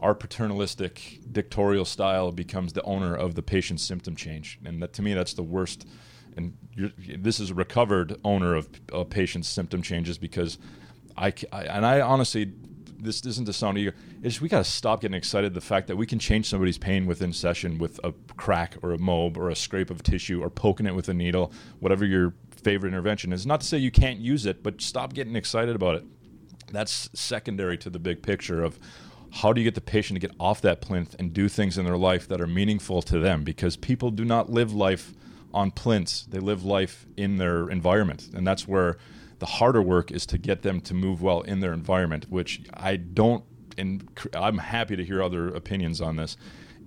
our 0.00 0.14
paternalistic 0.14 1.20
dictatorial 1.32 1.86
style 1.86 2.30
becomes 2.30 2.74
the 2.74 2.82
owner 2.82 3.16
of 3.16 3.34
the 3.34 3.42
patient's 3.42 3.82
symptom 3.82 4.14
change, 4.14 4.58
and 4.64 4.82
that, 4.82 4.92
to 4.92 5.02
me 5.02 5.14
that's 5.14 5.32
the 5.32 5.42
worst. 5.42 5.86
And 6.36 6.56
this 7.18 7.40
is 7.40 7.50
a 7.50 7.54
recovered 7.54 8.16
owner 8.24 8.54
of 8.54 8.68
a 8.92 9.04
patient's 9.04 9.48
symptom 9.48 9.82
changes 9.82 10.18
because 10.18 10.58
I, 11.16 11.32
I 11.52 11.62
and 11.64 11.86
I 11.86 12.00
honestly, 12.00 12.52
this 12.98 13.24
isn't 13.24 13.46
to 13.46 13.52
sound 13.52 13.78
eager. 13.78 13.94
It's 14.22 14.40
we 14.40 14.48
got 14.48 14.64
to 14.64 14.70
stop 14.70 15.00
getting 15.00 15.16
excited 15.16 15.54
the 15.54 15.60
fact 15.60 15.86
that 15.88 15.96
we 15.96 16.06
can 16.06 16.18
change 16.18 16.48
somebody's 16.48 16.78
pain 16.78 17.06
within 17.06 17.32
session 17.32 17.78
with 17.78 17.98
a 18.04 18.12
crack 18.36 18.76
or 18.82 18.92
a 18.92 18.98
mob 18.98 19.36
or 19.36 19.48
a 19.50 19.56
scrape 19.56 19.90
of 19.90 20.02
tissue 20.02 20.42
or 20.42 20.50
poking 20.50 20.86
it 20.86 20.94
with 20.94 21.08
a 21.08 21.14
needle, 21.14 21.52
whatever 21.80 22.04
your 22.04 22.34
favorite 22.50 22.90
intervention 22.90 23.32
is. 23.32 23.46
Not 23.46 23.60
to 23.60 23.66
say 23.66 23.78
you 23.78 23.90
can't 23.90 24.18
use 24.18 24.46
it, 24.46 24.62
but 24.62 24.80
stop 24.80 25.14
getting 25.14 25.36
excited 25.36 25.74
about 25.74 25.96
it. 25.96 26.04
That's 26.72 27.08
secondary 27.14 27.78
to 27.78 27.90
the 27.90 27.98
big 27.98 28.22
picture 28.22 28.62
of 28.62 28.78
how 29.30 29.52
do 29.52 29.60
you 29.60 29.64
get 29.64 29.74
the 29.74 29.80
patient 29.80 30.20
to 30.20 30.26
get 30.26 30.34
off 30.40 30.60
that 30.62 30.80
plinth 30.80 31.14
and 31.18 31.32
do 31.32 31.48
things 31.48 31.78
in 31.78 31.84
their 31.84 31.96
life 31.96 32.26
that 32.28 32.40
are 32.40 32.46
meaningful 32.46 33.02
to 33.02 33.18
them 33.18 33.44
because 33.44 33.76
people 33.76 34.10
do 34.10 34.24
not 34.24 34.50
live 34.50 34.72
life 34.72 35.12
on 35.56 35.70
plinths 35.70 36.26
they 36.30 36.38
live 36.38 36.64
life 36.64 37.06
in 37.16 37.38
their 37.38 37.68
environment 37.68 38.28
and 38.34 38.46
that's 38.46 38.68
where 38.68 38.96
the 39.38 39.46
harder 39.46 39.82
work 39.82 40.10
is 40.10 40.26
to 40.26 40.38
get 40.38 40.62
them 40.62 40.80
to 40.82 40.94
move 40.94 41.22
well 41.22 41.42
in 41.42 41.60
their 41.60 41.72
environment, 41.72 42.26
which 42.30 42.62
I 42.72 42.96
don't, 42.96 43.44
and 43.76 44.08
I'm 44.34 44.58
happy 44.58 44.96
to 44.96 45.04
hear 45.04 45.22
other 45.22 45.48
opinions 45.48 46.00
on 46.00 46.16
this. 46.16 46.36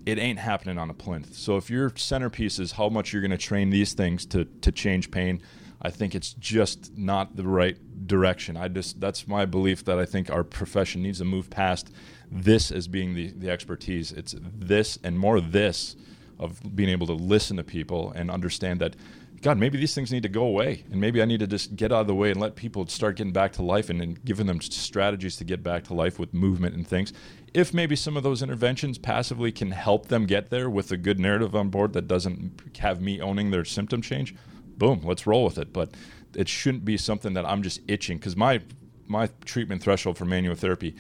It 0.06 0.18
ain't 0.18 0.40
happening 0.40 0.78
on 0.78 0.90
a 0.90 0.94
plinth. 0.94 1.36
So 1.36 1.58
if 1.58 1.70
your 1.70 1.92
centerpiece 1.96 2.58
is 2.58 2.74
how 2.74 2.90
much 2.90 3.14
you're 3.14 3.22
going 3.22 3.32
to 3.32 3.38
train 3.38 3.70
these 3.70 3.94
things 3.94 4.26
to 4.28 4.46
to 4.46 4.72
change 4.72 5.12
pain, 5.12 5.42
I 5.82 5.92
think 5.92 6.16
it's 6.16 6.34
just 6.34 6.98
not 6.98 7.36
the 7.36 7.44
right 7.44 7.78
direction. 8.08 8.58
I 8.58 8.70
just 8.70 9.00
that's 9.00 9.28
my 9.28 9.46
belief 9.46 9.86
that 9.86 10.00
I 10.00 10.06
think 10.06 10.32
our 10.32 10.44
profession 10.44 11.04
needs 11.04 11.20
to 11.20 11.26
move 11.26 11.50
past 11.50 11.92
this 12.32 12.72
as 12.72 12.88
being 12.88 13.14
the, 13.14 13.32
the 13.32 13.52
expertise. 13.52 14.12
It's 14.12 14.34
this 14.40 14.98
and 15.04 15.20
more 15.20 15.42
this 15.42 15.96
of 16.40 16.76
being 16.76 16.90
able 16.90 17.08
to 17.08 17.14
listen 17.14 17.58
to 17.58 17.64
people 17.64 18.12
and 18.12 18.32
understand 18.32 18.80
that 18.82 18.96
God, 19.42 19.58
maybe 19.58 19.78
these 19.78 19.96
things 19.96 20.12
need 20.12 20.24
to 20.24 20.30
go 20.30 20.44
away, 20.44 20.84
and 20.92 21.00
maybe 21.00 21.22
I 21.22 21.26
need 21.26 21.40
to 21.40 21.48
just 21.48 21.78
get 21.78 21.94
out 21.94 22.02
of 22.02 22.08
the 22.08 22.16
way 22.16 22.32
and 22.32 22.40
let 22.40 22.56
people 22.56 22.86
start 22.88 23.16
getting 23.16 23.32
back 23.32 23.54
to 23.54 23.62
life, 23.62 23.90
and, 23.90 24.02
and 24.02 24.24
giving 24.26 24.48
them 24.48 24.60
strategies 24.60 25.38
to 25.38 25.46
get 25.46 25.64
back 25.64 25.86
to 25.86 25.94
life 25.94 26.20
with 26.20 26.34
movement 26.34 26.76
and 26.76 26.86
things. 26.86 27.14
If 27.54 27.74
maybe 27.74 27.96
some 27.96 28.18
of 28.18 28.24
those 28.24 28.42
interventions 28.42 28.98
passively 28.98 29.52
can 29.52 29.72
help 29.72 30.08
them 30.08 30.26
get 30.26 30.50
there 30.50 30.70
with 30.70 30.92
a 30.92 30.98
good 30.98 31.20
narrative 31.20 31.56
on 31.56 31.70
board 31.70 31.94
that 31.94 32.08
doesn't 32.08 32.78
have 32.80 33.02
me 33.02 33.22
owning 33.22 33.52
their 33.52 33.64
symptom 33.64 34.02
change, 34.02 34.36
boom, 34.78 35.02
let's 35.06 35.26
roll 35.26 35.46
with 35.46 35.58
it. 35.58 35.72
But 35.72 35.92
it 36.36 36.50
shouldn't 36.50 36.84
be 36.84 36.98
something 36.98 37.34
that 37.34 37.46
I'm 37.46 37.64
just 37.64 37.80
itching 37.88 38.18
because 38.18 38.36
my 38.36 38.62
my 39.08 39.30
treatment 39.46 39.82
threshold 39.82 40.18
for 40.18 40.26
manual 40.26 40.56
therapy, 40.56 40.96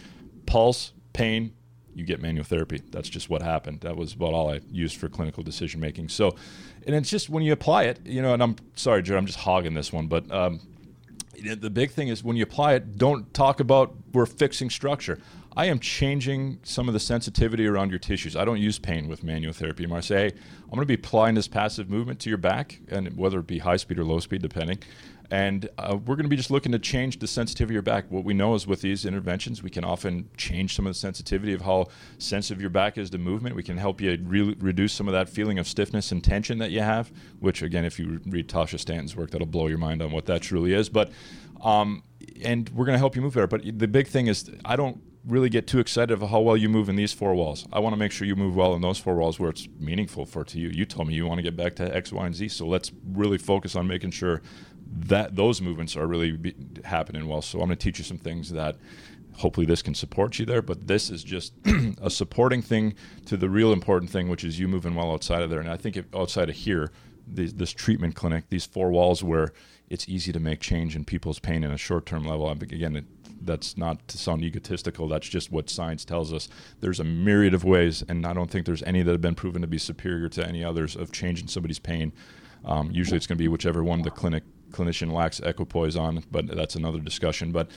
pulse, 0.47 0.93
pain, 1.13 1.53
you 1.95 2.05
get 2.05 2.21
manual 2.21 2.45
therapy. 2.45 2.81
That's 2.91 3.09
just 3.09 3.29
what 3.29 3.41
happened. 3.41 3.81
That 3.81 3.97
was 3.97 4.13
about 4.13 4.33
all 4.33 4.51
I 4.51 4.61
used 4.71 4.97
for 4.97 5.09
clinical 5.09 5.43
decision 5.43 5.79
making. 5.79 6.09
So, 6.09 6.35
and 6.85 6.95
it's 6.95 7.09
just 7.09 7.29
when 7.29 7.43
you 7.43 7.51
apply 7.51 7.83
it, 7.83 7.99
you 8.05 8.21
know, 8.21 8.33
and 8.33 8.41
I'm 8.41 8.55
sorry, 8.75 9.03
Jarod, 9.03 9.17
I'm 9.17 9.25
just 9.25 9.39
hogging 9.39 9.73
this 9.73 9.91
one, 9.91 10.07
but 10.07 10.31
um, 10.31 10.61
the 11.41 11.69
big 11.69 11.91
thing 11.91 12.09
is 12.09 12.23
when 12.23 12.35
you 12.35 12.43
apply 12.43 12.73
it, 12.73 12.97
don't 12.97 13.33
talk 13.33 13.59
about 13.59 13.95
we're 14.13 14.25
fixing 14.25 14.69
structure. 14.69 15.19
I 15.55 15.65
am 15.65 15.79
changing 15.79 16.59
some 16.63 16.87
of 16.87 16.93
the 16.93 16.99
sensitivity 16.99 17.65
around 17.65 17.89
your 17.89 17.99
tissues. 17.99 18.35
I 18.35 18.45
don't 18.45 18.59
use 18.59 18.79
pain 18.79 19.07
with 19.07 19.23
manual 19.23 19.53
therapy. 19.53 19.85
I 19.91 19.99
say, 19.99 20.29
hey, 20.29 20.37
I'm 20.63 20.69
going 20.69 20.81
to 20.81 20.85
be 20.85 20.93
applying 20.93 21.35
this 21.35 21.47
passive 21.47 21.89
movement 21.89 22.19
to 22.21 22.29
your 22.29 22.37
back, 22.37 22.79
and 22.89 23.17
whether 23.17 23.39
it 23.39 23.47
be 23.47 23.59
high 23.59 23.77
speed 23.77 23.99
or 23.99 24.03
low 24.03 24.19
speed, 24.19 24.41
depending. 24.41 24.79
And 25.31 25.69
uh, 25.77 25.95
we're 25.95 26.15
going 26.15 26.23
to 26.23 26.29
be 26.29 26.35
just 26.35 26.49
looking 26.49 26.71
to 26.71 26.79
change 26.79 27.19
the 27.19 27.27
sensitivity 27.27 27.73
of 27.73 27.75
your 27.75 27.81
back. 27.83 28.05
What 28.09 28.23
we 28.23 28.33
know 28.33 28.55
is 28.55 28.65
with 28.65 28.81
these 28.81 29.05
interventions, 29.05 29.61
we 29.61 29.69
can 29.69 29.83
often 29.83 30.29
change 30.37 30.75
some 30.75 30.87
of 30.87 30.91
the 30.91 30.99
sensitivity 30.99 31.53
of 31.53 31.61
how 31.61 31.87
sensitive 32.17 32.59
your 32.59 32.71
back 32.71 32.97
is 32.97 33.11
to 33.11 33.19
movement. 33.19 33.55
We 33.55 33.61
can 33.61 33.77
help 33.77 34.01
you 34.01 34.17
re- 34.23 34.55
reduce 34.59 34.93
some 34.93 35.07
of 35.07 35.13
that 35.13 35.29
feeling 35.29 35.59
of 35.59 35.67
stiffness 35.67 36.11
and 36.11 36.23
tension 36.23 36.57
that 36.59 36.71
you 36.71 36.81
have, 36.81 37.11
which, 37.39 37.61
again, 37.61 37.85
if 37.85 37.99
you 37.99 38.19
read 38.25 38.49
Tasha 38.49 38.79
Stanton's 38.79 39.15
work, 39.15 39.29
that'll 39.29 39.45
blow 39.45 39.67
your 39.67 39.77
mind 39.77 40.01
on 40.01 40.11
what 40.11 40.25
that 40.25 40.41
truly 40.41 40.73
is. 40.73 40.89
But, 40.89 41.11
um, 41.61 42.03
and 42.43 42.67
we're 42.69 42.85
going 42.85 42.95
to 42.95 42.99
help 42.99 43.15
you 43.15 43.21
move 43.21 43.35
better. 43.35 43.47
But 43.47 43.61
the 43.77 43.87
big 43.87 44.07
thing 44.07 44.27
is, 44.27 44.49
I 44.65 44.75
don't 44.75 44.99
really 45.25 45.49
get 45.49 45.67
too 45.67 45.79
excited 45.79 46.11
of 46.11 46.27
how 46.27 46.39
well 46.39 46.57
you 46.57 46.69
move 46.69 46.89
in 46.89 46.95
these 46.95 47.13
four 47.13 47.35
walls. 47.35 47.67
I 47.71 47.79
want 47.79 47.93
to 47.93 47.97
make 47.97 48.11
sure 48.11 48.25
you 48.25 48.35
move 48.35 48.55
well 48.55 48.73
in 48.73 48.81
those 48.81 48.97
four 48.97 49.15
walls 49.15 49.39
where 49.39 49.49
it's 49.49 49.67
meaningful 49.77 50.25
for 50.25 50.43
to 50.45 50.57
you. 50.57 50.69
You 50.69 50.85
told 50.85 51.07
me 51.07 51.13
you 51.13 51.27
want 51.27 51.37
to 51.37 51.43
get 51.43 51.55
back 51.55 51.75
to 51.75 51.95
X, 51.95 52.11
Y, 52.11 52.25
and 52.25 52.33
Z, 52.33 52.47
so 52.47 52.65
let's 52.65 52.91
really 53.11 53.37
focus 53.37 53.75
on 53.75 53.85
making 53.85 54.11
sure 54.11 54.41
that 54.91 55.35
those 55.35 55.61
movements 55.61 55.95
are 55.95 56.07
really 56.07 56.31
be, 56.31 56.55
happening 56.83 57.27
well. 57.27 57.41
So 57.41 57.59
I'm 57.59 57.67
going 57.67 57.77
to 57.77 57.83
teach 57.83 57.99
you 57.99 58.05
some 58.05 58.17
things 58.17 58.51
that 58.51 58.75
hopefully 59.39 59.65
this 59.65 59.81
can 59.81 59.95
support 59.95 60.37
you 60.39 60.45
there. 60.45 60.61
But 60.61 60.87
this 60.87 61.09
is 61.09 61.23
just 61.23 61.53
a 62.01 62.09
supporting 62.09 62.61
thing 62.61 62.95
to 63.25 63.37
the 63.37 63.49
real 63.49 63.71
important 63.71 64.11
thing, 64.11 64.29
which 64.29 64.43
is 64.43 64.59
you 64.59 64.67
moving 64.67 64.95
well 64.95 65.11
outside 65.11 65.41
of 65.41 65.49
there. 65.49 65.59
And 65.59 65.69
I 65.69 65.77
think 65.77 65.97
if, 65.97 66.05
outside 66.15 66.49
of 66.49 66.55
here, 66.55 66.91
this, 67.27 67.53
this 67.53 67.71
treatment 67.71 68.15
clinic, 68.15 68.45
these 68.49 68.65
four 68.65 68.91
walls 68.91 69.23
where 69.23 69.53
it's 69.89 70.07
easy 70.07 70.31
to 70.31 70.39
make 70.39 70.59
change 70.59 70.95
in 70.95 71.05
people's 71.05 71.39
pain 71.39 71.63
in 71.63 71.71
a 71.71 71.77
short-term 71.77 72.25
level. 72.25 72.49
Again, 72.49 72.95
it, 72.95 73.05
that's 73.41 73.77
not 73.77 74.07
to 74.09 74.17
sound 74.17 74.43
egotistical. 74.43 75.07
That's 75.07 75.27
just 75.27 75.51
what 75.51 75.69
science 75.69 76.05
tells 76.05 76.33
us. 76.33 76.49
There's 76.79 76.99
a 76.99 77.03
myriad 77.03 77.53
of 77.53 77.63
ways, 77.63 78.03
and 78.07 78.25
I 78.25 78.33
don't 78.33 78.51
think 78.51 78.65
there's 78.65 78.83
any 78.83 79.01
that 79.01 79.11
have 79.11 79.21
been 79.21 79.35
proven 79.35 79.61
to 79.61 79.67
be 79.67 79.77
superior 79.77 80.29
to 80.29 80.45
any 80.45 80.63
others 80.63 80.95
of 80.95 81.11
changing 81.11 81.47
somebody's 81.47 81.79
pain. 81.79 82.11
Um, 82.65 82.91
usually, 82.91 83.17
it's 83.17 83.25
going 83.25 83.37
to 83.37 83.43
be 83.43 83.47
whichever 83.47 83.83
one 83.83 84.01
the 84.01 84.11
clinic 84.11 84.43
clinician 84.71 85.11
lacks 85.11 85.39
equipoise 85.39 85.95
on, 85.95 86.23
but 86.31 86.47
that's 86.47 86.75
another 86.75 86.99
discussion. 86.99 87.51
But 87.51 87.69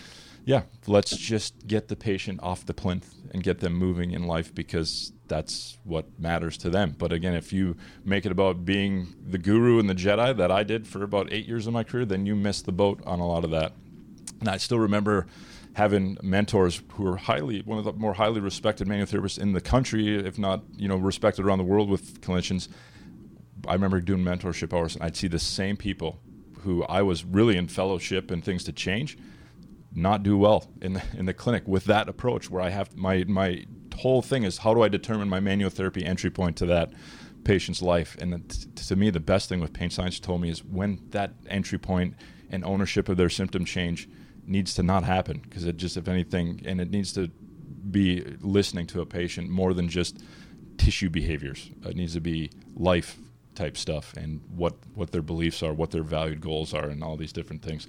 yeah, 0.44 0.62
let's 0.86 1.16
just 1.16 1.66
get 1.66 1.88
the 1.88 1.96
patient 1.96 2.40
off 2.42 2.66
the 2.66 2.74
plinth 2.74 3.14
and 3.32 3.42
get 3.42 3.60
them 3.60 3.74
moving 3.74 4.10
in 4.10 4.26
life 4.26 4.54
because 4.54 5.12
that's 5.28 5.78
what 5.84 6.18
matters 6.18 6.56
to 6.58 6.70
them. 6.70 6.94
But 6.98 7.12
again, 7.12 7.34
if 7.34 7.52
you 7.52 7.76
make 8.04 8.26
it 8.26 8.32
about 8.32 8.64
being 8.64 9.14
the 9.24 9.38
guru 9.38 9.78
and 9.78 9.88
the 9.88 9.94
Jedi 9.94 10.36
that 10.36 10.50
I 10.50 10.64
did 10.64 10.86
for 10.86 11.02
about 11.02 11.32
eight 11.32 11.46
years 11.46 11.66
of 11.66 11.72
my 11.72 11.84
career, 11.84 12.04
then 12.04 12.26
you 12.26 12.34
miss 12.34 12.60
the 12.62 12.72
boat 12.72 13.00
on 13.06 13.20
a 13.20 13.26
lot 13.26 13.44
of 13.44 13.50
that. 13.52 13.72
And 14.40 14.48
I 14.48 14.56
still 14.56 14.80
remember 14.80 15.26
having 15.74 16.18
mentors 16.22 16.82
who 16.94 17.06
are 17.06 17.16
highly 17.16 17.62
one 17.62 17.78
of 17.78 17.84
the 17.84 17.92
more 17.92 18.14
highly 18.14 18.40
respected 18.40 18.86
manual 18.86 19.06
therapists 19.06 19.38
in 19.38 19.52
the 19.52 19.60
country, 19.60 20.18
if 20.18 20.38
not 20.38 20.62
you 20.76 20.88
know 20.88 20.96
respected 20.96 21.46
around 21.46 21.58
the 21.58 21.64
world 21.64 21.88
with 21.88 22.20
clinicians. 22.20 22.68
I 23.66 23.74
remember 23.74 24.00
doing 24.00 24.24
mentorship 24.24 24.76
hours, 24.76 24.96
and 24.96 25.04
I'd 25.04 25.16
see 25.16 25.28
the 25.28 25.38
same 25.38 25.76
people 25.76 26.18
who 26.62 26.84
I 26.84 27.02
was 27.02 27.24
really 27.24 27.56
in 27.56 27.68
fellowship 27.68 28.30
and 28.30 28.44
things 28.44 28.64
to 28.64 28.72
change, 28.72 29.18
not 29.94 30.22
do 30.22 30.36
well 30.36 30.70
in 30.80 30.94
the, 30.94 31.02
in 31.16 31.26
the 31.26 31.34
clinic 31.34 31.66
with 31.66 31.84
that 31.84 32.08
approach 32.08 32.50
where 32.50 32.62
I 32.62 32.70
have 32.70 32.96
my 32.96 33.24
my 33.26 33.66
whole 33.94 34.22
thing 34.22 34.44
is 34.44 34.58
how 34.58 34.72
do 34.74 34.82
I 34.82 34.88
determine 34.88 35.28
my 35.28 35.40
manual 35.40 35.70
therapy 35.70 36.04
entry 36.04 36.30
point 36.30 36.56
to 36.58 36.66
that 36.66 36.92
patient's 37.44 37.82
life? 37.82 38.16
And 38.20 38.48
to 38.76 38.96
me 38.96 39.10
the 39.10 39.20
best 39.20 39.48
thing 39.48 39.60
with 39.60 39.72
pain 39.72 39.90
science 39.90 40.18
told 40.18 40.40
me 40.40 40.48
is 40.48 40.64
when 40.64 41.00
that 41.10 41.34
entry 41.48 41.78
point 41.78 42.14
and 42.50 42.64
ownership 42.64 43.08
of 43.08 43.16
their 43.16 43.28
symptom 43.28 43.64
change 43.64 44.08
needs 44.46 44.74
to 44.74 44.82
not 44.82 45.04
happen 45.04 45.38
because 45.38 45.64
it 45.64 45.76
just 45.76 45.96
if 45.96 46.08
anything 46.08 46.62
and 46.64 46.80
it 46.80 46.90
needs 46.90 47.12
to 47.12 47.28
be 47.90 48.24
listening 48.40 48.86
to 48.86 49.00
a 49.00 49.06
patient 49.06 49.50
more 49.50 49.74
than 49.74 49.88
just 49.88 50.22
tissue 50.78 51.10
behaviors. 51.10 51.70
It 51.84 51.96
needs 51.96 52.14
to 52.14 52.20
be 52.20 52.50
life 52.74 53.18
type 53.54 53.76
stuff 53.76 54.14
and 54.16 54.40
what 54.54 54.74
what 54.94 55.10
their 55.10 55.22
beliefs 55.22 55.62
are 55.62 55.72
what 55.72 55.90
their 55.90 56.02
valued 56.02 56.40
goals 56.40 56.72
are 56.72 56.88
and 56.88 57.02
all 57.04 57.16
these 57.16 57.32
different 57.32 57.62
things 57.62 57.86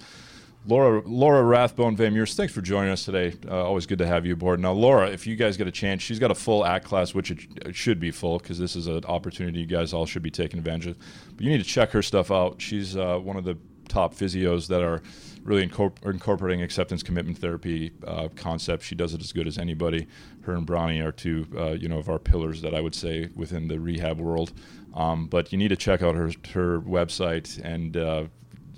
Laura 0.65 1.01
Laura 1.05 1.43
Rathbone 1.43 1.97
Van 1.97 2.25
thanks 2.25 2.53
for 2.53 2.61
joining 2.61 2.89
us 2.89 3.03
today. 3.03 3.33
Uh, 3.45 3.65
always 3.65 3.85
good 3.85 3.97
to 3.97 4.07
have 4.07 4.25
you 4.25 4.31
aboard. 4.31 4.61
Now, 4.61 4.71
Laura, 4.71 5.09
if 5.09 5.27
you 5.27 5.35
guys 5.35 5.57
get 5.57 5.67
a 5.67 5.71
chance, 5.71 6.01
she's 6.01 6.19
got 6.19 6.31
a 6.31 6.35
full 6.35 6.65
ACT 6.65 6.85
class, 6.85 7.13
which 7.13 7.31
it, 7.31 7.39
it 7.65 7.75
should 7.75 7.99
be 7.99 8.11
full 8.11 8.39
because 8.39 8.59
this 8.59 8.77
is 8.77 8.87
an 8.87 9.03
opportunity 9.03 9.59
you 9.59 9.65
guys 9.65 9.91
all 9.91 10.05
should 10.05 10.23
be 10.23 10.31
taking 10.31 10.59
advantage 10.59 10.87
of. 10.87 10.97
But 11.35 11.41
you 11.41 11.49
need 11.49 11.57
to 11.57 11.69
check 11.69 11.91
her 11.91 12.01
stuff 12.01 12.31
out. 12.31 12.61
She's 12.61 12.95
uh, 12.95 13.17
one 13.17 13.35
of 13.35 13.43
the 13.43 13.57
top 13.89 14.13
physios 14.15 14.67
that 14.67 14.81
are 14.81 15.01
really 15.43 15.67
incorpor- 15.67 16.09
incorporating 16.09 16.61
acceptance 16.61 17.03
commitment 17.03 17.37
therapy 17.37 17.91
uh, 18.07 18.29
concepts. 18.35 18.85
She 18.85 18.95
does 18.95 19.13
it 19.13 19.21
as 19.21 19.33
good 19.33 19.47
as 19.47 19.57
anybody. 19.57 20.07
Her 20.43 20.53
and 20.53 20.65
Bronnie 20.65 21.01
are 21.05 21.11
two, 21.11 21.45
uh, 21.57 21.71
you 21.71 21.89
know, 21.89 21.97
of 21.97 22.07
our 22.07 22.19
pillars 22.19 22.61
that 22.61 22.73
I 22.73 22.79
would 22.79 22.95
say 22.95 23.29
within 23.35 23.67
the 23.67 23.79
rehab 23.79 24.17
world. 24.19 24.53
Um, 24.93 25.27
but 25.27 25.51
you 25.51 25.57
need 25.57 25.69
to 25.69 25.75
check 25.75 26.01
out 26.01 26.15
her 26.15 26.31
her 26.53 26.79
website 26.79 27.59
and 27.63 27.97
uh, 27.97 28.25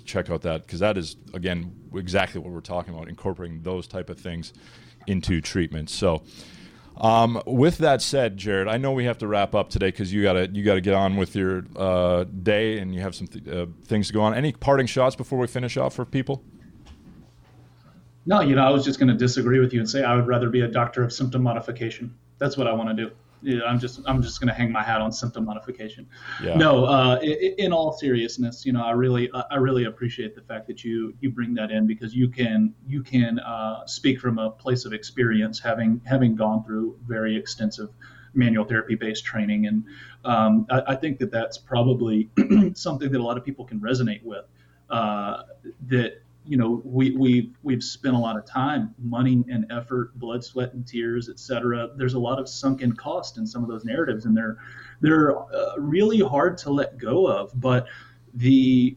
check 0.04 0.30
out 0.30 0.42
that 0.42 0.66
because 0.66 0.80
that 0.80 0.96
is 0.96 1.16
again 1.34 1.74
exactly 1.94 2.40
what 2.40 2.52
we're 2.52 2.60
talking 2.60 2.94
about, 2.94 3.08
incorporating 3.08 3.62
those 3.62 3.86
type 3.86 4.08
of 4.10 4.18
things 4.18 4.52
into 5.06 5.40
treatment. 5.40 5.90
So. 5.90 6.22
Um, 6.98 7.42
with 7.46 7.76
that 7.78 8.00
said, 8.00 8.38
Jarod, 8.38 8.70
I 8.70 8.78
know 8.78 8.92
we 8.92 9.04
have 9.04 9.18
to 9.18 9.26
wrap 9.26 9.54
up 9.54 9.68
today 9.68 9.88
because 9.88 10.10
you 10.10 10.22
gotta 10.22 10.48
you 10.50 10.64
gotta 10.64 10.80
get 10.80 10.94
on 10.94 11.16
with 11.16 11.36
your 11.36 11.64
uh, 11.76 12.24
day 12.24 12.78
and 12.78 12.94
you 12.94 13.02
have 13.02 13.14
some 13.14 13.26
th- 13.26 13.46
uh, 13.46 13.66
things 13.84 14.06
to 14.06 14.14
go 14.14 14.22
on. 14.22 14.32
Any 14.32 14.52
parting 14.52 14.86
shots 14.86 15.14
before 15.14 15.38
we 15.38 15.46
finish 15.46 15.76
off 15.76 15.92
for 15.92 16.06
people? 16.06 16.42
No, 18.24 18.40
you 18.40 18.54
know, 18.54 18.66
I 18.66 18.70
was 18.70 18.82
just 18.82 18.98
going 18.98 19.08
to 19.08 19.14
disagree 19.14 19.58
with 19.60 19.74
you 19.74 19.80
and 19.80 19.88
say 19.88 20.04
I 20.04 20.16
would 20.16 20.26
rather 20.26 20.48
be 20.48 20.62
a 20.62 20.68
doctor 20.68 21.04
of 21.04 21.12
symptom 21.12 21.42
modification. 21.42 22.12
That's 22.38 22.56
what 22.56 22.66
I 22.66 22.72
want 22.72 22.88
to 22.88 22.94
do 22.94 23.12
yeah, 23.42 23.62
I'm 23.64 23.78
just 23.78 24.00
I'm 24.06 24.22
just 24.22 24.40
going 24.40 24.48
to 24.48 24.54
hang 24.54 24.72
my 24.72 24.82
hat 24.82 25.00
on 25.00 25.12
symptom 25.12 25.44
modification. 25.44 26.08
Yeah. 26.42 26.56
No, 26.56 26.84
uh, 26.84 27.18
in, 27.22 27.54
in, 27.58 27.72
all 27.72 27.92
seriousness, 27.92 28.64
you 28.64 28.72
know, 28.72 28.82
I 28.82 28.92
really 28.92 29.30
I 29.50 29.56
really 29.56 29.84
appreciate 29.84 30.34
the 30.34 30.42
fact 30.42 30.66
that 30.68 30.84
you 30.84 31.14
you 31.20 31.30
bring 31.30 31.54
that 31.54 31.70
in 31.70 31.86
because 31.86 32.14
you 32.14 32.28
can 32.28 32.74
you 32.86 33.02
can 33.02 33.38
uh, 33.38 33.86
speak 33.86 34.20
from 34.20 34.38
a 34.38 34.50
place 34.50 34.84
of 34.84 34.92
experience, 34.92 35.60
having 35.60 36.00
having 36.04 36.34
gone 36.34 36.64
through 36.64 36.98
very 37.06 37.36
extensive 37.36 37.90
manual 38.34 38.64
therapy 38.64 38.94
based 38.94 39.24
training, 39.24 39.66
and 39.66 39.84
um, 40.24 40.66
I, 40.70 40.82
I, 40.88 40.96
think 40.96 41.18
that 41.18 41.30
that's 41.30 41.56
probably 41.56 42.30
something 42.74 43.10
that 43.10 43.20
a 43.20 43.22
lot 43.22 43.38
of 43.38 43.44
people 43.44 43.64
can 43.64 43.80
resonate 43.80 44.22
with. 44.22 44.44
Uh, 44.88 45.42
that 45.88 46.22
you 46.46 46.56
know, 46.56 46.80
we, 46.84 47.10
we, 47.12 47.52
we've 47.62 47.82
spent 47.82 48.14
a 48.14 48.18
lot 48.18 48.36
of 48.36 48.46
time, 48.46 48.94
money 48.98 49.44
and 49.50 49.70
effort, 49.70 50.18
blood, 50.18 50.44
sweat, 50.44 50.72
and 50.74 50.86
tears, 50.86 51.28
et 51.28 51.38
cetera. 51.38 51.90
There's 51.96 52.14
a 52.14 52.18
lot 52.18 52.38
of 52.38 52.48
sunken 52.48 52.94
cost 52.94 53.38
in 53.38 53.46
some 53.46 53.62
of 53.62 53.68
those 53.68 53.84
narratives, 53.84 54.24
and 54.24 54.36
they're, 54.36 54.58
they're 55.00 55.36
uh, 55.36 55.76
really 55.78 56.20
hard 56.20 56.56
to 56.58 56.70
let 56.70 56.98
go 56.98 57.26
of. 57.26 57.50
But 57.60 57.86
the 58.34 58.96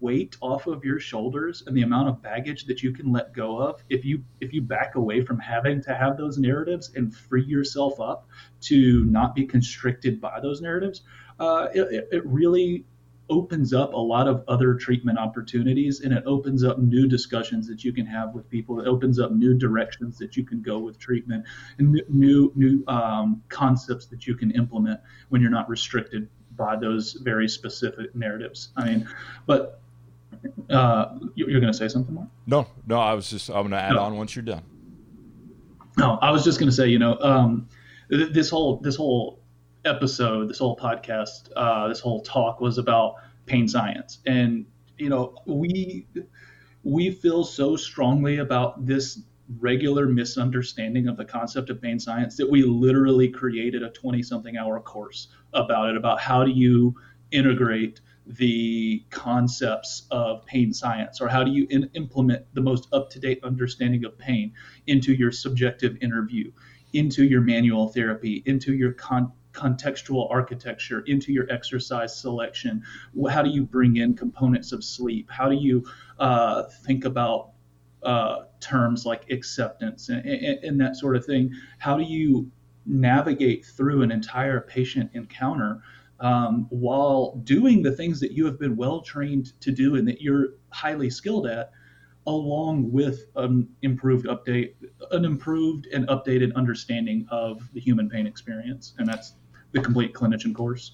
weight 0.00 0.36
off 0.40 0.66
of 0.66 0.84
your 0.84 0.98
shoulders 0.98 1.62
and 1.66 1.76
the 1.76 1.82
amount 1.82 2.08
of 2.08 2.20
baggage 2.22 2.64
that 2.64 2.82
you 2.82 2.92
can 2.92 3.12
let 3.12 3.32
go 3.32 3.58
of 3.58 3.82
if 3.88 4.04
you 4.04 4.22
if 4.40 4.52
you 4.52 4.60
back 4.60 4.96
away 4.96 5.24
from 5.24 5.38
having 5.38 5.80
to 5.80 5.94
have 5.94 6.16
those 6.16 6.38
narratives 6.38 6.90
and 6.96 7.14
free 7.14 7.44
yourself 7.44 8.00
up 8.00 8.26
to 8.60 9.04
not 9.04 9.34
be 9.34 9.44
constricted 9.46 10.20
by 10.20 10.40
those 10.40 10.60
narratives 10.60 11.02
uh, 11.38 11.68
it, 11.72 12.08
it 12.10 12.26
really 12.26 12.84
opens 13.28 13.72
up 13.72 13.92
a 13.92 13.98
lot 13.98 14.28
of 14.28 14.44
other 14.48 14.74
treatment 14.74 15.18
opportunities 15.18 16.00
and 16.00 16.12
it 16.12 16.22
opens 16.26 16.62
up 16.62 16.78
new 16.78 17.08
discussions 17.08 17.66
that 17.66 17.84
you 17.84 17.92
can 17.92 18.06
have 18.06 18.34
with 18.34 18.48
people. 18.48 18.80
It 18.80 18.86
opens 18.86 19.18
up 19.18 19.32
new 19.32 19.54
directions 19.54 20.18
that 20.18 20.36
you 20.36 20.44
can 20.44 20.62
go 20.62 20.78
with 20.78 20.98
treatment 20.98 21.44
and 21.78 22.00
new 22.08 22.52
new 22.54 22.84
um, 22.86 23.42
concepts 23.48 24.06
that 24.06 24.26
you 24.26 24.34
can 24.34 24.50
implement 24.52 25.00
when 25.28 25.40
you're 25.40 25.50
not 25.50 25.68
restricted 25.68 26.28
by 26.56 26.76
those 26.76 27.14
very 27.14 27.48
specific 27.48 28.14
narratives. 28.14 28.70
I 28.76 28.84
mean 28.86 29.08
but 29.46 29.80
uh, 30.70 31.18
you're 31.34 31.60
going 31.60 31.72
to 31.72 31.76
say 31.76 31.88
something 31.88 32.14
more 32.14 32.28
no 32.46 32.66
no 32.86 32.98
i 32.98 33.14
was 33.14 33.30
just 33.30 33.48
i'm 33.48 33.54
going 33.54 33.70
to 33.70 33.80
add 33.80 33.92
no. 33.92 34.02
on 34.02 34.16
once 34.16 34.36
you're 34.36 34.44
done. 34.44 34.62
No 35.96 36.18
i 36.20 36.30
was 36.30 36.44
just 36.44 36.58
going 36.58 36.68
to 36.68 36.74
say 36.74 36.88
you 36.88 36.98
know 36.98 37.18
um, 37.20 37.68
this 38.08 38.50
whole 38.50 38.76
this 38.78 38.96
whole 38.96 39.40
episode, 39.86 40.48
this 40.48 40.58
whole 40.58 40.76
podcast, 40.76 41.50
uh, 41.56 41.88
this 41.88 42.00
whole 42.00 42.20
talk 42.22 42.60
was 42.60 42.78
about 42.78 43.14
pain 43.46 43.68
science, 43.68 44.18
and 44.26 44.66
you 44.98 45.08
know 45.08 45.34
we 45.46 46.06
we 46.82 47.10
feel 47.10 47.44
so 47.44 47.76
strongly 47.76 48.38
about 48.38 48.86
this 48.86 49.20
regular 49.58 50.06
misunderstanding 50.06 51.08
of 51.08 51.16
the 51.16 51.24
concept 51.24 51.70
of 51.70 51.80
pain 51.80 51.98
science 51.98 52.36
that 52.36 52.50
we 52.50 52.62
literally 52.62 53.28
created 53.28 53.82
a 53.82 53.90
20 53.90 54.22
something 54.22 54.56
hour 54.56 54.80
course 54.80 55.28
about 55.52 55.88
it 55.88 55.96
about 55.96 56.20
how 56.20 56.44
do 56.44 56.50
you 56.50 56.94
integrate 57.30 58.00
the 58.26 59.04
concepts 59.10 60.06
of 60.10 60.44
pain 60.46 60.72
science 60.72 61.20
or 61.20 61.28
how 61.28 61.44
do 61.44 61.52
you 61.52 61.66
in- 61.70 61.88
implement 61.94 62.44
the 62.54 62.60
most 62.60 62.88
up-to-date 62.92 63.38
understanding 63.44 64.04
of 64.04 64.18
pain 64.18 64.52
into 64.88 65.12
your 65.12 65.30
subjective 65.30 65.96
interview 66.00 66.50
into 66.92 67.24
your 67.24 67.40
manual 67.40 67.88
therapy 67.88 68.42
into 68.46 68.74
your 68.74 68.92
con- 68.92 69.30
contextual 69.56 70.30
architecture 70.30 71.00
into 71.06 71.32
your 71.32 71.50
exercise 71.50 72.16
selection? 72.16 72.82
How 73.30 73.42
do 73.42 73.50
you 73.50 73.64
bring 73.64 73.96
in 73.96 74.14
components 74.14 74.72
of 74.72 74.84
sleep? 74.84 75.30
How 75.30 75.48
do 75.48 75.56
you 75.56 75.84
uh, 76.18 76.64
think 76.84 77.04
about 77.04 77.50
uh, 78.02 78.44
terms 78.60 79.04
like 79.06 79.30
acceptance 79.30 80.10
and, 80.10 80.24
and, 80.24 80.62
and, 80.62 80.80
that 80.80 80.96
sort 80.96 81.16
of 81.16 81.24
thing? 81.24 81.52
How 81.78 81.96
do 81.96 82.04
you 82.04 82.50
navigate 82.84 83.64
through 83.64 84.02
an 84.02 84.12
entire 84.12 84.60
patient 84.60 85.10
encounter 85.14 85.82
um, 86.20 86.66
while 86.70 87.36
doing 87.42 87.82
the 87.82 87.90
things 87.90 88.20
that 88.20 88.32
you 88.32 88.44
have 88.44 88.60
been 88.60 88.76
well 88.76 89.00
trained 89.00 89.58
to 89.60 89.72
do 89.72 89.96
and 89.96 90.06
that 90.06 90.20
you're 90.20 90.50
highly 90.70 91.10
skilled 91.10 91.46
at? 91.46 91.72
along 92.26 92.90
with 92.90 93.26
an 93.36 93.68
improved 93.82 94.26
update, 94.26 94.74
an 95.12 95.24
improved 95.24 95.86
and 95.86 96.06
updated 96.08 96.54
understanding 96.56 97.26
of 97.30 97.62
the 97.72 97.80
human 97.80 98.08
pain 98.08 98.26
experience, 98.26 98.94
and 98.98 99.08
that's 99.08 99.34
the 99.76 99.82
complete 99.82 100.12
clinician 100.12 100.54
course. 100.54 100.92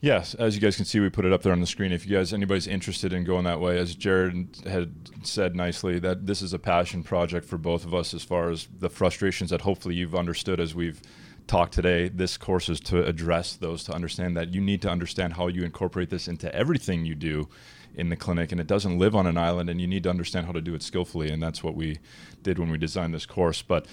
Yes, 0.00 0.34
as 0.34 0.56
you 0.56 0.60
guys 0.60 0.74
can 0.74 0.84
see, 0.84 0.98
we 0.98 1.10
put 1.10 1.24
it 1.24 1.32
up 1.32 1.42
there 1.42 1.52
on 1.52 1.60
the 1.60 1.66
screen. 1.66 1.92
If 1.92 2.06
you 2.06 2.16
guys, 2.16 2.32
anybody's 2.32 2.66
interested 2.66 3.12
in 3.12 3.22
going 3.22 3.44
that 3.44 3.60
way, 3.60 3.78
as 3.78 3.94
Jarod 3.94 4.66
had 4.66 4.92
said 5.22 5.54
nicely, 5.54 6.00
that 6.00 6.26
this 6.26 6.42
is 6.42 6.52
a 6.52 6.58
passion 6.58 7.04
project 7.04 7.46
for 7.46 7.56
both 7.56 7.84
of 7.84 7.94
us 7.94 8.12
as 8.12 8.24
far 8.24 8.50
as 8.50 8.66
the 8.80 8.90
frustrations 8.90 9.50
that 9.50 9.60
hopefully 9.60 9.94
you've 9.94 10.16
understood 10.16 10.58
as 10.58 10.74
we've 10.74 11.00
talked 11.46 11.72
today. 11.72 12.08
This 12.08 12.36
course 12.36 12.68
is 12.68 12.80
to 12.80 13.04
address 13.04 13.54
those, 13.54 13.84
to 13.84 13.92
understand 13.92 14.36
that 14.36 14.52
you 14.52 14.60
need 14.60 14.82
to 14.82 14.90
understand 14.90 15.34
how 15.34 15.46
you 15.46 15.62
incorporate 15.62 16.10
this 16.10 16.26
into 16.26 16.52
everything 16.52 17.04
you 17.04 17.14
do 17.14 17.48
in 17.94 18.08
the 18.08 18.16
clinic, 18.16 18.50
and 18.50 18.60
it 18.60 18.66
doesn't 18.66 18.98
live 18.98 19.14
on 19.14 19.28
an 19.28 19.36
island, 19.36 19.70
and 19.70 19.80
you 19.80 19.86
need 19.86 20.02
to 20.02 20.10
understand 20.10 20.46
how 20.46 20.52
to 20.52 20.60
do 20.60 20.74
it 20.74 20.82
skillfully, 20.82 21.30
and 21.30 21.40
that's 21.40 21.62
what 21.62 21.76
we 21.76 21.98
did 22.42 22.58
when 22.58 22.70
we 22.70 22.78
designed 22.78 23.14
this 23.14 23.26
course. 23.26 23.62
But 23.62 23.86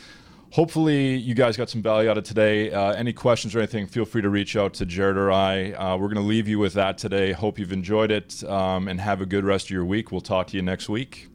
hopefully 0.52 1.16
you 1.16 1.34
guys 1.34 1.58
got 1.58 1.70
some 1.70 1.82
value 1.82 2.10
out 2.10 2.18
of 2.18 2.24
today. 2.24 2.72
Uh, 2.72 2.92
any 2.94 3.14
questions 3.14 3.56
or 3.56 3.60
anything, 3.60 3.88
feel 3.88 4.06
free 4.06 4.22
to 4.22 4.30
reach 4.30 4.56
out 4.56 4.74
to 4.76 4.86
Jarod 4.86 5.16
or 5.16 5.32
I. 5.32 5.72
Uh, 5.72 5.98
we're 5.98 6.08
going 6.08 6.16
to 6.16 6.22
leave 6.22 6.48
you 6.48 6.60
with 6.60 6.74
that 6.74 6.98
today. 6.98 7.32
Hope 7.32 7.60
you've 7.60 7.72
enjoyed 7.72 8.12
it 8.12 8.44
um, 8.44 8.88
and 8.88 9.00
have 9.00 9.22
a 9.22 9.26
good 9.26 9.46
rest 9.46 9.68
of 9.68 9.72
your 9.72 9.86
week. 9.86 10.12
We'll 10.12 10.22
talk 10.22 10.48
to 10.48 10.56
you 10.56 10.62
next 10.62 10.90
week. 10.90 11.28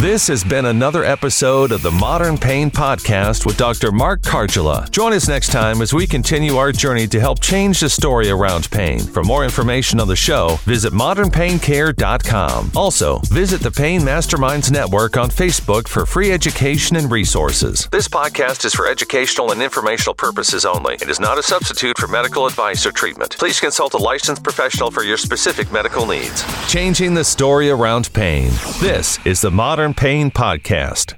This 0.00 0.28
has 0.28 0.44
been 0.44 0.66
another 0.66 1.04
episode 1.04 1.72
of 1.72 1.82
the 1.82 1.90
Modern 1.90 2.38
Pain 2.38 2.70
Podcast 2.70 3.44
with 3.44 3.56
Dr. 3.56 3.92
Mark 3.92 4.22
Kargela. 4.22 4.90
Join 4.90 5.12
us 5.12 5.28
next 5.28 5.50
time 5.50 5.82
as 5.82 5.92
we 5.92 6.06
continue 6.06 6.56
our 6.56 6.72
journey 6.72 7.06
to 7.08 7.20
help 7.20 7.40
change 7.40 7.80
the 7.80 7.88
story 7.88 8.30
around 8.30 8.70
pain. 8.70 9.00
For 9.00 9.22
more 9.22 9.44
information 9.44 10.00
on 10.00 10.08
the 10.08 10.16
show, 10.16 10.58
visit 10.64 10.92
modernpaincare.com. 10.92 12.72
Also, 12.76 13.18
visit 13.24 13.60
the 13.60 13.70
Pain 13.70 14.00
Masterminds 14.02 14.70
Network 14.70 15.16
on 15.16 15.30
Facebook 15.30 15.88
for 15.88 16.06
free 16.06 16.32
education 16.32 16.96
and 16.96 17.10
resources. 17.10 17.88
This 17.92 18.08
podcast 18.08 18.64
is 18.64 18.74
for 18.74 18.86
educational 18.86 19.52
and 19.52 19.62
informational 19.62 20.14
purposes 20.14 20.64
only. 20.64 20.94
It 20.94 21.08
is 21.08 21.20
not 21.20 21.38
a 21.38 21.42
substitute 21.42 21.98
for 21.98 22.08
medical 22.08 22.46
advice 22.46 22.86
or 22.86 22.92
treatment. 22.92 23.36
Please 23.38 23.60
consult 23.60 23.94
a 23.94 23.98
licensed 23.98 24.42
professional 24.42 24.90
for 24.90 25.02
your 25.02 25.16
specific 25.16 25.70
medical 25.72 26.06
needs. 26.06 26.44
Changing 26.68 27.14
the 27.14 27.24
story 27.24 27.70
around 27.70 28.12
pain. 28.12 28.50
This 28.80 28.93
this 28.94 29.18
is 29.26 29.40
the 29.40 29.50
Modern 29.50 29.92
Pain 29.92 30.30
Podcast. 30.30 31.14